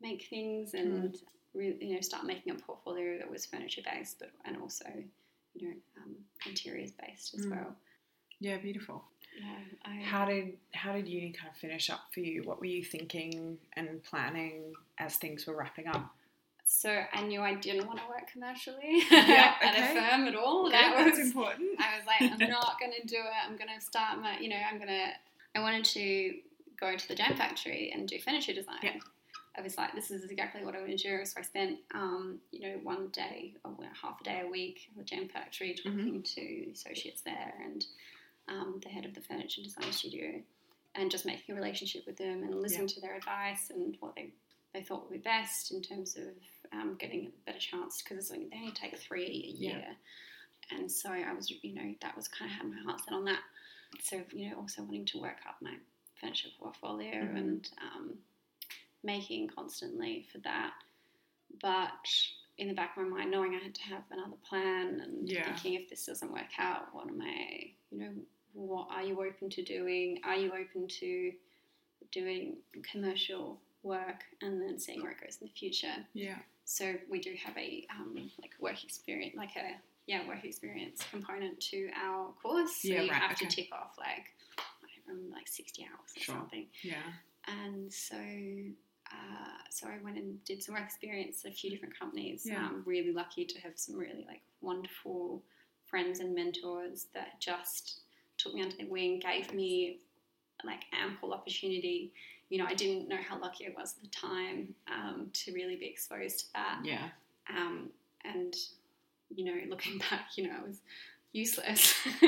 make 0.00 0.26
things 0.28 0.74
and 0.74 1.16
really 1.58 1.84
you 1.84 1.94
know 1.94 2.00
start 2.00 2.24
making 2.24 2.52
a 2.52 2.56
portfolio 2.56 3.18
that 3.18 3.30
was 3.30 3.44
furniture 3.46 3.82
based, 3.92 4.18
but 4.18 4.30
and 4.44 4.56
also 4.62 4.86
you 5.54 5.68
know 5.68 5.74
um, 6.02 6.14
interiors 6.46 6.90
based 6.92 7.34
as 7.34 7.44
Mm. 7.46 7.50
well. 7.50 7.76
Yeah, 8.40 8.58
beautiful. 8.58 9.02
Yeah, 9.36 9.58
I, 9.84 10.02
How 10.02 10.24
did 10.24 10.56
how 10.72 10.92
did 10.92 11.08
uni 11.08 11.32
kind 11.32 11.50
of 11.50 11.56
finish 11.56 11.90
up 11.90 12.02
for 12.12 12.20
you? 12.20 12.42
What 12.44 12.60
were 12.60 12.66
you 12.66 12.84
thinking 12.84 13.58
and 13.76 14.02
planning 14.04 14.74
as 14.98 15.16
things 15.16 15.46
were 15.46 15.56
wrapping 15.56 15.88
up? 15.88 16.14
So 16.64 17.02
I 17.14 17.22
knew 17.22 17.40
I 17.40 17.54
didn't 17.54 17.86
want 17.86 17.98
to 17.98 18.04
work 18.08 18.30
commercially 18.30 19.02
Yeah, 19.10 19.54
at 19.62 19.74
okay. 19.74 19.90
a 19.96 20.00
firm 20.10 20.28
at 20.28 20.34
all. 20.36 20.66
Okay, 20.66 20.76
that 20.76 21.06
was 21.10 21.18
important. 21.18 21.80
I 21.80 21.96
was 21.96 22.06
like, 22.06 22.30
I'm 22.30 22.50
not 22.58 22.78
going 22.78 22.92
to 23.00 23.06
do 23.06 23.16
it. 23.16 23.48
I'm 23.48 23.56
going 23.56 23.70
to 23.74 23.80
start 23.84 24.20
my, 24.20 24.38
you 24.38 24.48
know, 24.50 24.60
I'm 24.70 24.76
going 24.76 24.88
to. 24.88 25.06
I 25.56 25.60
wanted 25.60 25.84
to 25.86 26.34
go 26.78 26.94
to 26.94 27.08
the 27.08 27.14
JamFactory 27.14 27.94
and 27.94 28.06
do 28.06 28.18
furniture 28.20 28.52
design. 28.52 28.76
Yeah. 28.82 28.96
I 29.58 29.62
was 29.62 29.76
like, 29.76 29.94
this 29.94 30.10
is 30.10 30.24
exactly 30.30 30.64
what 30.64 30.74
I 30.76 30.78
want 30.78 30.96
to 30.96 30.96
do. 30.96 31.24
So 31.24 31.40
I 31.40 31.42
spent, 31.42 31.78
um, 31.94 32.38
you 32.52 32.60
know, 32.60 32.78
one 32.82 33.08
day, 33.08 33.54
or 33.64 33.74
half 34.00 34.20
a 34.20 34.24
day 34.24 34.42
a 34.46 34.50
week 34.50 34.88
at 34.90 34.96
the 34.96 35.16
JamFactory 35.16 35.74
Mm-hmm. 35.80 35.88
talking 35.90 36.22
to 36.22 36.70
associates 36.72 37.22
there 37.22 37.54
and 37.64 37.84
um, 38.48 38.80
the 38.82 38.88
head 38.88 39.04
of 39.04 39.14
the 39.14 39.20
furniture 39.20 39.62
design 39.62 39.90
studio, 39.92 40.40
and 40.94 41.10
just 41.10 41.26
making 41.26 41.54
a 41.54 41.58
relationship 41.58 42.06
with 42.06 42.16
them 42.16 42.42
and 42.44 42.54
listening 42.62 42.86
to 42.88 43.00
their 43.00 43.16
advice 43.16 43.70
and 43.70 43.96
what 44.00 44.14
they 44.14 44.30
they 44.74 44.82
thought 44.82 45.02
would 45.10 45.12
be 45.12 45.18
best 45.18 45.72
in 45.72 45.80
terms 45.80 46.16
of 46.16 46.28
um, 46.72 46.94
getting 46.98 47.26
a 47.26 47.30
better 47.46 47.58
chance 47.58 48.02
because 48.02 48.18
it's 48.18 48.30
only, 48.30 48.48
they 48.50 48.56
only 48.58 48.72
take 48.72 48.96
three 48.98 49.24
a 49.26 49.30
Yeah. 49.56 49.70
year. 49.76 49.84
And 50.70 50.92
so 50.92 51.10
I 51.10 51.32
was, 51.32 51.50
you 51.50 51.74
know, 51.74 51.94
that 52.02 52.14
was 52.14 52.28
kind 52.28 52.50
of 52.50 52.56
had 52.58 52.66
my 52.70 52.82
heart 52.82 53.00
set 53.02 53.14
on 53.14 53.24
that. 53.24 53.40
So, 54.02 54.22
you 54.30 54.50
know, 54.50 54.58
also 54.58 54.82
wanting 54.82 55.06
to 55.06 55.20
work 55.20 55.38
up 55.48 55.56
my 55.62 55.74
furniture 56.20 56.48
portfolio 56.60 57.12
Mhm. 57.22 57.36
and 57.36 57.70
um, 57.80 58.18
making 59.08 59.48
constantly 59.48 60.26
for 60.30 60.38
that. 60.38 60.72
But 61.62 62.06
in 62.58 62.68
the 62.68 62.74
back 62.74 62.96
of 62.96 63.02
my 63.04 63.18
mind, 63.18 63.30
knowing 63.30 63.54
I 63.54 63.58
had 63.64 63.74
to 63.74 63.82
have 63.84 64.02
another 64.10 64.36
plan 64.48 65.00
and 65.00 65.28
Yeah. 65.28 65.44
thinking 65.44 65.74
if 65.80 65.88
this 65.88 66.04
doesn't 66.06 66.30
work 66.30 66.52
out, 66.58 66.94
what 66.94 67.08
am 67.08 67.20
I, 67.22 67.72
you 67.90 67.98
know, 67.98 68.12
what 68.52 68.88
are 68.90 69.02
you 69.02 69.14
open 69.24 69.48
to 69.50 69.62
doing? 69.62 70.20
Are 70.24 70.36
you 70.36 70.52
open 70.52 70.86
to 71.00 71.32
doing 72.12 72.58
commercial 72.82 73.60
work 73.82 74.24
and 74.42 74.60
then 74.60 74.78
seeing 74.78 75.02
where 75.02 75.12
it 75.12 75.20
goes 75.20 75.38
in 75.40 75.46
the 75.46 75.52
future? 75.52 75.96
Yeah. 76.12 76.38
So 76.64 76.94
we 77.08 77.18
do 77.20 77.34
have 77.44 77.56
a 77.56 77.86
um, 77.90 78.30
like 78.42 78.52
work 78.60 78.84
experience, 78.84 79.34
like 79.36 79.56
a 79.56 79.76
yeah 80.06 80.26
work 80.28 80.44
experience 80.44 81.02
component 81.10 81.58
to 81.70 81.88
our 81.96 82.32
course. 82.42 82.82
So 82.82 82.88
Yeah, 82.88 83.02
you 83.02 83.10
right, 83.10 83.22
have 83.22 83.32
okay. 83.32 83.46
to 83.46 83.56
tick 83.56 83.68
off 83.72 83.96
like 83.98 84.26
I 84.58 84.88
don't 85.06 85.30
know, 85.30 85.34
like 85.34 85.48
sixty 85.48 85.82
hours 85.84 86.10
or 86.16 86.20
Sure. 86.20 86.34
something. 86.34 86.66
Yeah. 86.82 87.08
And 87.46 87.90
so 87.92 88.16
uh, 89.12 89.62
so 89.70 89.86
I 89.86 90.02
went 90.02 90.16
and 90.16 90.42
did 90.44 90.62
some 90.62 90.74
work 90.74 90.84
experience 90.84 91.44
at 91.44 91.52
a 91.52 91.54
few 91.54 91.70
different 91.70 91.98
companies. 91.98 92.42
Yeah. 92.44 92.66
I'm 92.66 92.82
really 92.84 93.12
lucky 93.12 93.44
to 93.44 93.60
have 93.60 93.72
some 93.76 93.96
really 93.96 94.24
like 94.26 94.42
wonderful 94.60 95.42
friends 95.86 96.20
and 96.20 96.34
mentors 96.34 97.06
that 97.14 97.40
just 97.40 98.00
took 98.36 98.54
me 98.54 98.62
under 98.62 98.76
their 98.76 98.86
wing, 98.86 99.20
gave 99.20 99.52
me 99.52 99.98
like 100.64 100.82
ample 100.92 101.32
opportunity. 101.32 102.12
You 102.50 102.58
know, 102.58 102.66
I 102.66 102.74
didn't 102.74 103.08
know 103.08 103.18
how 103.26 103.38
lucky 103.38 103.66
I 103.66 103.70
was 103.78 103.94
at 103.96 104.02
the 104.02 104.16
time 104.16 104.74
um, 104.92 105.30
to 105.32 105.52
really 105.52 105.76
be 105.76 105.86
exposed 105.86 106.38
to 106.40 106.44
that. 106.54 106.80
Yeah. 106.84 107.08
Um, 107.50 107.90
and 108.24 108.54
you 109.34 109.44
know, 109.44 109.54
looking 109.68 109.98
back, 110.10 110.36
you 110.36 110.44
know, 110.44 110.54
I 110.58 110.66
was 110.66 110.80
useless. 111.32 111.94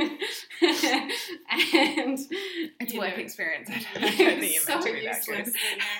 and 0.62 2.18
It's 2.80 2.94
work 2.94 3.18
experience. 3.18 3.68
I 3.70 3.72
don't, 3.72 3.86
I 4.04 4.16
don't 4.16 4.40
think 4.40 4.54
you're 4.54 4.62
so 4.62 4.80
to 4.80 4.92
be 4.92 5.04
that 5.04 5.24
good. 5.26 5.48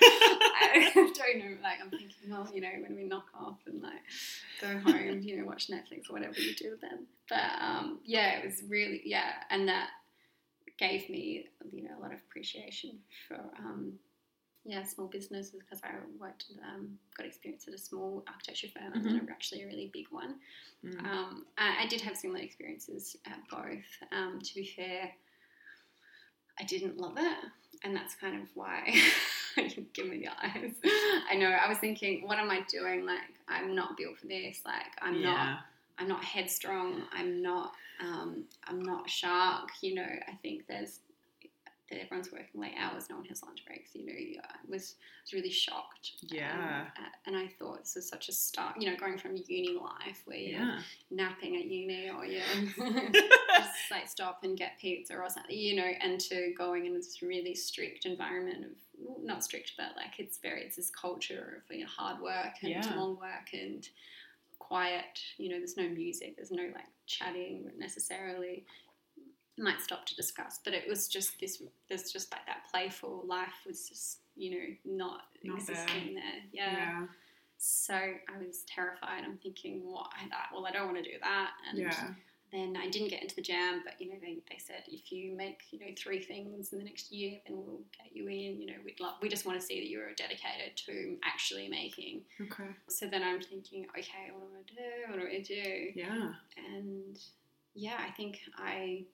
I 0.03 0.91
don't 0.95 1.39
know. 1.39 1.57
Like 1.63 1.79
I'm 1.83 1.91
thinking, 1.91 2.11
well, 2.29 2.49
you 2.53 2.61
know, 2.61 2.69
when 2.83 2.97
we 2.97 3.05
knock 3.05 3.27
off 3.35 3.59
and 3.67 3.83
like 3.83 4.03
go 4.61 4.79
home, 4.91 5.21
you 5.23 5.39
know, 5.39 5.45
watch 5.47 5.69
Netflix 5.69 6.11
or 6.11 6.15
whatever 6.15 6.41
you 6.41 6.55
do 6.55 6.77
then. 6.81 7.07
But 7.29 7.41
um, 7.61 8.01
yeah, 8.05 8.39
it 8.39 8.45
was 8.45 8.63
really 8.69 9.03
yeah, 9.05 9.33
and 9.51 9.69
that 9.69 9.89
gave 10.79 11.09
me 11.11 11.47
you 11.73 11.85
know 11.85 11.99
a 11.99 12.01
lot 12.01 12.13
of 12.13 12.19
appreciation 12.29 12.99
for 13.29 13.39
um, 13.59 13.93
yeah 14.64 14.85
small 14.85 15.07
businesses 15.07 15.53
because 15.53 15.81
I 15.83 15.90
worked 16.18 16.44
um, 16.62 16.99
got 17.16 17.27
experience 17.27 17.66
at 17.66 17.75
a 17.75 17.79
small 17.79 18.23
architecture 18.29 18.68
firm 18.68 18.92
and 18.92 19.05
then 19.05 19.29
actually 19.31 19.62
a 19.62 19.66
really 19.66 19.90
big 19.92 20.07
one. 20.11 20.37
Mm. 20.85 21.05
Um, 21.05 21.46
I, 21.59 21.85
I 21.85 21.87
did 21.87 22.01
have 22.03 22.16
similar 22.16 22.40
experiences 22.40 23.16
at 23.27 23.38
both. 23.51 24.09
Um, 24.12 24.40
to 24.42 24.55
be 24.55 24.66
fair, 24.66 25.11
I 26.59 26.64
didn't 26.64 26.99
love 26.99 27.14
it, 27.16 27.38
and 27.85 27.96
that's 27.96 28.14
kind 28.14 28.40
of 28.40 28.49
why 28.55 28.94
you 29.57 29.87
give 29.92 30.09
me 30.09 30.18
the 30.18 30.29
eyes. 30.29 30.73
I 31.31 31.35
know. 31.37 31.49
I 31.49 31.68
was 31.68 31.79
thinking, 31.79 32.27
what 32.27 32.38
am 32.38 32.51
I 32.51 32.61
doing? 32.68 33.07
Like, 33.07 33.20
I'm 33.49 33.75
not 33.75 33.96
built 33.96 34.18
for 34.18 34.27
this. 34.27 34.61
Like, 34.64 34.92
I'm 35.01 35.23
not. 35.23 35.61
I'm 35.99 36.09
not 36.09 36.25
headstrong. 36.25 37.03
I'm 37.12 37.42
not. 37.42 37.73
Um, 38.01 38.44
I'm 38.66 38.83
not 38.83 39.07
a 39.07 39.11
shark. 39.11 39.70
You 39.83 39.94
know. 39.96 40.03
I 40.29 40.33
think 40.42 40.66
there's. 40.66 41.01
That 41.90 42.00
everyone's 42.05 42.31
working 42.31 42.61
late 42.61 42.74
hours. 42.79 43.09
No 43.11 43.16
one 43.16 43.24
has 43.26 43.42
lunch 43.42 43.64
breaks. 43.66 43.90
You 43.94 44.07
know. 44.07 44.12
I 44.12 44.55
was, 44.68 44.94
was 45.24 45.33
really 45.33 45.50
shocked. 45.50 46.12
um, 46.22 46.29
Yeah. 46.37 46.87
at- 46.96 47.14
and 47.26 47.37
I 47.37 47.48
thought 47.59 47.81
this 47.81 47.96
is 47.96 48.09
such 48.09 48.29
a 48.29 48.33
start. 48.33 48.81
You 48.81 48.90
know, 48.90 48.96
going 48.96 49.18
from 49.18 49.37
uni 49.37 49.76
life 49.76 50.22
where 50.24 50.37
you're 50.37 50.61
Yeah. 50.61 50.81
napping 51.11 51.57
at 51.57 51.64
uni 51.64 52.09
or 52.11 52.24
you 52.24 52.40
just 53.57 53.90
like 53.90 54.09
stop 54.09 54.44
and 54.44 54.57
get 54.57 54.79
pizza 54.79 55.16
or 55.16 55.29
something, 55.29 55.57
you 55.57 55.74
know, 55.76 55.83
and 56.00 56.20
to 56.20 56.55
going 56.57 56.87
in 56.87 56.94
this 56.94 57.20
really 57.22 57.55
strict 57.57 58.07
environment 58.07 58.64
of 58.66 58.70
not 59.24 59.42
strict, 59.42 59.72
but 59.76 59.96
like 59.96 60.18
it's 60.20 60.38
very 60.38 60.62
it's 60.62 60.76
this 60.76 60.90
culture 60.90 61.62
of 61.68 61.74
you 61.76 61.83
know, 61.83 61.90
hard 61.90 62.20
work 62.22 62.55
and 62.62 62.70
Yeah. 62.70 62.94
long 62.96 63.16
work 63.18 63.53
and 63.53 63.88
quiet. 64.61 65.20
You 65.38 65.48
know, 65.48 65.59
there's 65.59 65.76
no 65.76 65.88
music, 65.88 66.37
there's 66.37 66.53
no 66.53 66.62
like 66.74 66.87
chatting 67.07 67.71
necessarily. 67.77 68.65
You 69.61 69.65
might 69.67 69.83
stop 69.83 70.06
to 70.06 70.17
discuss, 70.17 70.58
but 70.65 70.73
it 70.73 70.88
was 70.88 71.06
just 71.06 71.38
this. 71.38 71.63
There's 71.90 72.11
just 72.11 72.33
like 72.33 72.46
that 72.46 72.63
playful 72.71 73.25
life 73.27 73.52
was 73.67 73.87
just 73.90 74.21
you 74.35 74.50
know 74.52 74.96
not, 75.04 75.21
Not 75.44 75.67
there. 75.67 75.77
existing 75.77 76.15
there. 76.15 76.40
Yeah. 76.50 77.06
So 77.58 77.92
I 77.94 78.38
was 78.38 78.65
terrified. 78.75 79.23
I'm 79.23 79.37
thinking, 79.37 79.83
what? 79.85 80.06
I 80.19 80.27
thought, 80.31 80.46
well, 80.50 80.67
I 80.67 80.71
don't 80.71 80.87
want 80.87 80.96
to 80.96 81.02
do 81.02 81.19
that. 81.23 81.50
And 81.69 81.79
Yeah. 81.79 82.08
then 82.50 82.75
I 82.75 82.88
didn't 82.88 83.08
get 83.08 83.21
into 83.23 83.35
the 83.37 83.42
jam, 83.42 83.83
but 83.85 84.00
you 84.00 84.08
know, 84.08 84.17
they, 84.19 84.38
they 84.48 84.56
said 84.56 84.85
if 84.88 85.13
you 85.13 85.37
make 85.37 85.61
you 85.73 85.79
know 85.79 85.92
three 85.94 86.23
things 86.23 86.73
in 86.73 86.79
the 86.79 86.85
next 86.87 87.13
year, 87.13 87.38
then 87.46 87.58
we'll 87.58 87.83
get 87.98 88.17
you 88.17 88.29
in. 88.29 88.63
You 88.63 88.67
know, 88.69 88.79
we'd 88.83 88.98
love, 88.98 89.17
we 89.21 89.29
just 89.29 89.44
want 89.44 89.61
to 89.61 89.67
see 89.67 89.79
that 89.79 89.90
you're 89.90 90.15
dedicated 90.15 90.75
to 90.87 91.19
actually 91.23 91.69
making. 91.69 92.23
Okay. 92.40 92.71
So 92.88 93.06
then 93.08 93.23
I'm 93.23 93.42
thinking, 93.42 93.85
okay, 93.90 94.31
what 94.33 94.48
do 94.50 94.56
I 94.56 94.63
do? 94.75 95.13
What 95.13 95.21
do 95.21 95.37
I 95.37 95.42
do? 95.42 95.90
Yeah. 95.94 96.33
And 96.75 97.19
yeah, 97.75 97.98
I 98.00 98.11
think 98.13 98.38
I, 98.56 99.04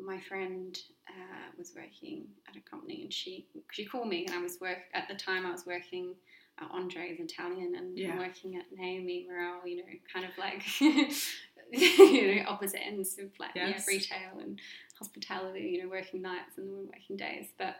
my 0.00 0.20
friend 0.20 0.78
uh, 1.08 1.46
was 1.58 1.72
working 1.76 2.24
at 2.48 2.56
a 2.56 2.60
company, 2.60 3.02
and 3.02 3.12
she 3.12 3.46
she 3.72 3.84
called 3.84 4.08
me, 4.08 4.26
and 4.26 4.34
I 4.34 4.40
was 4.40 4.60
work 4.60 4.78
at 4.94 5.08
the 5.08 5.14
time 5.14 5.46
I 5.46 5.52
was 5.52 5.66
working. 5.66 6.14
at 6.58 6.70
Andre's 6.70 7.18
Italian 7.18 7.74
and 7.74 7.98
Yeah. 7.98 8.16
working 8.16 8.54
at 8.56 8.64
Naomi 8.70 9.26
Morel, 9.28 9.66
you 9.66 9.78
know, 9.78 9.90
kind 10.12 10.24
of 10.24 10.30
like 10.38 10.62
you 10.80 12.36
know 12.36 12.44
opposite 12.48 12.80
ends 12.86 13.18
of 13.18 13.30
like 13.40 13.50
Yes. 13.56 13.84
yeah, 13.88 13.92
retail 13.92 14.38
and 14.40 14.60
hospitality, 14.96 15.62
you 15.62 15.82
know, 15.82 15.88
working 15.88 16.22
nights 16.22 16.56
and 16.58 16.86
working 16.86 17.16
days. 17.16 17.48
But 17.58 17.74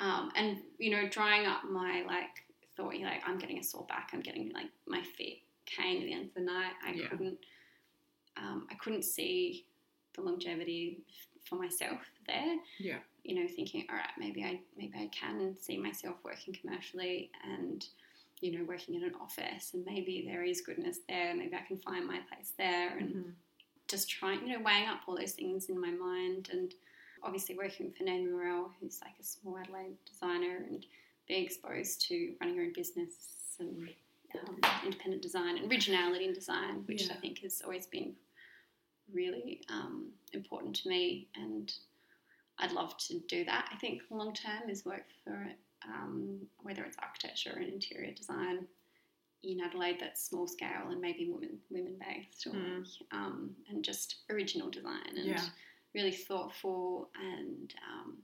um, 0.00 0.32
and 0.34 0.58
you 0.78 0.90
know, 0.90 1.08
drying 1.08 1.46
up 1.46 1.62
my 1.64 2.02
like 2.06 2.42
thought, 2.76 2.94
you 2.96 3.04
know, 3.04 3.10
like 3.10 3.22
I'm 3.24 3.38
getting 3.38 3.58
a 3.60 3.62
sore 3.62 3.86
back, 3.88 4.10
I'm 4.12 4.20
getting 4.20 4.50
like 4.52 4.70
my 4.86 5.02
feet 5.16 5.44
cane 5.66 5.98
at 6.02 6.04
the 6.06 6.12
end 6.12 6.24
of 6.26 6.34
the 6.34 6.40
night. 6.40 6.72
I 6.84 6.92
Yeah. 6.92 7.06
couldn't, 7.08 7.38
um, 8.36 8.66
I 8.70 8.74
couldn't 8.74 9.04
see 9.04 9.64
the 10.14 10.22
longevity 10.22 11.04
for 11.52 11.62
myself 11.62 11.98
there. 12.26 12.56
Yeah. 12.78 12.98
You 13.24 13.36
know, 13.42 13.48
thinking, 13.54 13.86
all 13.90 13.96
right, 13.96 14.08
maybe 14.18 14.42
I 14.44 14.60
maybe 14.76 14.94
I 14.98 15.08
can 15.08 15.56
see 15.60 15.76
myself 15.78 16.16
working 16.24 16.54
commercially 16.60 17.30
and 17.44 17.84
you 18.40 18.58
know 18.58 18.64
working 18.64 18.94
in 18.96 19.04
an 19.04 19.14
office, 19.20 19.70
and 19.74 19.84
maybe 19.84 20.24
there 20.26 20.42
is 20.42 20.60
goodness 20.62 20.98
there. 21.08 21.34
Maybe 21.34 21.54
I 21.54 21.60
can 21.66 21.78
find 21.78 22.06
my 22.06 22.18
place 22.28 22.52
there, 22.58 22.96
and 22.98 23.14
Mhm. 23.14 23.32
just 23.86 24.08
trying, 24.10 24.46
you 24.46 24.54
know, 24.58 24.64
weighing 24.64 24.88
up 24.88 25.00
all 25.06 25.16
those 25.16 25.32
things 25.32 25.68
in 25.68 25.78
my 25.80 25.90
mind 25.90 26.48
and 26.52 26.74
obviously 27.22 27.54
working 27.56 27.92
for 27.92 28.02
Naomi 28.04 28.30
Morel, 28.32 28.72
who's 28.80 29.00
like 29.02 29.14
a 29.20 29.22
small 29.24 29.56
Adelaide 29.58 29.96
designer 30.06 30.64
and 30.68 30.84
being 31.28 31.44
exposed 31.44 32.00
to 32.08 32.34
running 32.40 32.56
your 32.56 32.64
own 32.64 32.72
business 32.72 33.56
and 33.60 33.88
um, 34.34 34.58
independent 34.84 35.22
design 35.22 35.56
and 35.58 35.70
originality 35.70 36.24
in 36.24 36.32
design, 36.32 36.84
which 36.86 37.06
Yeah. 37.06 37.12
I 37.12 37.16
think 37.20 37.38
has 37.40 37.60
always 37.62 37.86
been 37.86 38.16
really 39.14 39.60
um, 39.70 40.08
important 40.32 40.76
to 40.76 40.88
me 40.88 41.28
and 41.36 41.72
I'd 42.58 42.72
love 42.72 42.96
to 43.08 43.18
do 43.20 43.44
that. 43.44 43.68
I 43.72 43.76
think 43.76 44.02
long 44.10 44.34
term 44.34 44.68
is 44.68 44.84
work 44.84 45.04
for 45.24 45.48
um, 45.86 46.38
whether 46.62 46.84
it's 46.84 46.96
architecture 47.02 47.52
and 47.56 47.66
interior 47.72 48.12
design 48.12 48.66
in 49.42 49.60
Adelaide 49.60 49.98
that's 50.00 50.24
small 50.24 50.46
scale 50.46 50.90
and 50.90 51.00
maybe 51.00 51.28
women 51.32 51.58
women 51.70 51.96
based 51.98 52.46
or 52.46 52.52
Mm. 52.54 52.86
um, 53.10 53.56
and 53.68 53.84
just 53.84 54.16
original 54.30 54.70
design 54.70 55.16
and 55.16 55.26
Yeah. 55.26 55.44
really 55.94 56.12
thoughtful 56.12 57.10
and 57.20 57.74
um, 57.90 58.22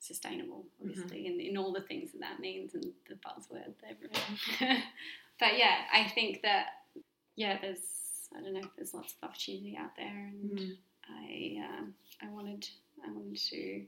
sustainable, 0.00 0.66
Mm-hmm. 0.82 0.90
obviously, 0.90 1.26
in, 1.26 1.40
in 1.40 1.56
all 1.56 1.72
the 1.72 1.80
things 1.80 2.12
that 2.12 2.20
that 2.20 2.40
means 2.40 2.74
and 2.74 2.92
the 3.08 3.14
buzzword 3.16 3.74
everywhere. 3.88 4.82
but 5.40 5.56
yeah, 5.56 5.86
I 5.92 6.08
think 6.14 6.42
that 6.42 6.66
yeah, 7.36 7.58
there's 7.60 7.78
I 8.36 8.40
don't 8.42 8.52
know, 8.54 8.60
if 8.60 8.76
there's 8.76 8.94
lots 8.94 9.14
of 9.14 9.28
opportunity 9.28 9.76
out 9.78 9.96
there, 9.96 10.06
and 10.32 10.50
Mm. 10.58 10.76
I 11.08 11.64
um, 11.78 11.94
I 12.22 12.28
wanted 12.30 12.68
I 13.04 13.10
wanted 13.10 13.36
to 13.50 13.86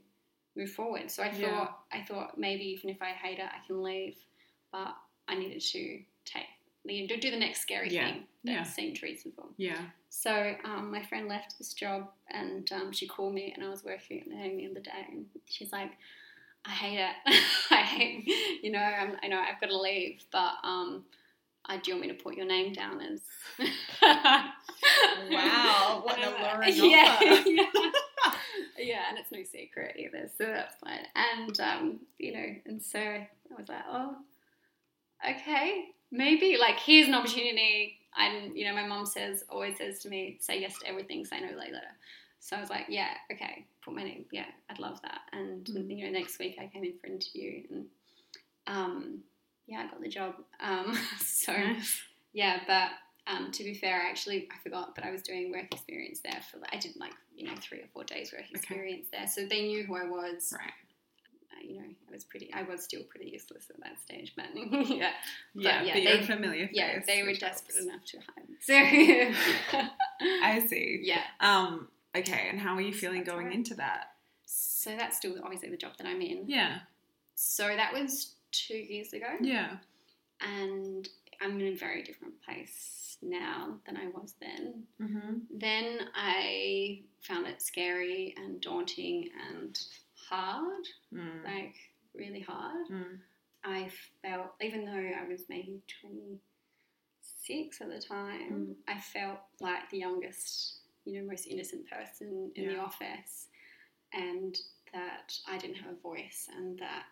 move 0.55 0.71
forward. 0.71 1.09
So 1.11 1.23
I 1.23 1.29
Yeah. 1.29 1.49
thought 1.59 1.85
I 1.91 2.01
thought 2.03 2.37
maybe 2.37 2.63
even 2.65 2.89
if 2.89 3.01
I 3.01 3.09
hate 3.11 3.39
it, 3.39 3.45
I 3.45 3.65
can 3.65 3.81
leave, 3.83 4.17
but 4.71 4.95
I 5.27 5.35
needed 5.35 5.61
to 5.61 6.03
take 6.25 6.45
you 6.83 7.07
know, 7.07 7.15
do 7.15 7.29
the 7.31 7.37
next 7.37 7.61
scary 7.61 7.89
Yeah. 7.89 8.11
thing 8.11 8.27
that 8.45 8.51
Yeah. 8.51 8.63
seemed 8.63 9.01
reasonable. 9.03 9.53
Yeah. 9.57 9.85
So 10.09 10.55
um, 10.65 10.91
my 10.91 11.03
friend 11.03 11.27
left 11.27 11.57
this 11.57 11.73
job, 11.73 12.09
and 12.29 12.69
um, 12.71 12.91
she 12.91 13.07
called 13.07 13.33
me, 13.33 13.53
and 13.53 13.63
I 13.63 13.69
was 13.69 13.83
working 13.83 14.19
at 14.21 14.27
Naomi 14.27 14.65
the 14.65 14.71
other 14.71 14.79
day, 14.81 15.05
and 15.09 15.25
she's 15.45 15.71
like, 15.71 15.91
"I 16.65 16.71
hate 16.71 16.99
it. 16.99 17.15
I 17.71 17.81
hate, 17.83 18.25
you 18.63 18.71
know, 18.71 18.79
I'm, 18.79 19.15
I 19.23 19.27
know 19.27 19.39
I've 19.39 19.61
got 19.61 19.67
to 19.69 19.77
leave, 19.77 20.23
but 20.31 20.53
um, 20.63 21.05
I 21.65 21.77
do 21.77 21.91
you 21.91 21.97
want 21.97 22.07
me 22.09 22.15
to 22.15 22.23
put 22.23 22.35
your 22.35 22.45
name 22.47 22.73
down 22.73 23.01
as?" 23.01 23.21
Wow, 25.29 26.01
what 26.03 26.17
an 26.17 26.33
alluring 26.33 26.73
yeah, 26.75 27.43
yeah, 27.45 27.65
yeah, 28.77 29.01
and 29.09 29.17
it's 29.19 29.31
no 29.31 29.43
secret 29.43 29.95
either, 29.97 30.29
so 30.37 30.45
that's 30.45 30.75
fine. 30.83 31.05
And 31.15 31.59
um, 31.59 31.99
you 32.17 32.33
know, 32.33 32.45
and 32.65 32.81
so 32.81 32.99
I 32.99 33.27
was 33.57 33.69
like, 33.69 33.83
"Oh, 33.89 34.15
okay, 35.29 35.85
maybe 36.11 36.57
like 36.59 36.79
here's 36.79 37.07
an 37.07 37.13
opportunity. 37.15 37.97
And 38.17 38.55
you 38.55 38.65
know, 38.65 38.73
my 38.73 38.85
mom 38.85 39.05
says 39.05 39.43
always 39.49 39.77
says 39.77 39.99
to 39.99 40.09
me, 40.09 40.37
say 40.41 40.59
yes 40.59 40.77
to 40.79 40.87
everything, 40.87 41.25
say 41.25 41.39
no 41.39 41.57
later. 41.57 41.81
So 42.39 42.57
I 42.57 42.59
was 42.59 42.69
like, 42.69 42.87
yeah, 42.89 43.09
okay, 43.31 43.65
put 43.85 43.93
my 43.93 44.03
name. 44.03 44.25
Yeah, 44.31 44.47
I'd 44.69 44.79
love 44.79 45.01
that. 45.03 45.21
And 45.31 45.65
Mm. 45.65 45.97
you 45.97 46.05
know, 46.05 46.19
next 46.19 46.39
week 46.39 46.57
I 46.59 46.67
came 46.67 46.83
in 46.83 46.93
for 46.99 47.07
an 47.07 47.13
interview, 47.13 47.63
and 47.69 47.85
um, 48.67 49.19
yeah, 49.71 49.79
I 49.81 49.87
got 49.87 50.01
the 50.01 50.09
job. 50.09 50.35
Um, 50.59 50.97
so 51.25 51.53
Nice. 51.53 52.01
yeah, 52.33 52.59
but 52.67 52.89
um, 53.31 53.51
to 53.51 53.63
be 53.63 53.73
fair, 53.73 54.01
I 54.01 54.09
actually 54.09 54.47
I 54.51 54.57
forgot, 54.63 54.93
but 54.95 55.05
I 55.05 55.11
was 55.11 55.21
doing 55.21 55.51
work 55.51 55.73
experience 55.73 56.19
there 56.23 56.41
for 56.51 56.59
I 56.71 56.77
did 56.77 56.95
like 56.97 57.13
you 57.35 57.45
know 57.47 57.53
three 57.61 57.79
or 57.79 57.87
four 57.93 58.03
days 58.03 58.33
work 58.33 58.45
experience 58.51 59.07
there, 59.11 59.27
so 59.27 59.45
they 59.45 59.61
knew 59.63 59.83
who 59.83 59.95
I 59.95 60.03
was 60.03 60.53
Right. 60.57 60.71
uh, 61.53 61.61
you 61.67 61.75
know, 61.79 61.85
I 62.09 62.11
was 62.11 62.23
pretty, 62.23 62.51
I 62.53 62.63
was 62.63 62.83
still 62.83 63.03
pretty 63.03 63.29
useless 63.29 63.69
at 63.69 63.79
that 63.81 63.99
stage, 64.01 64.33
but 64.35 64.45
yeah, 64.55 65.11
Yeah, 65.53 65.83
yeah, 65.83 65.93
but 65.93 66.01
you're 66.01 66.17
they- 66.17 66.23
familiar 66.25 66.69
yeah, 66.73 66.99
they 67.07 67.23
were 67.23 67.33
desperate 67.33 67.75
helps. 67.75 67.85
enough 67.85 68.05
to 68.05 68.17
hide. 68.17 68.47
So, 68.59 69.83
I 70.43 70.65
see. 70.67 70.99
yeah, 71.03 71.21
Um. 71.39 71.87
Okay. 72.15 72.47
And 72.49 72.59
how 72.59 72.75
are 72.75 72.81
you 72.81 72.93
feeling 72.93 73.19
That's 73.23 73.29
going 73.29 73.45
right. 73.47 73.55
into 73.55 73.75
that? 73.75 74.07
so 74.53 74.89
that's 74.97 75.15
still 75.15 75.35
obviously 75.43 75.69
the 75.69 75.77
job 75.77 75.93
that 75.97 76.05
I'm 76.07 76.19
in. 76.21 76.43
Yeah. 76.47 76.79
So 77.35 77.67
that 77.67 77.93
was 77.93 78.33
two 78.51 78.77
years 78.77 79.13
ago, 79.13 79.37
Yeah. 79.41 79.77
and 80.41 81.07
I'm 81.41 81.59
in 81.59 81.73
a 81.73 81.75
very 81.75 82.03
different 82.03 82.41
place 82.43 83.17
now 83.21 83.79
than 83.85 83.97
I 83.97 84.07
was 84.07 84.33
then. 84.39 84.87
Mm-hmm. 84.99 85.37
Then 85.57 85.99
I 86.15 87.03
found 87.21 87.47
it 87.47 87.61
scary 87.61 88.33
and 88.37 88.59
daunting 88.61 89.29
and 89.49 89.79
hard, 90.15 90.87
Mm. 91.13 91.43
like 91.43 91.75
really 92.13 92.41
hard. 92.41 92.87
Mm. 92.89 93.19
I 93.63 93.89
felt, 94.23 94.53
even 94.61 94.85
though 94.85 94.91
I 94.93 95.23
was 95.27 95.47
maybe 95.49 95.81
26 96.01 97.81
at 97.81 97.89
the 97.89 97.99
time, 98.01 98.51
Mm. 98.51 98.75
I 98.87 98.99
felt 98.99 99.39
like 99.59 99.89
the 99.89 99.97
youngest, 99.99 100.81
you 101.05 101.13
know, 101.13 101.27
most 101.29 101.47
innocent 101.47 101.87
person 101.89 102.51
in 102.55 102.67
the 102.67 102.77
office, 102.79 103.47
and 104.13 104.57
that 104.93 105.37
I 105.47 105.57
didn't 105.57 105.77
have 105.77 105.93
a 105.93 105.95
voice, 105.95 106.49
and 106.55 106.77
that 106.79 107.05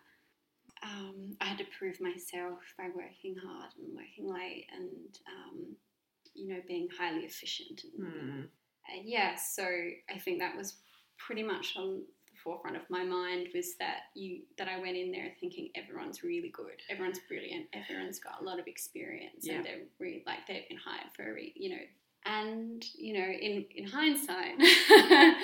um, 0.82 1.36
I 1.40 1.46
had 1.46 1.58
to 1.58 1.64
prove 1.78 2.00
myself 2.00 2.58
by 2.78 2.88
working 2.94 3.36
hard 3.36 3.70
and 3.78 3.94
working 3.94 4.32
late, 4.32 4.66
and 4.74 5.18
um, 5.28 5.76
you 6.34 6.48
know, 6.48 6.60
being 6.66 6.88
highly 6.98 7.24
efficient. 7.24 7.82
And, 7.98 8.06
Mm. 8.06 8.48
and 8.94 9.04
yeah, 9.08 9.34
so 9.36 9.64
I 9.64 10.18
think 10.18 10.38
that 10.40 10.56
was 10.56 10.76
pretty 11.18 11.42
much 11.42 11.76
on 11.76 12.02
the 12.30 12.36
forefront 12.42 12.76
of 12.76 12.88
my 12.88 13.04
mind 13.04 13.48
was 13.54 13.76
that 13.78 14.04
you 14.14 14.40
that 14.56 14.68
I 14.68 14.78
went 14.80 14.96
in 14.96 15.10
there 15.12 15.32
thinking 15.40 15.68
everyone's 15.74 16.22
really 16.22 16.48
good, 16.50 16.80
everyone's 16.88 17.20
brilliant, 17.28 17.66
everyone's 17.74 18.18
got 18.18 18.40
a 18.40 18.44
lot 18.44 18.58
of 18.58 18.66
experience, 18.66 19.46
Yeah. 19.46 19.56
and 19.56 19.64
they're 19.66 19.82
really 19.98 20.22
like 20.26 20.46
they've 20.48 20.68
been 20.68 20.78
hired 20.78 21.12
for 21.14 21.30
a 21.30 21.34
re, 21.34 21.52
you 21.56 21.70
know. 21.70 21.82
And 22.26 22.84
you 22.94 23.14
know, 23.14 23.26
in 23.26 23.64
in 23.74 23.84
hindsight, 23.86 24.58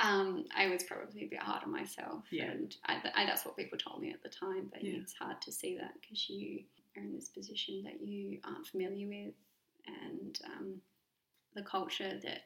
um, 0.00 0.44
I 0.56 0.68
was 0.68 0.84
probably 0.84 1.24
a 1.24 1.28
bit 1.28 1.42
hard 1.42 1.64
on 1.64 1.72
myself, 1.72 2.24
Yeah. 2.30 2.44
and 2.44 2.74
I, 2.86 2.98
I, 3.14 3.26
that's 3.26 3.44
what 3.44 3.56
people 3.56 3.78
told 3.78 4.00
me 4.00 4.12
at 4.12 4.22
the 4.22 4.28
time. 4.28 4.68
But 4.72 4.82
Yeah. 4.84 4.98
it's 5.00 5.14
hard 5.14 5.40
to 5.42 5.52
see 5.52 5.76
that 5.76 5.92
because 6.00 6.28
you 6.30 6.60
are 6.96 7.02
in 7.02 7.14
this 7.14 7.28
position 7.28 7.82
that 7.84 8.00
you 8.00 8.38
aren't 8.44 8.66
familiar 8.66 9.08
with, 9.08 9.34
and 9.86 10.38
um, 10.44 10.80
the 11.54 11.62
culture 11.62 12.18
that 12.22 12.42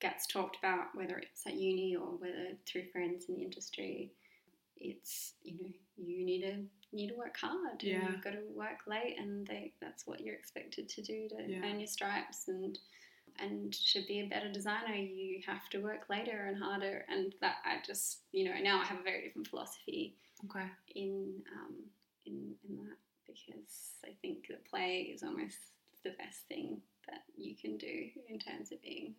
gets 0.00 0.26
talked 0.26 0.58
about, 0.58 0.94
whether 0.94 1.16
it's 1.18 1.46
at 1.46 1.54
uni 1.54 1.96
or 1.96 2.16
whether 2.18 2.50
through 2.66 2.84
friends 2.92 3.24
in 3.28 3.34
the 3.36 3.42
industry, 3.42 4.12
it's 4.76 5.32
you 5.42 5.54
know 5.62 5.70
you 5.96 6.24
need 6.24 6.42
to 6.42 6.56
need 6.92 7.08
to 7.08 7.16
work 7.16 7.36
hard. 7.36 7.82
Yeah. 7.82 7.96
and 8.04 8.12
you've 8.12 8.22
got 8.24 8.34
to 8.34 8.42
work 8.54 8.86
late, 8.86 9.16
and 9.18 9.46
they, 9.46 9.72
that's 9.80 10.06
what 10.06 10.20
you're 10.20 10.34
expected 10.36 10.88
to 10.90 11.02
do 11.02 11.28
to 11.30 11.36
Yeah. 11.48 11.60
earn 11.64 11.80
your 11.80 11.88
stripes 11.88 12.48
and. 12.48 12.78
And 13.38 13.72
to 13.92 14.02
be 14.06 14.20
a 14.20 14.26
better 14.26 14.50
designer, 14.50 14.94
you 14.94 15.40
have 15.46 15.68
to 15.70 15.78
work 15.78 16.06
later 16.08 16.46
and 16.46 16.62
harder. 16.62 17.04
And 17.08 17.34
that 17.40 17.56
I 17.64 17.78
just, 17.86 18.20
you 18.32 18.44
know, 18.44 18.58
now 18.62 18.80
I 18.80 18.84
have 18.84 19.00
a 19.00 19.02
very 19.02 19.22
different 19.22 19.48
philosophy 19.48 20.16
Okay. 20.44 20.66
in 20.94 21.42
um, 21.54 21.74
in 22.26 22.54
in 22.68 22.76
that 22.76 22.98
because 23.26 23.94
I 24.04 24.10
think 24.22 24.46
that 24.48 24.64
play 24.68 25.10
is 25.12 25.22
almost 25.22 25.56
the 26.04 26.10
best 26.10 26.40
thing 26.48 26.80
that 27.08 27.22
you 27.36 27.56
can 27.56 27.76
do 27.76 28.08
in 28.28 28.38
terms 28.38 28.70
of 28.72 28.80
being 28.82 29.14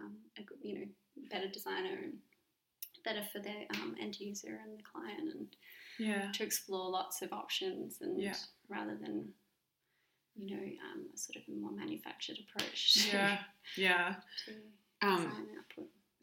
um, 0.00 0.16
a 0.38 0.42
good, 0.42 0.58
you 0.62 0.78
know 0.78 0.86
better 1.30 1.48
designer 1.48 1.98
and 2.02 2.14
better 3.04 3.22
for 3.32 3.40
the 3.40 3.66
um, 3.74 3.94
end 4.00 4.18
user 4.20 4.60
and 4.64 4.78
the 4.78 4.82
client 4.82 5.34
and 5.34 5.56
Yeah. 5.98 6.30
to 6.32 6.42
explore 6.44 6.88
lots 6.90 7.22
of 7.22 7.32
options 7.32 8.00
and 8.00 8.20
Yeah. 8.20 8.36
rather 8.68 8.96
than 8.96 9.32
you 10.40 10.56
know, 10.56 10.62
um, 10.62 11.06
a 11.14 11.18
sort 11.18 11.36
of 11.36 11.42
a 11.48 11.56
more 11.56 11.72
manufactured 11.72 12.38
approach. 12.38 12.94
To, 13.10 13.16
Yeah, 13.16 13.38
yeah. 13.76 14.14
to 14.46 15.06
Um, 15.06 15.46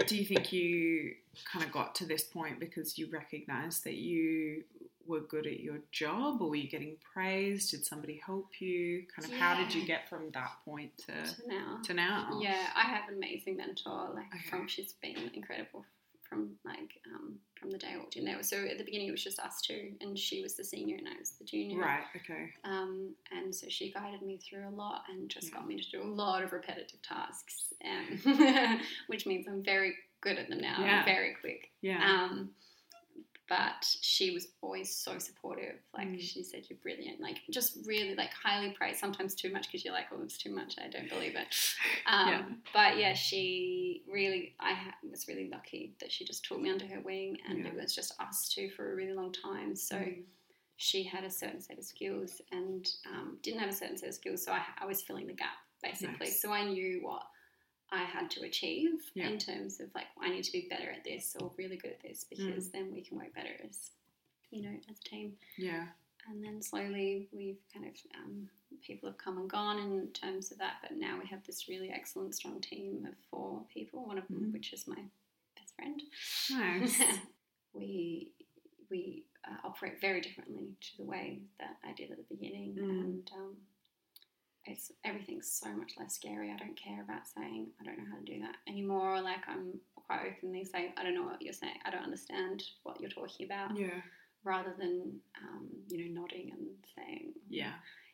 do 0.06 0.16
you 0.16 0.26
think 0.26 0.54
you 0.54 1.14
kind 1.52 1.66
of 1.66 1.72
got 1.72 1.96
to 1.96 2.06
this 2.06 2.24
point 2.24 2.60
because 2.60 2.98
you 2.98 3.10
recognized 3.12 3.84
that 3.84 3.96
you 3.96 4.64
were 5.08 5.22
good 5.22 5.48
at 5.48 5.60
your 5.62 5.80
job 5.92 6.42
or 6.42 6.50
were 6.50 6.56
you 6.58 6.70
getting 6.70 6.98
praised 7.14 7.72
did 7.72 7.86
somebody 7.86 8.20
help 8.26 8.50
you 8.60 9.04
kind 9.16 9.26
of 9.26 9.34
how 9.40 9.56
did 9.56 9.74
you 9.74 9.86
get 9.86 10.08
from 10.10 10.30
that 10.34 10.52
point 10.66 10.92
to 10.98 11.06
to 11.34 11.48
now. 11.48 11.80
to 11.84 11.94
now 11.94 12.38
Yeah, 12.42 12.68
I 12.76 12.82
have 12.82 13.08
an 13.10 13.16
amazing 13.16 13.56
mentor. 13.58 14.10
Like 14.14 14.26
Okay. 14.36 14.50
from 14.50 14.68
she's 14.68 14.94
been 14.94 15.32
incredible 15.34 15.86
from 16.30 16.52
like 16.66 17.00
um, 17.14 17.36
from 17.60 17.72
the 17.72 17.78
day 17.78 17.88
I 17.94 17.98
walked 17.98 18.16
in 18.16 18.26
there. 18.26 18.42
So 18.44 18.58
at 18.66 18.78
the 18.78 18.84
beginning 18.84 19.08
it 19.08 19.12
was 19.12 19.24
just 19.24 19.40
us 19.40 19.62
two, 19.62 19.92
and 20.02 20.18
she 20.18 20.42
was 20.44 20.56
the 20.56 20.64
senior 20.64 20.98
and 20.98 21.08
I 21.08 21.18
was 21.20 21.32
the 21.32 21.46
junior. 21.46 21.80
right 21.80 22.04
okay 22.16 22.50
Um, 22.64 23.14
and 23.32 23.54
so 23.54 23.68
she 23.70 23.92
guided 23.92 24.22
me 24.22 24.38
through 24.38 24.68
a 24.68 24.76
lot 24.76 25.04
and 25.10 25.30
just 25.30 25.48
Yeah. 25.50 25.56
got 25.56 25.68
me 25.68 25.78
to 25.82 25.90
do 25.92 26.02
a 26.04 26.06
lot 26.06 26.44
of 26.44 26.52
repetitive 26.52 27.02
tasks, 27.02 27.74
um, 27.86 28.80
which 29.08 29.26
means 29.26 29.48
I'm 29.48 29.64
very 29.64 29.94
good 30.22 30.38
at 30.38 30.50
them 30.50 30.60
now. 30.62 30.78
Yeah. 30.80 31.06
Very 31.06 31.36
quick. 31.40 31.70
yeah 31.82 32.04
Um, 32.04 32.50
but 33.50 33.86
she 34.02 34.32
was 34.32 34.48
always 34.62 34.96
so 34.96 35.18
supportive. 35.20 35.76
Like 35.96 36.08
Mm. 36.08 36.20
she 36.22 36.44
said, 36.44 36.66
"You're 36.70 36.80
brilliant." 36.80 37.20
Like 37.22 37.40
just 37.50 37.78
really 37.86 38.16
like 38.16 38.32
highly 38.34 38.72
praised. 38.72 39.00
Sometimes 39.00 39.36
too 39.36 39.52
much 39.52 39.68
because 39.68 39.84
you're 39.86 39.94
like, 39.94 40.08
"Oh, 40.12 40.22
it's 40.24 40.38
too 40.38 40.52
much." 40.52 40.76
I 40.80 40.88
don't 40.90 41.10
believe 41.10 41.36
it. 41.36 41.48
Um, 42.06 42.28
Yeah. 42.30 42.46
But 42.74 42.98
yeah, 42.98 43.14
she 43.14 44.04
really. 44.12 44.56
I 44.60 44.74
ha- 44.74 44.96
was 45.10 45.28
really 45.28 45.50
lucky 45.50 45.94
that 46.00 46.12
she 46.12 46.26
just 46.26 46.46
took 46.46 46.60
me 46.60 46.70
under 46.70 46.86
her 46.88 47.02
wing, 47.02 47.38
and 47.48 47.60
Yeah. 47.60 47.68
it 47.68 47.76
was 47.76 47.94
just 47.96 48.14
us 48.20 48.50
two 48.50 48.70
for 48.70 48.92
a 48.92 48.96
really 48.96 49.14
long 49.14 49.32
time. 49.34 49.76
So. 49.76 49.96
Mm. 49.98 50.24
She 50.80 51.02
had 51.02 51.24
a 51.24 51.32
certain 51.32 51.60
set 51.60 51.80
of 51.80 51.84
skills 51.86 52.40
and 52.52 52.88
um, 53.12 53.40
didn't 53.42 53.62
have 53.62 53.70
a 53.70 53.74
certain 53.74 53.98
set 53.98 54.10
of 54.10 54.14
skills, 54.14 54.46
so 54.46 54.52
I, 54.52 54.62
I 54.80 54.86
was 54.86 55.02
filling 55.02 55.26
the 55.26 55.34
gap 55.34 55.58
basically. 55.82 56.28
Nice. 56.28 56.40
So 56.40 56.52
I 56.52 56.66
knew 56.66 57.00
what 57.02 57.24
I 57.92 58.04
had 58.04 58.30
to 58.32 58.44
achieve 58.44 59.10
Yeah. 59.14 59.30
in 59.30 59.38
terms 59.40 59.80
of 59.80 59.94
like 59.96 60.08
I 60.20 60.30
need 60.30 60.44
to 60.44 60.52
be 60.52 60.68
better 60.70 60.90
at 60.92 61.04
this 61.04 61.36
or 61.40 61.52
really 61.58 61.78
good 61.78 61.92
at 61.92 62.02
this 62.02 62.26
Mm. 62.26 62.30
because 62.30 62.70
then 62.72 62.92
we 62.94 63.02
can 63.02 63.18
work 63.18 63.34
better 63.34 63.56
as 63.68 63.92
you 64.52 64.62
know 64.64 64.78
as 64.90 64.98
a 64.98 65.10
team. 65.10 65.38
yeah 65.58 65.88
And 66.30 66.44
then 66.44 66.62
slowly 66.62 67.30
we've 67.32 67.62
kind 67.74 67.86
of 67.88 67.94
um, 68.16 68.50
people 68.86 69.08
have 69.10 69.18
come 69.18 69.38
and 69.38 69.50
gone 69.50 69.80
in 69.80 70.08
terms 70.12 70.52
of 70.52 70.58
that, 70.58 70.76
but 70.82 70.92
now 70.98 71.18
we 71.22 71.26
have 71.28 71.44
this 71.46 71.70
really 71.70 71.90
excellent 71.90 72.36
strong 72.36 72.60
team 72.60 73.06
of 73.08 73.16
four 73.32 73.64
people. 73.74 74.06
One 74.06 74.18
of 74.18 74.28
them, 74.28 74.42
Mhm. 74.50 74.52
which 74.54 74.74
is 74.74 74.88
my 74.88 75.02
best 75.56 75.74
friend. 75.76 76.02
nice 76.52 77.02
we 77.74 78.32
we 78.90 79.26
uh, 79.46 79.58
operate 79.66 80.00
very 80.02 80.20
differently 80.22 80.76
to 80.82 80.98
the 80.98 81.04
way 81.04 81.42
that 81.60 81.78
I 81.84 81.94
did 81.94 82.12
at 82.12 82.18
the 82.18 82.36
beginning, 82.36 82.76
Mm. 82.76 82.90
and 82.90 83.32
um, 83.36 83.58
it's 84.68 84.92
everything's 85.06 85.50
so 85.50 85.70
much 85.70 85.94
less 86.00 86.16
scary. 86.16 86.52
I 86.52 86.58
don't 86.58 86.76
care 86.76 87.02
about 87.02 87.28
saying 87.28 87.68
I 87.82 87.86
don't 87.86 87.98
know 87.98 88.06
how 88.12 88.18
to 88.18 88.24
do 88.24 88.40
that 88.42 88.56
anymore. 88.68 89.22
Like 89.22 89.48
I'm 89.48 89.80
quite 89.96 90.22
openly 90.38 90.64
say 90.64 90.94
I 90.98 91.04
don't 91.04 91.16
know 91.16 91.24
what 91.24 91.42
you're 91.42 91.54
saying. 91.54 91.78
I 91.86 91.90
don't 91.90 92.04
understand 92.04 92.64
what 92.84 93.00
you're 93.02 93.10
talking 93.10 93.46
about, 93.46 93.78
yeah 93.78 94.02
rather 94.44 94.74
than 94.80 95.20
um, 95.44 95.68
you 95.90 95.98
know 96.06 96.22
nodding 96.22 96.52
and 96.52 96.68
saying 96.96 97.34
yeah 97.50 97.74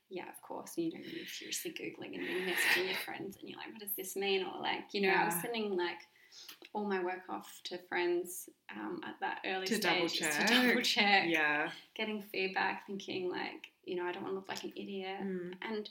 yeah, 0.09 0.29
of 0.29 0.39
course. 0.43 0.77
You 0.77 0.91
know, 0.91 0.99
you're 0.99 1.25
seriously 1.25 1.71
googling 1.71 2.13
and 2.13 2.23
you're 2.23 2.41
messaging 2.41 2.85
your 2.85 2.97
friends, 3.03 3.37
and 3.39 3.49
you're 3.49 3.57
like, 3.57 3.71
what 3.71 3.79
does 3.79 3.95
this 3.97 4.15
mean? 4.15 4.45
Or 4.45 4.61
like, 4.61 4.93
you 4.93 5.01
know, 5.01 5.09
I 5.09 5.25
was 5.25 5.33
sending 5.41 5.75
like 5.75 5.97
all 6.73 6.85
my 6.85 7.03
work 7.03 7.23
off 7.29 7.61
to 7.65 7.77
friends 7.89 8.49
um, 8.75 9.01
at 9.07 9.15
that 9.21 9.39
early 9.45 9.65
To 9.67 9.75
stage 9.75 9.83
double 9.83 10.07
check. 10.07 10.47
to 10.47 10.53
double 10.53 10.81
check, 10.81 11.25
yeah 11.27 11.69
getting 11.95 12.21
feedback, 12.21 12.87
thinking 12.87 13.29
like, 13.29 13.71
you 13.85 13.95
know, 13.95 14.03
I 14.03 14.11
don't 14.11 14.23
want 14.23 14.33
to 14.33 14.35
look 14.35 14.49
like 14.49 14.63
an 14.63 14.73
idiot. 14.75 15.19
Mm. 15.21 15.53
And 15.61 15.89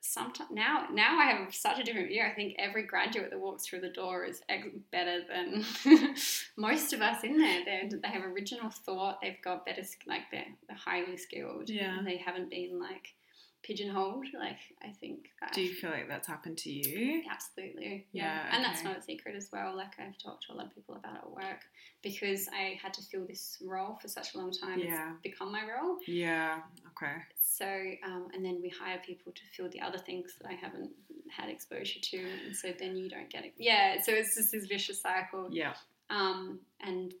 sometimes 0.00 0.50
now, 0.50 0.86
now 0.92 1.18
I 1.18 1.26
have 1.26 1.54
such 1.54 1.78
a 1.78 1.82
different 1.84 2.08
view. 2.08 2.22
I 2.22 2.34
think 2.34 2.56
every 2.58 2.84
graduate 2.84 3.30
that 3.30 3.40
walks 3.40 3.66
through 3.66 3.80
the 3.80 3.90
door 3.90 4.24
is 4.24 4.42
ex- 4.48 4.68
better 4.90 5.20
than 5.28 5.64
most 6.56 6.92
of 6.92 7.00
us 7.02 7.22
in 7.24 7.38
there. 7.38 7.64
They're, 7.64 7.88
they 8.02 8.08
have 8.08 8.24
original 8.24 8.70
thought. 8.70 9.20
They've 9.20 9.40
got 9.42 9.66
better, 9.66 9.82
like 10.06 10.22
they're, 10.30 10.46
they're 10.68 10.76
highly 10.76 11.16
skilled. 11.16 11.68
Yeah. 11.68 11.98
They 12.04 12.16
haven't 12.16 12.50
been 12.50 12.80
like 12.80 13.14
pigeonholed. 13.62 14.26
Like 14.38 14.58
I 14.82 14.88
think 15.00 15.30
that. 15.40 15.52
do 15.52 15.60
you 15.62 15.74
feel 15.74 15.90
like 15.90 16.08
that's 16.08 16.26
happened 16.28 16.58
to 16.58 16.70
you 16.70 17.22
Absolutely. 17.30 18.06
Yeah, 18.12 18.48
And 18.52 18.64
that's 18.64 18.82
not 18.82 18.98
a 18.98 19.02
secret 19.02 19.34
as 19.36 19.48
well. 19.52 19.76
Like 19.76 19.92
I've 19.98 20.16
talked 20.18 20.46
to 20.46 20.52
a 20.52 20.54
lot 20.54 20.66
of 20.66 20.74
people 20.74 20.94
about 20.96 21.14
it 21.14 21.20
at 21.24 21.30
work 21.30 21.60
because 22.02 22.48
I 22.52 22.78
had 22.82 22.94
to 22.94 23.02
fill 23.02 23.26
this 23.26 23.58
role 23.62 23.98
for 24.00 24.08
such 24.08 24.34
a 24.34 24.38
long 24.38 24.50
time. 24.52 24.78
Yeah. 24.78 25.12
It's 25.12 25.22
become 25.22 25.52
my 25.52 25.62
role. 25.62 25.98
yeah 26.06 26.60
okay 26.92 27.16
So, 27.42 27.66
um, 28.06 28.28
and 28.34 28.44
then 28.44 28.60
we 28.62 28.70
hire 28.70 29.00
people 29.04 29.32
to 29.32 29.42
fill 29.54 29.68
the 29.70 29.80
other 29.82 29.98
things 29.98 30.34
that 30.40 30.48
I 30.48 30.54
haven't 30.54 30.90
had 31.30 31.48
exposure 31.50 32.00
to. 32.00 32.18
And 32.46 32.56
so 32.56 32.72
then 32.78 32.96
you 32.96 33.08
don't 33.10 33.28
get 33.30 33.44
it. 33.44 33.52
Yeah. 33.58 34.00
So 34.02 34.12
it's 34.12 34.34
just 34.36 34.52
this 34.52 34.66
vicious 34.66 35.00
cycle. 35.02 35.48
yeah 35.50 35.74
Um, 36.08 36.60
and 36.80 37.12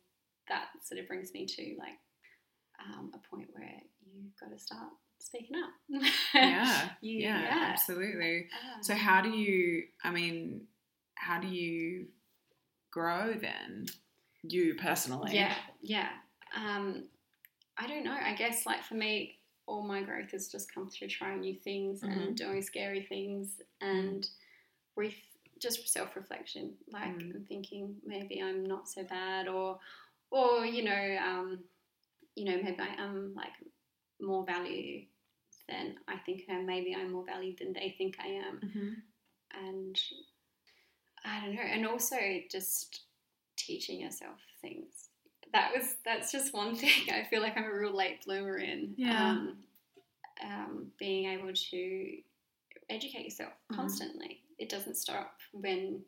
that 0.48 0.68
sort 0.82 1.00
of 1.00 1.06
brings 1.06 1.32
me 1.32 1.46
to 1.46 1.76
like 1.78 1.98
um, 2.84 3.12
a 3.14 3.18
point 3.34 3.48
where 3.52 3.70
you've 4.16 4.36
got 4.40 4.50
to 4.50 4.58
start 4.58 4.88
speaking 5.20 5.56
up. 5.56 5.70
yeah 6.34 6.88
You- 7.00 7.20
yeah 7.20 7.42
yeah. 7.42 7.68
absolutely 7.72 8.48
Ah. 8.52 8.78
So 8.82 8.94
how 8.94 9.20
do 9.22 9.30
you? 9.30 9.84
I 10.04 10.10
mean, 10.10 10.66
how 11.14 11.40
do 11.40 11.48
you 11.48 12.06
grow 12.90 13.34
then? 13.34 13.86
You 14.42 14.74
personally? 14.74 15.34
Yeah, 15.34 15.54
yeah. 15.82 16.08
Um, 16.56 17.04
I 17.76 17.86
don't 17.86 18.04
know. 18.04 18.16
I 18.20 18.34
guess 18.34 18.66
like 18.66 18.82
for 18.82 18.94
me, 18.94 19.36
all 19.66 19.82
my 19.82 20.02
growth 20.02 20.30
has 20.32 20.48
just 20.48 20.74
come 20.74 20.88
through 20.88 21.08
trying 21.08 21.40
new 21.40 21.54
things 21.56 22.00
Mhm. 22.02 22.10
and 22.12 22.36
doing 22.36 22.62
scary 22.62 23.02
things 23.02 23.60
and 23.80 24.28
with 24.96 25.14
just 25.58 25.86
self 25.88 26.16
reflection, 26.16 26.74
like 26.90 27.14
Mm. 27.14 27.46
thinking 27.46 28.00
maybe 28.04 28.40
I'm 28.42 28.64
not 28.64 28.88
so 28.88 29.04
bad 29.04 29.46
or 29.46 29.78
or 30.30 30.64
you 30.64 30.82
know 30.84 31.18
um, 31.22 31.64
you 32.34 32.44
know 32.46 32.56
maybe 32.62 32.78
I 32.80 32.94
am 33.02 33.34
like 33.34 33.52
more 34.20 34.44
value 34.44 35.04
than 35.70 35.94
I 36.08 36.16
think. 36.18 36.42
Maybe 36.48 36.94
I'm 36.94 37.12
more 37.12 37.24
valued 37.24 37.58
than 37.58 37.72
they 37.72 37.94
think 37.96 38.16
I 38.22 38.28
am 38.28 38.60
hmm 38.60 38.88
and 39.52 39.98
I 41.24 41.40
don't 41.44 41.54
know, 41.54 41.62
and 41.62 41.86
also 41.86 42.16
just 42.50 43.02
teaching 43.56 44.00
yourself 44.00 44.38
things. 44.62 45.08
That 45.52 45.72
was 45.74 45.96
that's 46.04 46.30
just 46.32 46.54
one 46.54 46.74
thing 46.80 46.90
I 47.12 47.26
feel 47.28 47.42
like 47.42 47.56
I'm 47.56 47.64
a 47.64 47.74
real 47.74 47.94
late 47.96 48.24
bloomer 48.24 48.58
in. 48.58 48.94
Yeah. 48.96 49.30
Um, 49.30 49.56
um, 50.42 50.86
being 50.98 51.26
able 51.30 51.52
to 51.52 52.18
educate 52.88 53.24
yourself 53.24 53.52
Mhm. 53.70 53.76
constantly. 53.76 54.42
It 54.58 54.68
doesn't 54.68 54.96
stop 54.96 55.36
when 55.52 56.02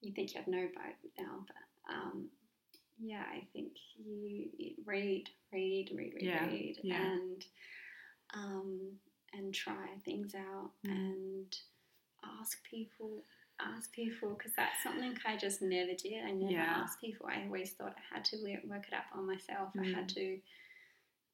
you 0.00 0.12
think 0.12 0.32
you 0.34 0.38
have 0.40 0.48
no 0.48 0.68
by 0.74 0.92
now, 1.18 1.46
but 1.46 1.92
um, 1.94 2.28
yeah, 2.98 3.24
I 3.30 3.46
think 3.52 3.72
you, 3.96 4.50
you 4.58 4.74
read, 4.84 5.28
read, 5.52 5.90
read, 5.94 6.14
read, 6.14 6.22
Yeah, 6.22 6.44
read, 6.46 6.80
yeah. 6.82 7.12
and 7.12 7.44
um, 8.34 8.98
and 9.32 9.54
try 9.54 9.86
things 10.04 10.34
out 10.34 10.70
Mm. 10.84 10.90
and 10.90 11.58
ask 12.40 12.62
people 12.64 13.22
ask 13.60 13.92
people 13.92 14.30
because 14.34 14.50
that's 14.56 14.82
something 14.82 15.16
I 15.24 15.36
just 15.36 15.62
never 15.62 15.94
did. 15.94 16.24
I 16.24 16.32
never 16.32 16.52
Yeah. 16.52 16.82
asked 16.82 17.00
people. 17.00 17.26
I 17.28 17.44
always 17.44 17.72
thought 17.74 17.96
I 17.96 18.14
had 18.14 18.24
to 18.26 18.36
work 18.64 18.88
it 18.88 18.92
out 18.92 19.04
on 19.12 19.26
myself. 19.26 19.70
I 19.76 19.78
Mm. 19.84 19.94
had 19.94 20.08
to 20.10 20.40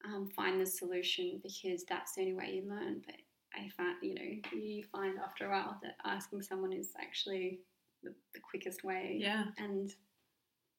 um, 0.04 0.28
find 0.28 0.60
the 0.60 0.66
solution 0.66 1.38
because 1.42 1.84
that's 1.84 2.12
the 2.14 2.20
only 2.22 2.34
way 2.34 2.54
you 2.56 2.62
learn. 2.68 3.00
But 3.06 3.16
I 3.54 3.68
find, 3.70 3.96
you 4.02 4.14
know, 4.14 4.40
you 4.58 4.84
find 4.84 5.18
after 5.18 5.46
a 5.46 5.50
while 5.50 5.78
that 5.82 5.96
asking 6.04 6.42
someone 6.42 6.72
is 6.74 6.94
actually 6.98 7.60
the, 8.02 8.14
the 8.34 8.40
quickest 8.40 8.84
way. 8.84 9.16
Yeah. 9.18 9.46
And 9.58 9.94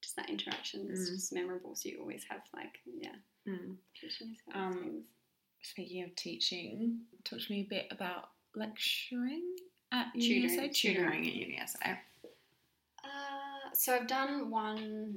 just 0.00 0.14
that 0.16 0.30
interaction 0.30 0.88
is 0.90 1.08
Mm. 1.10 1.14
just 1.14 1.32
memorable. 1.32 1.74
So 1.74 1.88
you 1.88 1.98
always 2.00 2.24
have 2.24 2.42
like, 2.54 2.80
yeah, 2.86 3.16
Mm. 3.48 3.76
Um, 4.54 4.72
things. 4.80 5.04
Speaking 5.62 6.02
of 6.04 6.14
teaching, 6.16 6.98
talk 7.24 7.38
to 7.40 7.52
me 7.52 7.60
a 7.60 7.68
bit 7.68 7.86
about 7.90 8.30
lecturing 8.54 9.42
at 9.92 10.08
Tutoring, 10.14 10.48
UniSA. 10.48 10.74
Tutoring 10.74 11.26
at 11.26 11.34
UniSA. 11.34 11.98
Uh, 13.04 13.08
so 13.72 13.94
I've 13.94 14.06
done 14.06 14.50
one 14.50 15.16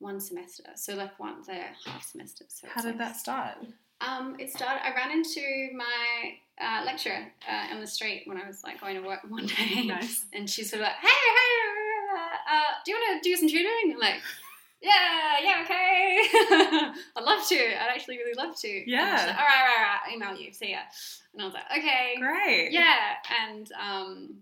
one 0.00 0.20
semester, 0.20 0.64
so 0.74 0.94
like 0.94 1.18
one 1.18 1.36
the 1.46 1.60
half 1.86 2.04
semester. 2.10 2.44
So 2.48 2.66
How 2.72 2.82
did 2.82 2.88
like- 2.90 2.98
that 2.98 3.16
start? 3.16 3.58
Um, 4.00 4.36
it 4.38 4.50
started. 4.50 4.84
I 4.84 4.92
ran 4.94 5.12
into 5.12 5.40
my 5.76 6.34
uh, 6.60 6.84
lecturer 6.84 7.32
uh, 7.50 7.72
on 7.72 7.80
the 7.80 7.86
street 7.86 8.24
when 8.26 8.36
I 8.36 8.46
was 8.46 8.62
like 8.64 8.80
going 8.80 8.96
to 9.00 9.06
work 9.06 9.20
one 9.28 9.46
day, 9.58 9.84
Nice. 9.86 10.26
and 10.32 10.50
she's 10.50 10.68
sort 10.70 10.82
of 10.82 10.88
like, 10.88 10.96
"Hey, 10.96 11.08
hey, 11.08 12.18
uh, 12.18 12.54
uh, 12.56 12.62
do 12.84 12.90
you 12.92 12.98
want 12.98 13.22
to 13.22 13.28
do 13.30 13.36
some 13.36 13.48
tutoring?" 13.48 13.92
I'm 13.94 13.98
like, 14.00 14.20
"Yeah, 14.84 15.40
yeah, 15.42 15.62
okay. 15.64 16.18
I'd 17.16 17.24
love 17.24 17.46
to. 17.48 17.56
I'd 17.82 17.90
actually 17.94 18.18
really 18.18 18.34
love 18.34 18.54
to." 18.60 18.90
Yeah. 18.90 19.24
like, 19.26 19.36
all 19.38 19.44
right, 19.44 19.60
all 19.60 19.66
right, 19.66 19.76
all 19.78 19.84
right. 20.06 20.14
Email 20.14 20.36
you. 20.46 20.52
See 20.52 20.70
ya. 20.72 20.78
And 21.32 21.42
I 21.42 21.44
was 21.46 21.54
like, 21.54 21.70
"Okay." 21.78 22.14
Great. 22.18 22.70
Yeah, 22.72 23.14
and 23.48 23.70
um, 23.80 24.34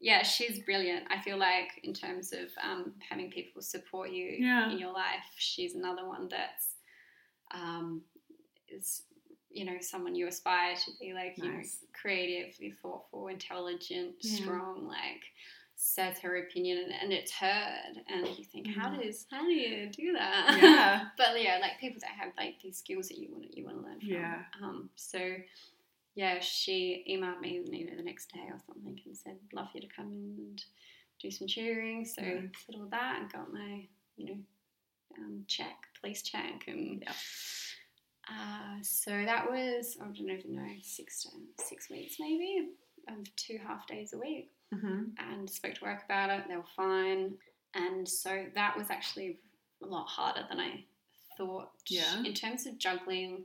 yeah, 0.00 0.22
she's 0.22 0.58
brilliant. 0.60 1.04
I 1.10 1.20
feel 1.20 1.36
like 1.38 1.78
in 1.84 1.92
terms 1.94 2.32
of 2.32 2.48
um, 2.62 2.92
having 3.08 3.30
people 3.30 3.62
support 3.62 4.10
you 4.10 4.26
Yeah. 4.38 4.70
in 4.70 4.78
your 4.78 4.92
life, 4.92 5.26
she's 5.36 5.74
another 5.74 6.04
one 6.06 6.28
that's 6.28 6.74
um, 7.54 8.02
is 8.68 9.02
you 9.54 9.66
know, 9.66 9.76
someone 9.80 10.14
you 10.14 10.26
aspire 10.28 10.74
to 10.74 10.90
be 10.98 11.12
like, 11.12 11.36
you 11.36 11.44
know, 11.44 11.60
creative, 11.92 12.54
you're 12.58 12.74
thoughtful, 12.82 13.28
intelligent, 13.28 14.14
Yeah. 14.22 14.36
strong, 14.40 14.86
like 14.88 15.22
says 15.84 16.16
her 16.20 16.36
opinion 16.36 16.78
and, 17.02 17.12
it's 17.12 17.32
heard 17.32 17.96
and 18.08 18.24
you 18.38 18.44
think 18.44 18.68
how 18.68 18.88
Mhm. 18.88 19.02
does 19.02 19.26
how 19.32 19.42
do 19.44 19.52
you 19.52 19.88
do 19.90 20.12
that 20.12 20.56
Yeah. 20.62 21.08
but 21.16 21.42
yeah 21.42 21.58
like 21.60 21.80
people 21.80 22.00
that 22.00 22.10
have 22.10 22.32
like 22.38 22.60
these 22.62 22.78
skills 22.78 23.08
that 23.08 23.18
you 23.18 23.30
want 23.32 23.50
to 23.50 23.56
you 23.58 23.64
want 23.64 23.78
to 23.78 23.82
learn 23.82 23.98
from 23.98 24.08
Yeah. 24.08 24.44
um 24.62 24.90
so 24.94 25.18
yeah 26.14 26.38
she 26.38 27.04
emailed 27.10 27.40
me 27.40 27.60
you 27.68 27.86
know 27.90 27.96
the 27.96 28.02
next 28.04 28.32
day 28.32 28.46
or 28.48 28.58
something 28.64 29.00
and 29.04 29.16
said 29.16 29.36
love 29.52 29.68
you 29.74 29.80
to 29.80 29.88
come 29.88 30.06
and 30.12 30.64
do 31.20 31.30
some 31.32 31.48
tutoring 31.48 32.04
so 32.04 32.22
Yeah. 32.22 32.40
did 32.66 32.76
all 32.76 32.86
that 32.90 33.20
and 33.20 33.32
got 33.32 33.52
my 33.52 33.88
you 34.16 34.26
know 34.26 34.38
um, 35.18 35.44
check 35.48 35.76
police 36.00 36.22
check 36.22 36.62
and 36.68 37.02
Yeah. 37.02 37.12
uh, 38.30 38.78
so 38.82 39.10
that 39.10 39.50
was 39.50 39.96
I 40.00 40.04
don't 40.04 40.16
even 40.30 40.54
know 40.54 40.72
six 40.80 41.26
six 41.58 41.90
weeks 41.90 42.16
maybe 42.20 42.68
of 43.08 43.34
two 43.36 43.58
half 43.66 43.86
days 43.86 44.12
a 44.12 44.18
week 44.18 44.50
hmm 44.72 45.04
and 45.18 45.48
spoke 45.50 45.74
to 45.74 45.84
work 45.84 46.02
about 46.04 46.30
it. 46.30 46.44
They 46.48 46.56
were 46.56 46.62
fine, 46.76 47.34
and 47.74 48.08
so 48.08 48.46
that 48.54 48.76
was 48.76 48.88
actually 48.90 49.38
a 49.82 49.86
lot 49.86 50.06
harder 50.06 50.46
than 50.48 50.58
I 50.60 50.84
thought. 51.36 51.70
Yeah. 51.88 52.22
In 52.24 52.32
terms 52.34 52.66
of 52.66 52.78
juggling 52.78 53.44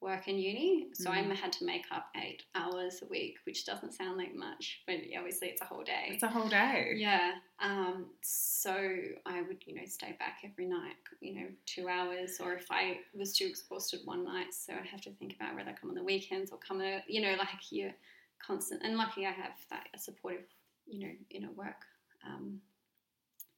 work 0.00 0.26
and 0.26 0.40
uni, 0.40 0.88
so 0.94 1.10
I 1.12 1.22
Mm. 1.22 1.36
had 1.36 1.52
to 1.52 1.64
make 1.64 1.84
up 1.92 2.08
eight 2.16 2.42
hours 2.56 3.02
a 3.02 3.06
week, 3.06 3.36
which 3.44 3.64
doesn't 3.64 3.92
sound 3.94 4.16
like 4.16 4.34
much, 4.34 4.82
but 4.86 4.96
obviously 5.16 5.48
it's 5.48 5.62
a 5.62 5.64
whole 5.64 5.84
day. 5.84 6.06
It's 6.10 6.24
a 6.24 6.28
whole 6.28 6.48
day. 6.48 6.94
Yeah. 6.96 7.34
Um, 7.60 8.06
so 8.20 8.74
I 9.26 9.42
would, 9.42 9.62
you 9.64 9.74
know, 9.76 9.84
stay 9.86 10.16
back 10.18 10.38
every 10.44 10.66
night, 10.66 10.96
you 11.20 11.34
know, 11.34 11.46
two 11.66 11.88
hours, 11.88 12.40
or 12.40 12.52
if 12.54 12.66
I 12.70 12.98
was 13.14 13.32
too 13.36 13.44
exhausted 13.46 14.00
one 14.04 14.24
night, 14.24 14.52
so 14.54 14.72
I'd 14.74 14.86
have 14.86 15.02
to 15.02 15.10
think 15.12 15.36
about 15.36 15.54
whether 15.54 15.70
I 15.70 15.74
come 15.74 15.90
on 15.90 15.94
the 15.94 16.02
weekends 16.02 16.50
or 16.50 16.58
come, 16.58 16.82
you 17.06 17.20
know, 17.20 17.36
like 17.38 17.70
you're 17.70 17.94
constant. 18.46 18.82
And 18.84 18.96
lucky 18.96 19.26
I 19.26 19.30
have 19.30 19.52
that 19.70 19.86
a 19.94 19.98
supportive, 19.98 20.44
you 20.86 21.00
know, 21.06 21.12
in 21.30 21.44
a 21.44 21.52
work 21.52 21.84
um, 22.26 22.60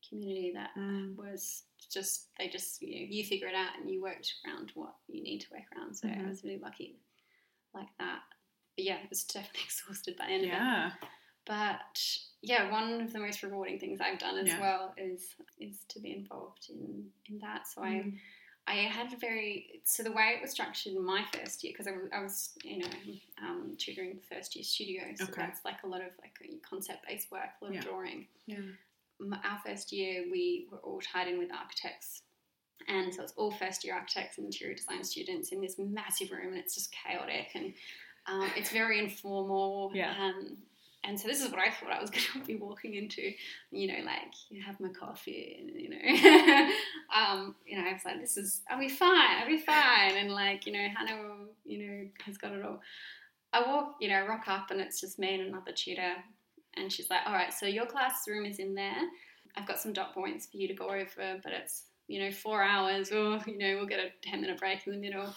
community 0.09 0.53
that 0.55 0.70
Mm. 0.76 1.16
was 1.16 1.64
just 1.91 2.28
they 2.39 2.49
just 2.49 2.80
you 2.82 3.01
know 3.01 3.07
you 3.09 3.24
figure 3.24 3.49
it 3.49 3.55
out 3.55 3.78
and 3.78 3.91
you 3.91 4.03
worked 4.03 4.35
around 4.47 4.70
what 4.74 4.95
you 5.09 5.22
need 5.22 5.41
to 5.41 5.51
work 5.53 5.64
around. 5.76 5.95
So 5.95 6.09
I 6.09 6.12
Mhm. 6.12 6.28
was 6.28 6.43
really 6.45 6.59
lucky 6.59 6.97
like 7.74 7.89
that. 7.99 8.22
But 8.76 8.85
yeah, 8.85 8.97
I 9.03 9.07
was 9.09 9.24
definitely 9.24 9.62
exhausted 9.64 10.16
by 10.16 10.26
the 10.26 10.32
end 10.32 10.45
of 10.45 10.51
it. 10.51 10.53
Yeah. 10.53 10.93
But 11.47 12.18
yeah, 12.43 12.70
one 12.70 13.01
of 13.03 13.12
the 13.12 13.18
most 13.18 13.43
rewarding 13.43 13.78
things 13.78 14.01
I've 14.01 14.18
done 14.18 14.39
as 14.39 14.49
Yeah. 14.49 14.61
well 14.61 14.95
is 14.97 15.35
is 15.59 15.85
to 15.89 16.01
be 16.01 16.12
involved 16.12 16.66
in 16.70 17.11
in 17.26 17.39
that. 17.39 17.66
So 17.68 17.80
Mm. 17.82 17.85
I 17.85 18.20
I 18.66 18.74
had 18.74 19.12
a 19.12 19.16
very 19.16 19.80
so 19.84 20.02
the 20.02 20.12
way 20.12 20.34
it 20.36 20.42
was 20.42 20.52
structured 20.52 20.94
in 20.94 21.04
my 21.04 21.22
first 21.34 21.62
year 21.62 21.72
because 21.76 21.86
I 21.86 22.22
was 22.22 22.50
you 22.64 22.78
know 22.78 22.88
um, 23.42 23.74
tutoring 23.78 24.18
first 24.32 24.56
year 24.56 24.64
studio, 24.64 25.02
so 25.16 25.24
Okay. 25.24 25.34
that's 25.36 25.64
like 25.64 25.82
a 25.84 25.86
lot 25.86 26.00
of 26.00 26.08
like 26.22 26.32
concept 26.68 27.06
based 27.06 27.30
work, 27.30 27.50
a 27.60 27.64
lot 27.64 27.74
Yeah. 27.74 27.80
of 27.80 27.84
drawing. 27.84 28.26
Yeah. 28.46 28.56
Our 29.44 29.60
first 29.64 29.92
year 29.92 30.24
we 30.30 30.66
were 30.70 30.78
all 30.78 31.00
tied 31.00 31.28
in 31.28 31.38
with 31.38 31.52
architects. 31.52 32.22
And 32.88 33.14
so 33.14 33.22
it's 33.22 33.32
all 33.36 33.50
first 33.52 33.84
year 33.84 33.94
architects 33.94 34.36
and 34.38 34.46
interior 34.46 34.74
design 34.74 35.04
students 35.04 35.52
in 35.52 35.60
this 35.60 35.76
massive 35.78 36.30
room, 36.32 36.48
and 36.48 36.56
it's 36.58 36.74
just 36.74 36.92
chaotic 36.92 37.48
and 37.54 37.72
um, 38.26 38.50
it's 38.56 38.70
very 38.70 38.98
informal. 38.98 39.90
Yeah. 39.94 40.14
Um, 40.18 40.56
and 41.07 41.18
so 41.18 41.28
this 41.28 41.42
is 41.42 41.50
what 41.50 41.61
I 41.61 41.70
thought 41.70 41.92
I 41.92 42.00
was 42.00 42.11
going 42.34 42.40
to 42.40 42.46
be 42.46 42.57
walking 42.57 42.94
into. 42.94 43.32
You 43.70 43.88
know, 43.88 44.05
like 44.05 44.32
you 44.50 44.62
have 44.62 44.80
my 44.80 44.88
coffee, 44.88 45.57
and 45.61 45.70
you 45.80 45.90
know, 45.90 46.70
um, 47.16 47.55
you 47.66 47.76
know, 47.76 47.88
I 47.88 47.92
was 47.92 48.05
like, 48.05 48.20
this 48.20 48.36
is, 48.36 48.62
I'll 48.68 48.78
be 48.78 48.88
fine, 48.88 49.38
I'll 49.40 49.46
be 49.46 49.59
fine. 49.59 50.16
And 50.16 50.30
like, 50.30 50.66
you 50.66 50.72
know, 50.72 50.86
Hannah, 50.96 51.34
you 51.64 51.78
know, 51.78 52.09
has 52.24 52.38
got 52.38 52.52
it 52.52 52.64
all. 52.64 52.80
I 53.52 53.61
walk, 53.61 53.96
you 54.00 54.09
know, 54.09 54.26
rock 54.26 54.44
up, 54.48 54.70
and 54.70 54.80
it's 54.80 55.00
just 55.00 55.18
me 55.18 55.34
and 55.34 55.48
another 55.48 55.72
tutor, 55.72 56.14
and 56.76 56.92
she's 56.92 57.11
like, 57.11 57.20
all 57.26 57.32
right, 57.32 57.52
so 57.52 57.66
your 57.66 57.86
classroom 57.86 58.46
is 58.46 58.59
in 58.59 58.74
there. 58.74 59.02
I've 59.57 59.66
got 59.66 59.78
some 59.78 59.92
dot 59.92 60.14
points 60.14 60.46
for 60.46 60.57
you 60.57 60.66
to 60.68 60.74
go 60.74 60.86
over, 60.86 61.40
but 61.42 61.52
it's 61.52 61.84
you 62.09 62.20
know 62.20 62.32
four 62.32 62.62
hours, 62.62 63.12
or 63.12 63.40
you 63.46 63.59
know, 63.59 63.76
we'll 63.76 63.86
get 63.86 64.00
a 64.00 64.11
ten 64.22 64.40
minute 64.40 64.59
break 64.59 64.86
in 64.86 64.92
the 64.92 64.98
middle 64.98 65.34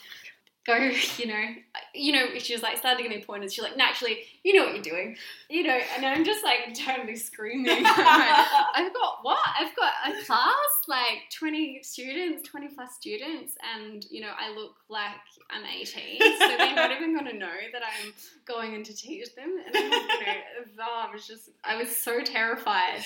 go, 0.68 0.76
you 1.18 1.26
know, 1.26 1.46
you 1.94 2.12
know, 2.12 2.38
she 2.38 2.54
was 2.54 2.62
like, 2.62 2.78
started 2.78 2.98
to 2.98 3.04
give 3.04 3.18
me 3.18 3.24
pointers. 3.24 3.54
She's 3.54 3.64
like, 3.64 3.78
naturally, 3.78 4.20
you 4.44 4.54
know 4.54 4.66
what 4.66 4.74
you're 4.74 4.84
doing, 4.84 5.16
you 5.50 5.64
know, 5.64 5.80
and 5.96 6.06
I'm 6.06 6.24
just 6.24 6.44
like 6.44 6.76
totally 6.76 7.16
screaming. 7.16 7.84
I've 7.86 8.94
got 8.94 9.20
what? 9.24 9.40
I've 9.60 9.76
got 9.76 9.94
a 10.06 10.24
class, 10.26 10.54
like 10.88 11.30
20 11.34 11.80
students, 11.82 12.48
20 12.48 12.68
plus 12.70 12.94
students, 12.96 13.56
and, 13.76 14.06
you 14.12 14.22
know, 14.22 14.32
I 14.38 14.54
look 14.54 14.76
like 14.90 15.16
I'm 15.50 15.66
18, 15.66 16.20
so 16.20 16.58
they're 16.58 16.58
not 16.76 16.92
even 16.92 17.14
going 17.14 17.32
to 17.32 17.38
know 17.38 17.56
that 17.72 17.82
I'm 17.82 18.14
going 18.46 18.74
in 18.74 18.84
to 18.84 18.94
teach 18.94 19.34
them. 19.36 19.58
And, 19.66 19.74
you 19.74 19.90
know, 19.90 20.36
oh, 20.82 21.08
I 21.08 21.14
was 21.14 21.26
just, 21.26 21.50
I 21.64 21.78
was 21.78 21.96
so 21.96 22.22
terrified. 22.22 23.02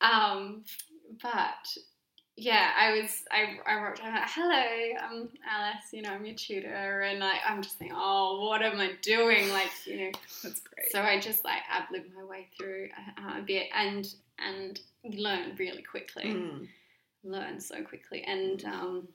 Um, 0.00 0.64
but 1.22 1.76
yeah, 2.36 2.70
I 2.76 2.92
was. 3.00 3.22
I, 3.30 3.58
I 3.70 3.82
wrote 3.82 3.96
down, 3.98 4.18
hello, 4.26 4.64
I'm 5.02 5.28
Alice. 5.48 5.84
You 5.92 6.02
know, 6.02 6.10
I'm 6.10 6.24
your 6.24 6.34
tutor, 6.34 7.02
and 7.02 7.20
like 7.20 7.40
I'm 7.46 7.62
just 7.62 7.78
thinking, 7.78 7.96
oh, 7.98 8.46
what 8.48 8.62
am 8.62 8.80
I 8.80 8.92
doing? 9.02 9.50
Like, 9.50 9.70
you 9.84 9.96
know. 9.98 10.10
That's 10.42 10.60
great. 10.60 10.90
So 10.90 11.02
I 11.02 11.20
just 11.20 11.44
like 11.44 11.60
ad 11.70 11.84
lib 11.92 12.04
my 12.16 12.24
way 12.24 12.48
through 12.56 12.88
a, 13.18 13.38
a 13.38 13.42
bit 13.42 13.68
and 13.74 14.12
and 14.38 14.80
learn 15.04 15.56
really 15.58 15.82
quickly. 15.82 16.24
Mm. 16.24 16.68
Learn 17.24 17.60
so 17.60 17.82
quickly, 17.82 18.24
and 18.24 18.64
um, 18.64 19.08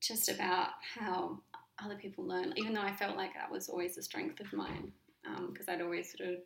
just 0.00 0.28
about 0.28 0.70
how 0.98 1.38
other 1.84 1.96
people 1.96 2.24
learn. 2.24 2.52
Even 2.56 2.72
though 2.72 2.80
I 2.80 2.92
felt 2.92 3.16
like 3.16 3.34
that 3.34 3.50
was 3.50 3.68
always 3.68 3.96
a 3.98 4.02
strength 4.02 4.40
of 4.40 4.52
mine, 4.52 4.90
because 5.50 5.68
I'd 5.68 5.80
always 5.82 6.12
sort 6.16 6.30
of 6.30 6.36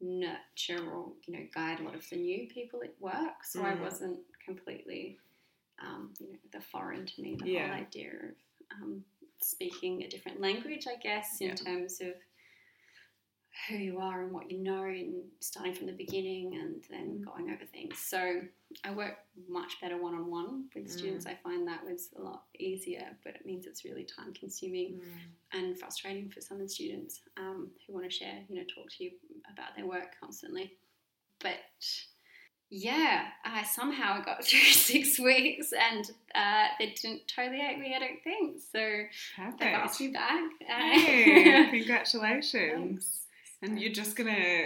nurture 0.00 0.82
or 0.90 1.12
you 1.26 1.34
know 1.34 1.46
guide 1.54 1.78
a 1.80 1.82
lot 1.82 1.94
of 1.94 2.08
the 2.08 2.16
new 2.16 2.48
people 2.48 2.80
at 2.82 2.94
work, 2.98 3.44
so 3.44 3.62
I 3.62 3.72
Mm. 3.74 3.80
wasn't 3.82 4.18
completely 4.44 5.18
um, 5.80 6.12
you 6.20 6.28
know 6.32 6.38
the 6.52 6.60
foreign 6.60 7.06
to 7.06 7.22
me. 7.22 7.36
The 7.36 7.50
Yeah. 7.50 7.68
whole 7.68 7.76
idea 7.76 8.10
of 8.10 8.34
um, 8.82 9.04
speaking 9.42 10.02
a 10.02 10.08
different 10.08 10.40
language, 10.40 10.86
I 10.86 10.96
guess, 10.96 11.40
in 11.40 11.48
Yeah. 11.48 11.54
terms 11.54 12.00
of 12.00 12.14
who 13.68 13.76
you 13.76 13.98
are 13.98 14.22
and 14.22 14.32
what 14.32 14.50
you 14.50 14.58
know, 14.58 14.84
and 14.84 15.24
starting 15.40 15.74
from 15.74 15.86
the 15.86 15.92
beginning 15.92 16.54
and 16.54 16.82
then 16.88 17.18
Mm. 17.20 17.24
going 17.24 17.50
over 17.50 17.66
things. 17.66 17.98
So 17.98 18.42
I 18.84 18.92
work 18.94 19.18
much 19.48 19.80
better 19.80 19.96
one 20.00 20.14
on 20.14 20.30
one 20.30 20.70
with 20.74 20.84
Mm. 20.86 20.90
students. 20.90 21.26
I 21.26 21.34
find 21.36 21.66
that 21.66 21.84
was 21.84 22.12
a 22.14 22.22
lot 22.22 22.46
easier, 22.58 23.16
but 23.24 23.34
it 23.34 23.44
means 23.44 23.66
it's 23.66 23.84
really 23.84 24.04
time 24.04 24.32
consuming 24.34 25.00
Mm. 25.00 25.02
and 25.52 25.78
frustrating 25.78 26.30
for 26.30 26.40
some 26.40 26.58
of 26.58 26.62
the 26.62 26.68
students 26.72 27.22
um, 27.36 27.70
who 27.86 27.92
want 27.92 28.04
to 28.04 28.10
share, 28.10 28.44
you 28.48 28.56
know, 28.56 28.64
talk 28.64 28.88
to 28.92 29.04
you 29.04 29.12
about 29.52 29.74
their 29.74 29.86
work 29.86 30.16
constantly. 30.18 30.78
But 31.40 31.58
yeah, 32.70 33.24
I 33.44 33.64
somehow 33.64 34.22
got 34.24 34.44
through 34.44 34.60
six 34.60 35.18
weeks 35.18 35.72
and 35.72 36.10
uh, 36.34 36.66
they 36.78 36.94
didn't 37.00 37.22
totally 37.26 37.58
hate 37.58 37.78
me, 37.78 37.94
I 37.94 37.98
don't 37.98 38.22
think. 38.22 38.60
So 38.72 38.78
they've 39.58 39.68
asked 39.74 40.00
me 40.00 40.08
back. 40.08 40.50
Hey, 40.60 41.68
congratulations. 41.70 42.52
Thanks. 42.52 43.16
And 43.62 43.78
you're 43.78 43.92
just 43.92 44.16
gonna 44.16 44.64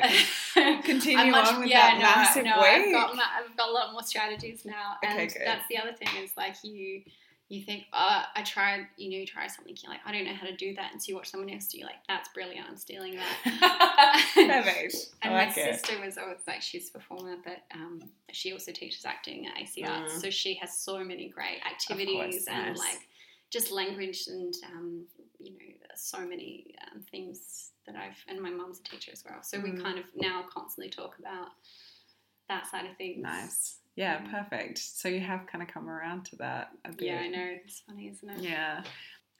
continue 0.85 1.33
much- 1.33 1.49
on 1.49 1.61
with 1.61 1.69
yeah, 1.69 1.99
that 1.99 1.99
no, 1.99 2.05
massive 2.05 2.45
no, 2.45 2.53
I've 2.61 2.93
got, 2.93 3.11
I've 3.11 3.57
got 3.57 3.69
a 3.69 3.73
lot 3.73 3.93
more 3.93 4.05
strategies 4.05 4.65
now, 4.65 4.95
and 5.03 5.15
Okay, 5.21 5.43
that's 5.45 5.67
the 5.69 5.79
other 5.79 5.93
thing 5.95 6.09
is 6.23 6.31
like 6.37 6.55
you, 6.63 7.03
you 7.51 7.63
think, 7.63 7.85
oh, 7.93 8.23
I 8.35 8.43
tried, 8.43 8.87
you 8.97 9.11
know, 9.11 9.17
you 9.19 9.27
try 9.27 9.47
something, 9.47 9.77
you're 9.83 9.93
like, 9.93 10.01
I 10.07 10.13
don't 10.13 10.25
know 10.25 10.33
how 10.35 10.47
to 10.47 10.57
do 10.57 10.75
that, 10.77 10.93
and 10.93 11.03
so 11.03 11.11
you 11.11 11.17
watch 11.17 11.31
someone 11.31 11.51
else 11.51 11.69
do, 11.69 11.79
you're 11.79 11.87
like, 11.87 11.97
that's 12.09 12.29
brilliant, 12.31 12.67
I'm 12.69 12.77
stealing 12.79 13.17
that. 13.17 14.31
Perfect. 14.35 14.97
And 15.23 15.33
like 15.35 15.57
my 15.57 15.63
it. 15.63 15.81
sister 15.81 16.01
was 16.05 16.19
always 16.19 16.39
like 16.47 16.63
she's 16.63 16.89
a 16.89 16.93
performer, 16.93 17.37
but 17.45 17.59
um, 17.75 18.01
she 18.33 18.53
also 18.53 18.73
teaches 18.73 19.05
acting 19.05 19.47
at 19.47 19.61
AC 19.61 19.83
Arts, 19.85 20.15
Mm. 20.15 20.21
so 20.23 20.31
she 20.31 20.55
has 20.55 20.77
so 20.79 21.05
many 21.05 21.29
great 21.29 21.61
activities 21.67 22.47
and 22.49 22.69
nice. 22.69 22.79
like 22.79 22.99
just 23.51 23.71
language 23.71 24.27
and 24.27 24.55
um, 24.73 25.05
you 25.39 25.53
know 25.53 25.59
so 25.95 26.19
many 26.27 26.75
um, 26.93 27.03
things 27.11 27.71
that 27.87 27.95
I've 27.95 28.17
and 28.27 28.41
my 28.41 28.51
mum's 28.51 28.81
a 28.81 28.83
teacher 28.83 29.13
as 29.13 29.23
well, 29.25 29.43
so 29.43 29.61
we 29.61 29.71
Mm. 29.71 29.83
kind 29.83 29.99
of 29.99 30.05
now 30.17 30.45
constantly 30.53 30.91
talk 30.91 31.19
about 31.19 31.49
that 32.49 32.67
side 32.67 32.87
of 32.87 32.97
things. 32.97 33.23
Nice. 33.23 33.77
Yeah, 33.97 34.23
Yeah. 34.25 34.31
perfect. 34.43 34.79
So 34.79 35.09
you 35.09 35.21
have 35.21 35.47
kind 35.47 35.63
of 35.63 35.69
come 35.69 35.89
around 35.89 36.25
to 36.27 36.37
that 36.37 36.73
a 36.85 36.91
bit. 36.91 37.03
Yeah, 37.07 37.21
I 37.21 37.29
know 37.29 37.57
it's 37.65 37.81
funny, 37.81 38.09
isn't 38.09 38.29
it? 38.29 38.39
Yeah. 38.41 38.83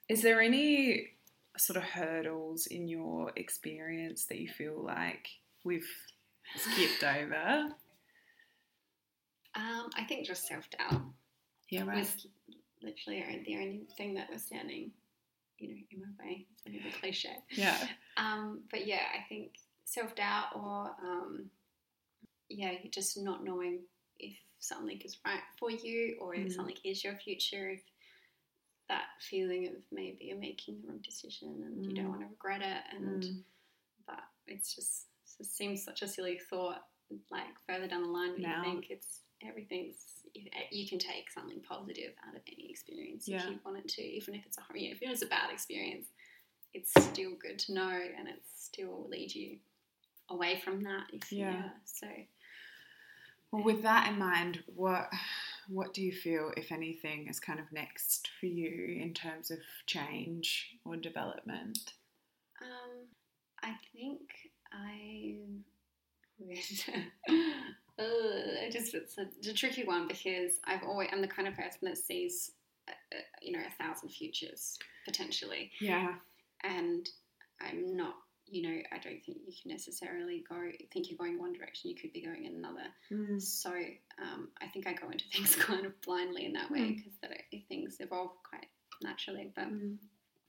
Is 0.07 0.21
there 0.21 0.39
any 0.41 1.09
sort 1.57 1.77
of 1.77 1.83
hurdles 1.83 2.67
in 2.67 2.87
your 2.87 3.31
experience 3.35 4.25
that 4.25 4.39
you 4.39 4.47
feel 4.49 4.81
like 4.81 5.27
we've 5.63 5.87
skipped 6.55 7.03
over? 7.03 7.69
Um, 9.55 9.89
I 9.95 10.03
think 10.07 10.25
just 10.27 10.47
self 10.47 10.69
doubt 10.69 11.01
Yeah, 11.69 11.83
right. 11.85 11.97
was 11.99 12.27
literally 12.81 13.43
the 13.45 13.55
only 13.55 13.81
thing 13.97 14.13
that 14.15 14.29
was 14.31 14.43
standing, 14.43 14.91
you 15.59 15.69
know, 15.69 15.75
in 15.91 15.99
my 15.99 16.23
way. 16.25 16.45
It's 16.57 16.67
a 16.67 16.69
bit 16.71 16.85
of 16.85 16.93
a 16.93 16.99
cliche. 16.99 17.35
Yeah. 17.51 17.77
Um, 18.17 18.61
but 18.69 18.85
yeah, 18.85 19.01
I 19.13 19.25
think 19.27 19.53
self 19.85 20.13
doubt 20.15 20.47
or 20.55 20.91
um, 21.01 21.49
yeah, 22.49 22.73
just 22.91 23.17
not 23.17 23.43
knowing 23.43 23.79
if 24.19 24.37
something 24.59 24.99
is 25.01 25.17
right 25.25 25.41
for 25.59 25.69
you 25.71 26.17
or 26.19 26.33
if 26.35 26.47
Mm. 26.47 26.55
something 26.55 26.77
is 26.83 27.03
your 27.03 27.15
future. 27.17 27.69
If 27.69 27.83
that 28.87 29.07
feeling 29.19 29.67
of 29.67 29.75
maybe 29.91 30.25
you're 30.25 30.37
making 30.37 30.81
the 30.81 30.87
wrong 30.87 30.99
decision 30.99 31.63
and 31.63 31.85
you 31.85 31.93
don't 31.95 32.05
Mm. 32.05 32.09
want 32.09 32.21
to 32.21 32.27
regret 32.27 32.61
it 32.61 32.83
and 32.95 33.23
Mm. 33.23 33.43
but 34.05 34.23
it's 34.47 34.75
just 34.75 35.07
it 35.25 35.37
just 35.39 35.55
seems 35.55 35.83
such 35.83 36.01
a 36.03 36.07
silly 36.07 36.37
thought 36.37 36.87
like 37.31 37.59
further 37.67 37.87
down 37.87 38.03
the 38.03 38.07
line 38.09 38.39
Now. 38.39 38.57
you 38.57 38.63
think 38.71 38.91
it's 38.91 39.21
everything's 39.41 40.23
you, 40.33 40.49
you 40.71 40.87
can 40.87 40.99
take 40.99 41.29
something 41.31 41.61
positive 41.61 42.13
out 42.27 42.35
of 42.35 42.41
any 42.47 42.69
experience 42.69 43.27
Yeah. 43.27 43.43
if 43.43 43.49
you 43.51 43.59
wanted 43.65 43.87
to 43.89 44.01
even 44.03 44.35
if 44.35 44.45
it's 44.45 44.57
a 44.57 44.65
you 44.79 44.89
know, 44.89 44.95
if 44.95 45.01
it's 45.01 45.21
a 45.23 45.27
bad 45.27 45.49
experience 45.51 46.11
it's 46.73 46.91
still 47.05 47.35
good 47.35 47.57
to 47.59 47.73
know 47.73 47.89
and 48.17 48.27
it 48.27 48.43
still 48.53 49.07
lead 49.09 49.33
you 49.33 49.59
away 50.29 50.59
from 50.59 50.81
that 50.83 51.07
if 51.13 51.31
Yeah. 51.31 51.51
yeah 51.51 51.69
so 51.85 52.07
Well, 53.55 53.63
with 53.63 53.83
that 53.83 54.09
in 54.11 54.19
mind, 54.19 54.63
what 54.75 55.09
what 55.69 55.93
do 55.93 56.01
you 56.01 56.11
feel, 56.11 56.51
if 56.57 56.73
anything, 56.73 57.27
is 57.29 57.39
kind 57.39 57.57
of 57.57 57.71
next 57.71 58.27
for 58.39 58.47
you 58.47 58.97
in 59.01 59.13
terms 59.13 59.49
of 59.49 59.59
change 59.87 60.77
or 60.83 60.97
development? 60.97 61.93
Um, 62.61 63.07
I 63.63 63.75
think 63.93 64.19
I 64.73 65.37
uh, 67.97 68.03
I 68.03 68.69
just 68.69 68.93
it's 68.93 69.17
a, 69.17 69.21
it's 69.37 69.47
a 69.47 69.53
tricky 69.53 69.85
one 69.85 70.07
because 70.09 70.59
I've 70.65 70.83
always 70.83 71.07
I'm 71.13 71.21
the 71.21 71.27
kind 71.27 71.47
of 71.47 71.55
person 71.55 71.79
that 71.83 71.97
sees, 71.97 72.51
uh, 72.89 72.91
uh, 73.15 73.21
you 73.41 73.53
know, 73.53 73.63
a 73.65 73.83
thousand 73.83 74.09
futures 74.09 74.77
potentially, 75.05 75.71
Yeah. 75.79 76.15
and 76.65 77.07
I'm 77.61 77.95
not. 77.95 78.15
You 78.47 78.61
know, 78.61 78.77
I 78.91 78.97
don't 78.99 79.23
think 79.25 79.39
you 79.47 79.53
can 79.61 79.71
necessarily 79.71 80.43
go 80.47 80.55
think 80.93 81.09
you're 81.09 81.17
going 81.17 81.39
one 81.39 81.53
direction. 81.53 81.89
You 81.89 81.95
could 81.95 82.13
be 82.13 82.21
going 82.23 82.45
in 82.45 82.55
another. 82.55 82.85
Mm. 83.11 83.41
So 83.41 83.71
um, 84.21 84.49
I 84.61 84.67
think 84.67 84.85
I 84.87 84.93
go 84.93 85.09
into 85.09 85.25
things 85.33 85.55
kind 85.55 85.85
of 85.85 85.99
blindly 86.01 86.45
in 86.45 86.53
that 86.53 86.69
way 86.71 86.79
Mm. 86.79 86.95
because 86.97 87.13
that 87.21 87.31
it, 87.51 87.63
things 87.67 87.97
evolve 87.99 88.31
quite 88.49 88.67
naturally. 89.01 89.51
But 89.55 89.65
Mm. 89.71 89.97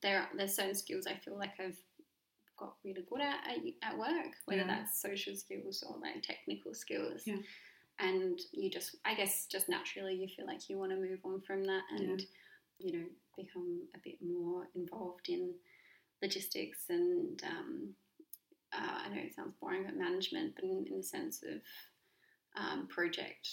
there 0.02 0.20
are, 0.20 0.28
there's 0.36 0.54
certain 0.54 0.74
skills 0.74 1.06
I 1.06 1.14
feel 1.14 1.38
like 1.38 1.58
I've 1.58 1.78
got 2.58 2.74
really 2.84 3.04
good 3.08 3.20
at 3.20 3.38
at, 3.48 3.58
at 3.82 3.98
work, 3.98 4.32
whether 4.44 4.60
Yeah. 4.62 4.66
that's 4.66 5.00
social 5.00 5.34
skills 5.34 5.82
or 5.86 5.98
like 5.98 6.22
technical 6.22 6.74
skills. 6.74 7.22
Yeah. 7.26 7.36
And 7.98 8.38
you 8.52 8.70
just, 8.70 8.96
I 9.06 9.14
guess, 9.14 9.46
just 9.46 9.70
naturally 9.70 10.14
you 10.14 10.28
feel 10.28 10.46
like 10.46 10.68
you 10.68 10.76
want 10.78 10.90
to 10.92 10.98
move 10.98 11.20
on 11.24 11.40
from 11.40 11.64
that 11.64 11.82
and, 11.98 12.22
you 12.78 12.92
know, 12.92 13.04
become 13.38 13.80
a 13.94 13.98
bit 14.04 14.18
more 14.22 14.68
involved 14.74 15.30
in 15.30 15.54
logistics 16.22 16.84
and, 16.88 17.42
um, 17.44 17.88
uh, 18.72 18.98
I 19.04 19.08
know 19.08 19.20
it 19.22 19.34
sounds 19.34 19.54
boring, 19.60 19.84
but 19.84 19.96
management, 19.96 20.54
but 20.54 20.64
in, 20.64 20.86
in 20.90 20.96
the 20.98 21.02
sense 21.02 21.42
of 21.42 21.60
um, 22.56 22.86
project 22.88 23.48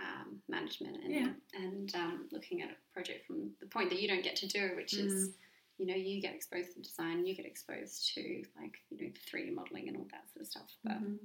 um, 0.00 0.40
management 0.48 0.96
and, 1.04 1.14
Yeah. 1.14 1.32
and 1.54 1.94
um, 1.94 2.28
looking 2.32 2.62
at 2.62 2.70
a 2.70 2.76
project 2.92 3.26
from 3.26 3.50
the 3.60 3.66
point 3.66 3.90
that 3.90 4.00
you 4.00 4.08
don't 4.08 4.24
get 4.24 4.36
to 4.36 4.46
do, 4.48 4.72
which 4.76 4.94
is, 4.94 5.30
you 5.78 5.86
know, 5.86 5.94
you 5.94 6.20
get 6.22 6.34
exposed 6.34 6.72
to 6.74 6.80
design, 6.80 7.26
you 7.26 7.34
get 7.34 7.44
exposed 7.46 8.14
to 8.14 8.44
like, 8.60 8.78
you 8.90 8.96
know, 9.06 9.12
3D 9.30 9.54
modeling 9.54 9.88
and 9.88 9.96
all 9.98 10.06
that 10.10 10.24
sort 10.32 10.42
of 10.42 10.46
stuff. 10.50 10.70
But 10.84 10.94
Mhm. 11.02 11.18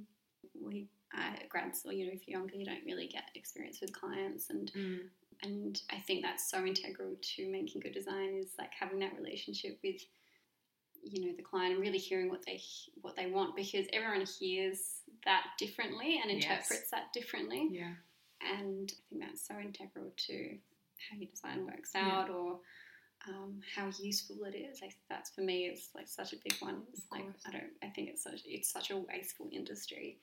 we, 0.60 0.88
uh, 1.16 1.36
grads, 1.48 1.84
or, 1.86 1.92
you 1.92 2.06
know, 2.06 2.12
if 2.12 2.28
you're 2.28 2.38
younger, 2.38 2.56
you 2.56 2.66
don't 2.66 2.84
really 2.84 3.06
get 3.08 3.24
experience 3.34 3.80
with 3.80 3.92
clients. 3.92 4.50
And, 4.50 4.70
Mm. 4.72 5.08
and 5.42 5.82
I 5.90 6.00
think 6.00 6.22
that's 6.22 6.50
so 6.50 6.64
integral 6.66 7.16
to 7.20 7.48
making 7.48 7.80
good 7.80 7.94
design 7.94 8.34
is 8.36 8.54
like 8.58 8.72
having 8.78 8.98
that 9.00 9.16
relationship 9.16 9.78
with, 9.82 10.02
you 11.02 11.26
know, 11.26 11.32
the 11.36 11.42
client 11.42 11.72
and 11.74 11.80
really 11.82 11.98
hearing 11.98 12.28
what 12.30 12.44
they, 12.46 12.60
what 13.00 13.16
they 13.16 13.26
want 13.26 13.56
because 13.56 13.86
everyone 13.92 14.24
hears 14.24 15.00
that 15.24 15.44
differently 15.58 16.20
and 16.22 16.30
Yes. 16.30 16.44
interprets 16.44 16.90
that 16.90 17.12
differently 17.12 17.68
Yeah. 17.70 17.94
and 18.40 18.92
I 18.92 19.02
think 19.08 19.20
that's 19.22 19.46
so 19.46 19.58
integral 19.58 20.12
to 20.28 20.58
how 21.10 21.16
your 21.16 21.28
design 21.30 21.66
works 21.66 21.90
Yeah. 21.94 22.08
out 22.20 22.30
or 22.30 22.60
um, 23.28 23.60
how 23.76 23.88
useful 24.00 24.44
it 24.44 24.54
is. 24.56 24.78
I 24.78 24.86
think 24.86 24.98
that's 25.08 25.30
for 25.30 25.42
me 25.42 25.66
is 25.66 25.90
like 25.94 26.08
such 26.08 26.32
a 26.32 26.36
big 26.42 26.56
one. 26.60 26.82
It's 26.92 27.06
like. 27.12 27.24
I 27.46 27.50
don't 27.52 27.72
I 27.82 27.88
think 27.88 28.08
it's 28.08 28.24
such 28.24 28.40
it's 28.44 28.72
such 28.72 28.90
a 28.90 28.96
wasteful 28.96 29.48
industry 29.52 30.18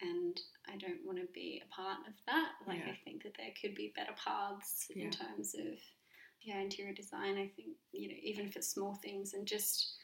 and 0.00 0.40
I 0.66 0.76
don't 0.76 1.04
want 1.04 1.18
to 1.18 1.26
be 1.32 1.62
a 1.64 1.72
part 1.72 1.98
of 2.08 2.14
that. 2.26 2.52
Like 2.66 2.80
Yeah. 2.84 2.92
I 2.92 2.98
think 3.04 3.22
that 3.22 3.36
there 3.36 3.52
could 3.60 3.74
be 3.76 3.92
better 3.94 4.14
paths 4.16 4.88
Yeah. 4.94 5.04
in 5.04 5.10
terms 5.12 5.54
of 5.54 5.78
yeah, 6.40 6.58
interior 6.60 6.92
design. 6.92 7.38
I 7.38 7.48
think, 7.56 7.76
you 7.92 8.08
know, 8.08 8.16
even 8.22 8.50
for 8.50 8.60
small 8.60 8.94
things 8.96 9.32
and 9.32 9.46
just 9.46 9.94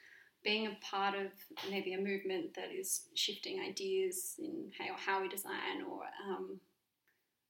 being 0.42 0.66
a 0.66 0.76
part 0.84 1.14
of 1.14 1.28
maybe 1.70 1.92
a 1.94 1.98
movement 2.00 2.54
that 2.54 2.72
is 2.72 3.02
shifting 3.14 3.60
ideas 3.60 4.34
in 4.38 4.70
how, 4.78 4.94
how 4.96 5.20
we 5.22 5.28
design 5.28 5.82
or 5.90 6.02
um, 6.28 6.58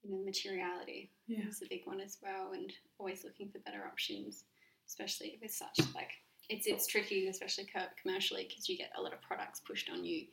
you 0.03 0.11
know, 0.11 0.25
materiality 0.25 1.11
Yeah. 1.27 1.47
is 1.49 1.63
a 1.63 1.69
big 1.69 1.83
one 1.85 2.01
as 2.01 2.19
well, 2.23 2.53
and 2.53 2.73
always 2.99 3.23
looking 3.25 3.49
for 3.51 3.59
better 3.61 3.85
options, 3.87 4.45
especially 4.89 5.39
with 5.43 5.53
such 5.53 5.79
like 5.95 6.11
it's 6.49 6.67
it's 6.67 6.87
tricky, 6.87 7.29
especially 7.29 7.67
commercially, 8.03 8.47
because 8.49 8.69
you 8.69 8.77
get 8.77 8.91
a 8.97 9.01
lot 9.03 9.13
of 9.13 9.21
products 9.23 9.61
pushed 9.61 9.89
on 9.91 10.05
you, 10.05 10.27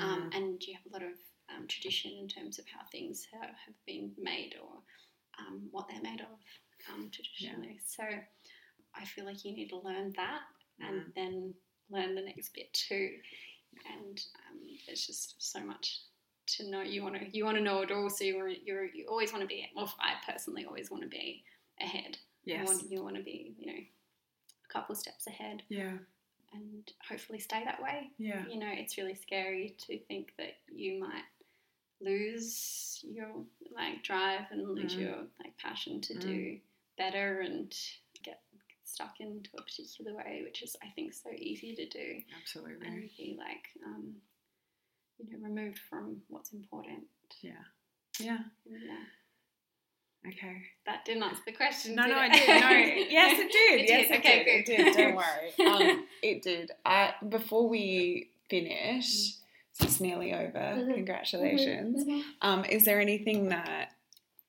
um, 0.00 0.30
Mm. 0.30 0.36
and 0.36 0.62
you 0.66 0.74
have 0.74 0.84
a 0.86 0.92
lot 0.92 1.02
of 1.02 1.16
um, 1.54 1.66
tradition 1.68 2.12
in 2.20 2.28
terms 2.28 2.58
of 2.58 2.66
how 2.66 2.80
things 2.90 3.26
have, 3.32 3.50
have 3.64 3.74
been 3.86 4.12
made 4.18 4.54
or 4.62 4.72
um, 5.38 5.68
what 5.70 5.86
they're 5.88 6.02
made 6.02 6.20
of 6.20 6.38
um, 6.92 7.08
traditionally. 7.10 7.78
So 7.86 8.02
I 8.94 9.04
feel 9.04 9.24
like 9.24 9.44
you 9.44 9.52
need 9.52 9.68
to 9.70 9.78
learn 9.78 10.12
that 10.16 10.40
and 10.80 11.00
Mm. 11.00 11.14
then 11.14 11.54
learn 11.94 12.14
the 12.14 12.22
next 12.22 12.52
bit 12.54 12.72
too. 12.74 13.10
And 13.90 14.20
um, 14.50 14.60
there's 14.86 15.06
just 15.06 15.36
so 15.38 15.60
much 15.60 16.00
to 16.46 16.70
know. 16.70 16.82
You 16.82 17.02
want 17.02 17.16
to 17.16 17.36
you 17.36 17.44
want 17.44 17.56
to 17.56 17.62
know 17.62 17.80
it 17.82 17.90
all, 17.90 18.10
so 18.10 18.24
you 18.24 18.36
want 18.36 18.56
you 18.66 18.88
you 18.94 19.06
always 19.08 19.32
want 19.32 19.42
to 19.42 19.48
be. 19.48 19.66
Well, 19.74 19.92
I 20.00 20.14
personally 20.30 20.64
always 20.66 20.90
want 20.90 21.02
to 21.02 21.08
be 21.08 21.42
ahead. 21.80 22.18
You 22.44 22.54
yes. 22.56 22.66
want, 22.66 22.90
you 22.90 23.02
want 23.02 23.16
to 23.16 23.22
be 23.22 23.54
you 23.58 23.66
know 23.66 23.78
a 23.78 24.72
couple 24.72 24.92
of 24.92 24.98
steps 24.98 25.26
ahead 25.26 25.62
Yeah. 25.70 25.96
and 26.52 26.92
hopefully 27.08 27.38
stay 27.38 27.62
that 27.64 27.82
way 27.82 28.10
Yeah. 28.18 28.44
you 28.48 28.58
know, 28.58 28.68
it's 28.70 28.98
really 28.98 29.14
scary 29.14 29.74
to 29.86 29.98
think 30.00 30.34
that 30.36 30.56
you 30.70 31.00
might 31.00 31.24
lose 32.00 33.00
your 33.02 33.28
like 33.74 34.02
drive 34.02 34.42
and 34.50 34.68
lose 34.68 34.94
Mm. 34.94 35.00
your 35.00 35.16
like 35.42 35.56
passion 35.58 36.00
to 36.02 36.14
Mm. 36.14 36.20
do 36.20 36.60
better 36.98 37.40
and 37.40 37.74
stuck 38.94 39.14
into 39.20 39.50
a 39.58 39.62
particular 39.62 40.14
way, 40.16 40.42
which 40.44 40.62
is 40.62 40.76
I 40.82 40.88
think 40.94 41.12
so 41.12 41.30
easy 41.36 41.74
to 41.74 41.86
do 41.88 42.20
Absolutely. 42.40 42.86
and 42.86 43.10
be 43.18 43.36
like 43.38 43.64
um, 43.84 44.14
you 45.18 45.26
know 45.38 45.44
removed 45.48 45.78
from 45.90 46.18
what's 46.28 46.52
important. 46.52 47.02
Yeah. 47.42 47.52
Yeah. 48.20 48.38
Yeah, 48.64 50.30
Okay. 50.30 50.62
that 50.86 51.04
didn't 51.04 51.24
answer 51.24 51.42
the 51.44 51.52
question. 51.52 51.96
No, 51.96 52.04
did 52.04 52.10
no, 52.12 52.16
I 52.18 52.26
it? 52.26 52.32
did. 52.32 52.60
No, 52.60 52.70
yes, 53.10 53.38
it 53.40 53.52
did. 53.52 53.80
It 53.80 53.88
yes, 53.88 54.08
did. 54.08 54.14
it 54.14 54.18
Okay, 54.20 54.44
did. 54.44 54.48
It 54.48 54.66
good. 54.66 54.84
did. 54.84 54.96
Don't 54.96 55.16
worry. 55.80 55.90
Um, 55.90 56.06
it 56.22 56.42
did. 56.42 56.70
I, 56.86 57.14
before 57.28 57.68
we 57.68 58.30
finish, 58.48 59.32
so 59.72 59.84
it's 59.86 60.00
nearly 60.00 60.32
over. 60.32 60.58
Mhm. 60.58 60.94
Congratulations. 60.94 62.24
Um, 62.40 62.64
is 62.66 62.84
there 62.84 63.00
anything 63.00 63.48
that 63.48 63.90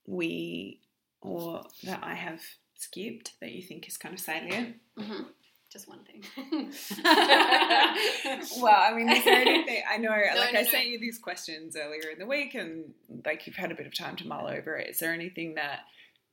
we 0.06 0.80
or 1.22 1.64
that 1.84 2.02
I 2.04 2.14
have 2.14 2.42
skipped 2.76 3.34
that 3.42 3.52
you 3.52 3.62
think 3.62 3.88
is 3.88 3.98
kind 3.98 4.14
of 4.14 4.20
salient? 4.20 4.76
hmm 4.98 5.24
Just 5.72 5.88
one 5.88 6.00
thing. 6.06 6.24
well, 7.04 8.76
I 8.78 8.94
mean, 8.96 9.10
is 9.10 9.24
there 9.24 9.36
anything? 9.42 9.84
I 9.90 9.98
know, 9.98 10.10
like 10.38 10.54
no, 10.54 10.60
I 10.60 10.64
no. 10.64 10.70
sent 10.70 10.88
you 10.88 11.00
these 11.00 11.18
questions 11.20 11.76
earlier 11.76 12.10
in 12.12 12.20
the 12.20 12.26
week, 12.26 12.56
and 12.56 12.94
like 13.26 13.48
you've 13.48 13.56
had 13.56 13.72
a 13.72 13.76
bit 13.76 13.86
of 13.88 13.94
time 13.98 14.16
to 14.18 14.28
mull 14.28 14.48
over 14.48 14.78
it. 14.78 14.90
Is 14.90 15.00
there 15.00 15.14
anything 15.14 15.56
that 15.56 15.82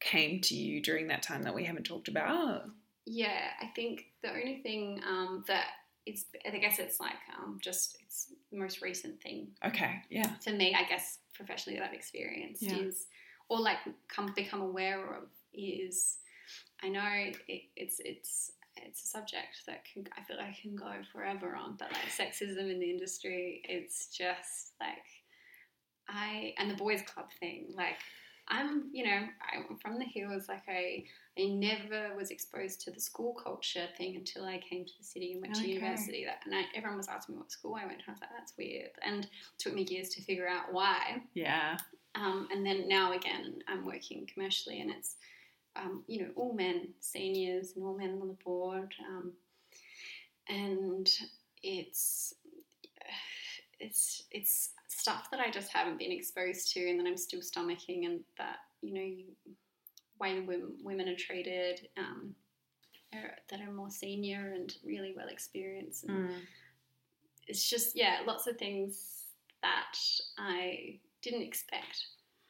came 0.01 0.41
to 0.43 0.55
you 0.55 0.83
during 0.83 1.09
that 1.09 1.23
time 1.23 1.43
that 1.45 1.55
we 1.55 1.65
haven't 1.65 1.85
talked 1.85 2.09
about? 2.09 2.65
Yeah, 3.07 3.49
I 3.61 3.67
think 3.75 4.07
the 4.23 4.31
only 4.31 4.61
thing 4.63 5.01
um, 5.07 5.45
that 5.49 5.67
is, 6.07 6.27
I 6.47 6.57
guess 6.59 6.79
it's 6.79 7.01
like 7.01 7.15
um, 7.39 7.59
just 7.61 7.97
it's 8.05 8.33
the 8.51 8.59
most 8.59 8.81
recent 8.83 9.21
thing 9.23 9.49
Okay, 9.65 10.03
yeah, 10.11 10.33
to 10.45 10.53
me. 10.53 10.75
I 10.75 10.89
guess 10.89 11.19
professionally 11.35 11.79
that 11.79 11.89
I've 11.89 11.95
experienced 11.95 12.63
Yeah. 12.63 12.77
is, 12.79 13.07
or 13.49 13.61
like 13.61 13.79
come 14.09 14.33
become 14.35 14.61
aware 14.61 15.15
of 15.15 15.25
is, 15.53 16.19
I 16.83 16.89
know 16.89 17.09
it, 17.49 17.63
it's 17.77 18.01
it's 18.05 18.53
it's 18.77 19.05
a 19.05 19.07
subject 19.07 19.63
that 19.67 19.85
can 19.85 20.07
I 20.19 20.23
feel 20.23 20.37
like 20.39 20.61
can 20.61 20.75
go 20.75 20.93
forever 21.13 21.55
on, 21.55 21.77
but 21.79 21.89
like 21.93 22.09
sexism 22.11 22.71
in 22.71 22.81
the 22.81 22.91
industry, 22.91 23.63
it's 23.65 24.09
just 24.09 24.73
like 24.81 25.05
I 26.09 26.55
and 26.59 26.71
the 26.71 26.75
boys 26.75 27.03
club 27.03 27.27
thing, 27.41 27.67
like. 27.77 27.97
I'm, 28.49 28.91
you 28.93 29.05
know, 29.05 29.21
I'm 29.55 29.79
from 29.79 30.01
the 30.01 30.05
hills. 30.05 30.49
Like 30.49 30.65
I, 30.69 31.05
I 31.39 31.45
never 31.47 32.15
was 32.17 32.33
exposed 32.33 32.81
to 32.83 32.91
the 32.91 33.01
school 33.01 33.35
culture 33.35 33.87
thing 33.97 34.17
until 34.17 34.45
I 34.45 34.59
came 34.59 34.85
to 34.85 34.93
the 34.99 35.05
city 35.05 35.33
and 35.33 35.41
went 35.41 35.57
Okay. 35.57 35.69
to 35.69 35.73
university. 35.75 36.25
That 36.25 36.41
and 36.45 36.53
I, 36.53 36.65
everyone 36.75 36.99
was 36.99 37.07
asking 37.09 37.37
me 37.37 37.39
what 37.39 37.53
school 37.53 37.77
I 37.81 37.87
went 37.87 38.01
to. 38.01 38.05
I 38.09 38.11
was 38.11 38.21
like, 38.21 38.31
that's 38.37 38.53
weird, 38.59 38.91
and 39.07 39.25
it 39.25 39.31
took 39.59 39.75
me 39.75 39.85
years 39.89 40.09
to 40.11 40.23
figure 40.23 40.49
out 40.49 40.73
why. 40.73 41.23
yeah, 41.35 41.79
Um, 42.17 42.49
and 42.53 42.67
then 42.67 42.89
now 42.89 43.13
again, 43.13 43.61
I'm 43.69 43.87
working 43.87 44.27
commercially, 44.35 44.81
and 44.81 44.91
it's 44.91 45.15
um, 45.77 46.03
you 46.07 46.23
know 46.23 46.29
all 46.37 46.53
men 46.53 46.89
seniors 47.01 47.73
and 47.75 47.85
all 47.85 47.97
men 47.97 48.19
on 48.21 48.29
the 48.29 48.37
board, 48.45 48.95
um, 49.09 49.33
and 50.49 51.11
it's 51.63 52.35
it's 53.81 54.25
it's 54.31 54.71
stuff 54.89 55.29
that 55.31 55.41
I 55.41 55.51
just 55.51 55.73
haven't 55.73 55.99
been 55.99 56.13
exposed 56.13 56.73
to, 56.75 56.89
and 56.89 56.99
that 57.01 57.07
I'm 57.07 57.17
still 57.17 57.41
stomaching, 57.41 58.07
and 58.07 58.21
that 58.39 58.57
you 58.81 58.95
know 58.95 59.01
you, 59.01 59.25
way 60.21 60.41
women, 60.41 60.73
women 60.83 61.09
are 61.09 61.17
treated. 61.17 61.89
Um, 61.97 62.35
are, 63.15 63.37
that 63.51 63.61
are 63.61 63.73
more 63.73 63.91
senior 63.91 64.53
and 64.55 64.75
really 64.85 65.13
well 65.15 65.29
experienced. 65.29 66.07
Mm. 66.07 66.31
It's 67.47 67.69
just 67.69 67.97
yeah, 67.97 68.19
lots 68.27 68.47
of 68.47 68.57
things 68.57 69.25
that 69.63 69.99
I 70.39 70.99
didn't 71.23 71.43
expect. 71.43 72.07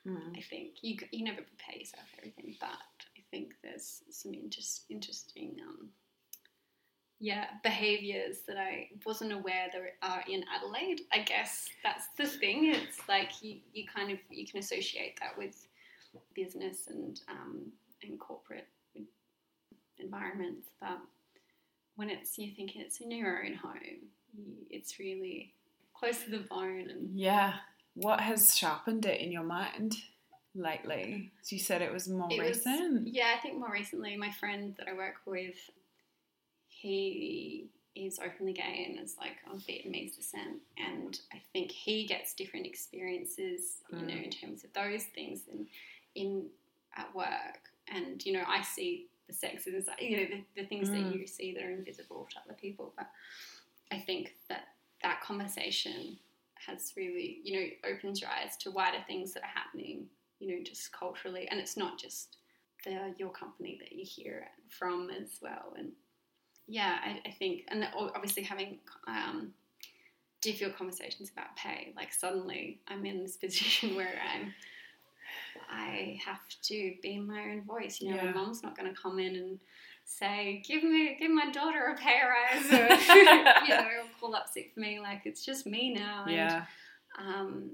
Mm. 0.07 0.37
I 0.37 0.41
think 0.41 0.75
you 0.83 0.99
you 1.11 1.25
never 1.25 1.43
prepare 1.43 1.79
yourself 1.79 2.05
for 2.15 2.21
everything, 2.21 2.57
but 2.61 2.79
think 3.33 3.55
there's 3.65 4.03
some 4.11 4.35
interest, 4.35 4.85
interesting 4.91 5.57
um, 5.67 5.89
yeah 7.19 7.47
behaviors 7.63 8.43
that 8.47 8.57
I 8.57 8.91
wasn't 9.05 9.33
aware 9.33 9.69
there 9.73 9.93
are 10.03 10.23
in 10.29 10.45
Adelaide. 10.55 11.01
I 11.13 11.21
guess 11.21 11.69
that's 11.83 12.07
the 12.17 12.27
thing. 12.27 12.67
It's 12.67 13.09
like 13.09 13.43
you, 13.43 13.57
you 13.73 13.85
kind 13.87 14.13
of 14.13 14.19
you 14.31 14.47
can 14.47 14.61
associate 14.61 15.19
that 15.21 15.37
with 15.37 15.67
business 16.35 16.89
and 16.89 17.21
um, 17.29 17.73
and 18.03 18.21
corporate 18.21 18.69
environments, 19.99 20.69
but 20.81 20.99
when 21.97 22.11
it's 22.11 22.39
you're 22.39 22.55
thinking 22.55 22.83
it's 22.83 23.01
in 23.01 23.11
your 23.11 23.45
own 23.45 23.55
home, 23.55 24.09
it's 24.71 24.99
really 24.99 25.55
close 25.95 26.25
to 26.25 26.31
the 26.31 26.39
bone 26.39 26.89
and 26.91 27.19
Yeah. 27.19 27.55
What 27.95 28.21
has 28.21 28.57
sharpened 28.57 29.05
it 29.05 29.21
in 29.21 29.31
your 29.31 29.45
mind 29.45 29.97
lately? 30.55 31.33
So 31.43 31.57
you 31.57 31.61
said 31.61 31.83
it 31.83 31.93
was 31.93 32.09
more 32.09 32.29
It 32.31 32.39
was- 32.41 32.59
recent. 32.59 33.09
yeah, 33.09 33.35
I 33.37 33.41
think 33.41 33.59
more 33.59 33.73
recently, 33.73 34.17
my 34.17 34.31
friend 34.33 34.75
that 34.77 34.89
I 34.89 34.93
work 34.93 35.17
with, 35.27 35.57
he 36.69 37.69
is 37.95 38.19
openly 38.19 38.53
gay 38.55 38.87
and 38.89 38.99
is 38.99 39.17
like 39.19 39.37
of 39.51 39.59
Vietnamese 39.61 40.17
descent, 40.17 40.61
and 40.79 41.21
I 41.33 41.39
think 41.53 41.71
he 41.71 42.07
gets 42.07 42.35
different 42.35 42.67
experiences, 42.67 43.83
you 43.91 43.99
know, 43.99 44.15
Mm. 44.15 44.25
in 44.25 44.31
terms 44.31 44.65
of 44.65 44.73
those 44.73 45.05
things 45.07 45.47
in 45.49 45.69
in 46.15 46.51
at 46.95 47.15
work, 47.15 47.71
and 47.89 48.25
you 48.27 48.33
know, 48.35 48.45
I 48.47 48.61
see 48.63 49.09
the 49.27 49.33
sexes, 49.33 49.89
you 49.99 50.17
know, 50.19 50.25
the, 50.27 50.45
the 50.61 50.67
things 50.67 50.91
Mm. 50.91 50.93
that 51.11 51.17
you 51.19 51.27
see 51.27 51.53
that 51.55 51.63
are 51.63 51.71
invisible 51.71 52.27
to 52.33 52.39
other 52.41 52.53
people, 52.55 52.93
but 52.97 53.11
I 53.91 53.99
think 53.99 54.37
that 54.49 54.75
that 55.03 55.21
conversation 55.23 56.19
has 56.55 56.93
really, 56.97 57.41
you 57.45 57.59
know, 57.61 57.91
opened 57.91 58.21
your 58.21 58.29
eyes 58.31 58.57
to 58.59 58.71
wider 58.71 59.03
things 59.07 59.33
that 59.33 59.43
are 59.43 59.47
happening, 59.47 60.09
you 60.43 60.49
know, 60.59 60.63
just 60.65 60.93
culturally. 60.93 61.47
And 61.51 61.61
it's 61.61 61.77
not 61.77 61.99
just 62.01 62.37
the 62.85 63.15
your 63.17 63.31
company 63.31 63.79
that 63.81 63.93
you 63.93 64.05
hear 64.05 64.49
from 64.69 65.09
as 65.11 65.39
well. 65.41 65.73
And 65.79 65.93
yeah, 66.67 66.99
I, 67.05 67.21
I 67.29 67.31
think, 67.31 67.63
and 67.69 67.87
obviously 67.97 68.43
having 68.43 68.79
um, 69.07 69.53
difficult 70.41 70.77
conversations 70.77 71.31
about 71.31 71.55
pay. 71.57 71.93
Like 71.97 72.13
suddenly, 72.13 72.81
I'm 72.89 73.07
in 73.07 73.23
this 73.23 73.37
position 73.45 73.95
where 73.95 74.15
I'm. 74.35 74.53
I 75.71 76.19
have 76.25 76.41
to 76.65 76.95
be 77.03 77.19
my 77.19 77.41
own 77.53 77.63
voice. 77.63 78.01
You 78.01 78.11
know, 78.11 78.17
Yeah. 78.17 78.25
my 78.27 78.33
mom's 78.33 78.63
not 78.63 78.77
going 78.77 78.93
to 78.95 79.01
come 79.01 79.19
in 79.19 79.37
and 79.37 79.59
say, 80.05 80.63
"Give 80.67 80.83
me, 80.83 81.17
give 81.19 81.31
my 81.31 81.51
daughter 81.51 81.95
a 81.95 81.97
pay 81.97 82.21
rise," 82.23 82.67
or 82.73 83.15
you 83.15 83.69
know, 83.69 83.87
or 83.87 84.05
call 84.21 84.35
up 84.35 84.49
sick 84.49 84.73
for 84.75 84.81
me. 84.81 84.99
Like 85.01 85.23
it's 85.25 85.45
just 85.45 85.67
me 85.67 85.95
now. 85.95 86.25
and, 86.27 86.35
Yeah. 86.35 86.65
um, 87.19 87.71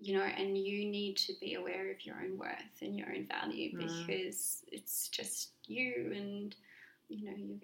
you 0.00 0.16
know, 0.16 0.24
and 0.24 0.56
you 0.58 0.84
need 0.84 1.16
to 1.16 1.32
be 1.40 1.54
aware 1.54 1.90
of 1.90 2.04
your 2.04 2.16
own 2.22 2.36
worth 2.38 2.82
and 2.82 2.96
your 2.98 3.08
own 3.08 3.26
value 3.26 3.72
Mm. 3.72 3.78
because 4.06 4.62
it's 4.70 5.08
just 5.08 5.52
you, 5.66 6.12
and 6.14 6.54
you 7.08 7.24
know, 7.24 7.36
you 7.36 7.58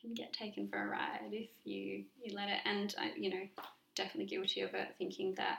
can 0.00 0.14
get 0.14 0.32
taken 0.32 0.68
for 0.68 0.82
a 0.82 0.86
ride 0.88 1.30
if 1.32 1.50
you 1.64 2.04
you 2.22 2.34
let 2.34 2.48
it. 2.48 2.60
And 2.64 2.94
I, 2.98 3.12
you 3.16 3.30
know, 3.30 3.46
definitely 3.94 4.26
guilty 4.26 4.62
of 4.62 4.74
it, 4.74 4.94
thinking 4.98 5.34
that 5.34 5.58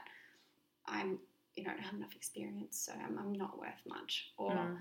I'm, 0.87 1.19
you 1.55 1.63
know, 1.63 1.71
I 1.71 1.73
don't 1.73 1.83
have 1.83 1.93
enough 1.93 2.15
experience, 2.15 2.79
so 2.79 2.93
I'm, 2.93 3.17
I'm 3.19 3.33
not 3.33 3.59
worth 3.59 3.81
much, 3.87 4.31
or 4.37 4.53
Mm. 4.53 4.77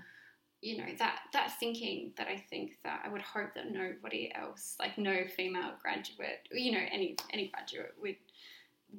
you 0.61 0.77
know 0.77 0.91
that 0.97 1.19
that 1.33 1.57
thinking 1.59 2.11
that 2.17 2.27
I 2.27 2.37
think 2.49 2.79
that 2.83 3.03
I 3.05 3.09
would 3.09 3.21
hope 3.21 3.53
that 3.55 3.71
nobody 3.71 4.31
else, 4.33 4.75
like 4.79 4.97
no 4.97 5.25
female 5.27 5.73
graduate, 5.81 6.47
you 6.51 6.71
know, 6.71 6.85
any 6.91 7.15
any 7.31 7.47
graduate 7.49 7.93
would 8.01 8.15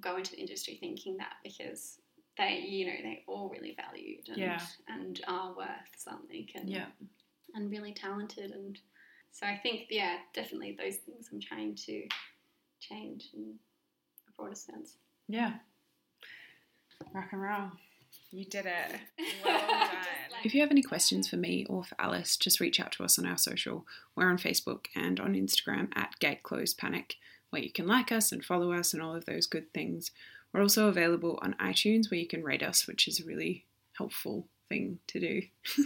go 0.01 0.17
into 0.17 0.31
the 0.33 0.39
industry 0.39 0.77
thinking 0.79 1.17
that 1.17 1.35
because 1.43 1.99
they, 2.41 2.65
you 2.67 2.87
know, 2.87 2.93
they 3.03 3.23
all 3.29 3.49
really 3.51 3.77
valued 3.77 4.29
and 4.29 4.39
Yeah. 4.39 4.61
and 4.89 5.21
are 5.29 5.55
worth 5.55 5.69
something 5.97 6.49
and 6.55 6.69
Yeah. 6.69 6.87
and 7.55 7.71
really 7.71 7.93
talented 7.93 8.51
and 8.53 8.79
so 9.33 9.47
I 9.47 9.57
think 9.63 9.87
yeah, 9.91 10.19
definitely 10.35 10.73
those 10.79 10.97
things 10.97 11.29
I'm 11.33 11.41
trying 11.41 11.77
to 11.87 12.09
change 12.81 13.29
in 13.35 13.55
a 14.29 14.33
broader 14.33 14.57
sense. 14.57 14.97
Yeah. 15.29 15.59
Rock 17.15 17.29
and 17.33 17.43
roll. 17.43 17.71
You 18.33 18.45
did 18.45 18.67
it. 18.67 19.01
Well 19.45 19.59
done. 19.69 19.89
like- 20.33 20.45
If 20.47 20.55
you 20.55 20.61
have 20.63 20.71
any 20.71 20.83
questions 20.83 21.29
for 21.29 21.37
me 21.37 21.65
or 21.67 21.85
for 21.85 21.95
Alice, 22.01 22.37
just 22.37 22.61
reach 22.61 22.81
out 22.81 22.93
to 22.93 23.05
us 23.05 23.19
on 23.19 23.27
our 23.27 23.39
social. 23.39 23.87
We're 24.17 24.31
on 24.31 24.39
Facebook 24.39 24.87
and 24.95 25.19
on 25.21 25.35
Instagram 25.35 25.89
at 25.97 26.19
Gate 26.19 26.43
Closed 26.43 26.77
Panic, 26.79 27.17
where 27.51 27.63
you 27.63 27.71
can 27.73 27.87
like 27.87 28.11
us 28.13 28.33
and 28.33 28.45
follow 28.45 28.73
us 28.73 28.93
and 28.93 29.03
all 29.03 29.15
of 29.15 29.27
those 29.27 29.47
good 29.47 29.73
things. 29.73 30.11
We're 30.53 30.63
also 30.63 30.89
available 30.89 31.39
on 31.43 31.55
iTunes, 31.61 32.11
where 32.11 32.19
you 32.19 32.27
can 32.27 32.43
rate 32.43 32.63
us, 32.63 32.87
which 32.87 33.07
is 33.07 33.21
a 33.21 33.25
really 33.25 33.67
helpful 33.97 34.49
thing 34.69 34.99
to 35.09 35.21
do. 35.21 35.43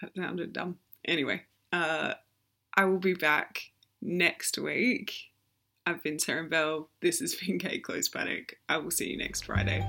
that 0.00 0.10
sounded 0.16 0.52
dumb. 0.52 0.78
Anyway, 1.04 1.42
uh, 1.72 2.14
I 2.76 2.84
will 2.84 2.98
be 2.98 3.14
back 3.14 3.62
next 4.00 4.58
week. 4.58 5.14
I've 5.86 6.02
been 6.02 6.18
Sarah 6.18 6.48
Bell. 6.48 6.90
This 7.00 7.20
has 7.20 7.34
been 7.34 7.58
Gate 7.58 7.84
Close 7.84 8.08
Panic. 8.08 8.58
I 8.68 8.78
will 8.78 8.90
see 8.90 9.10
you 9.10 9.18
next 9.18 9.44
Friday. 9.44 9.86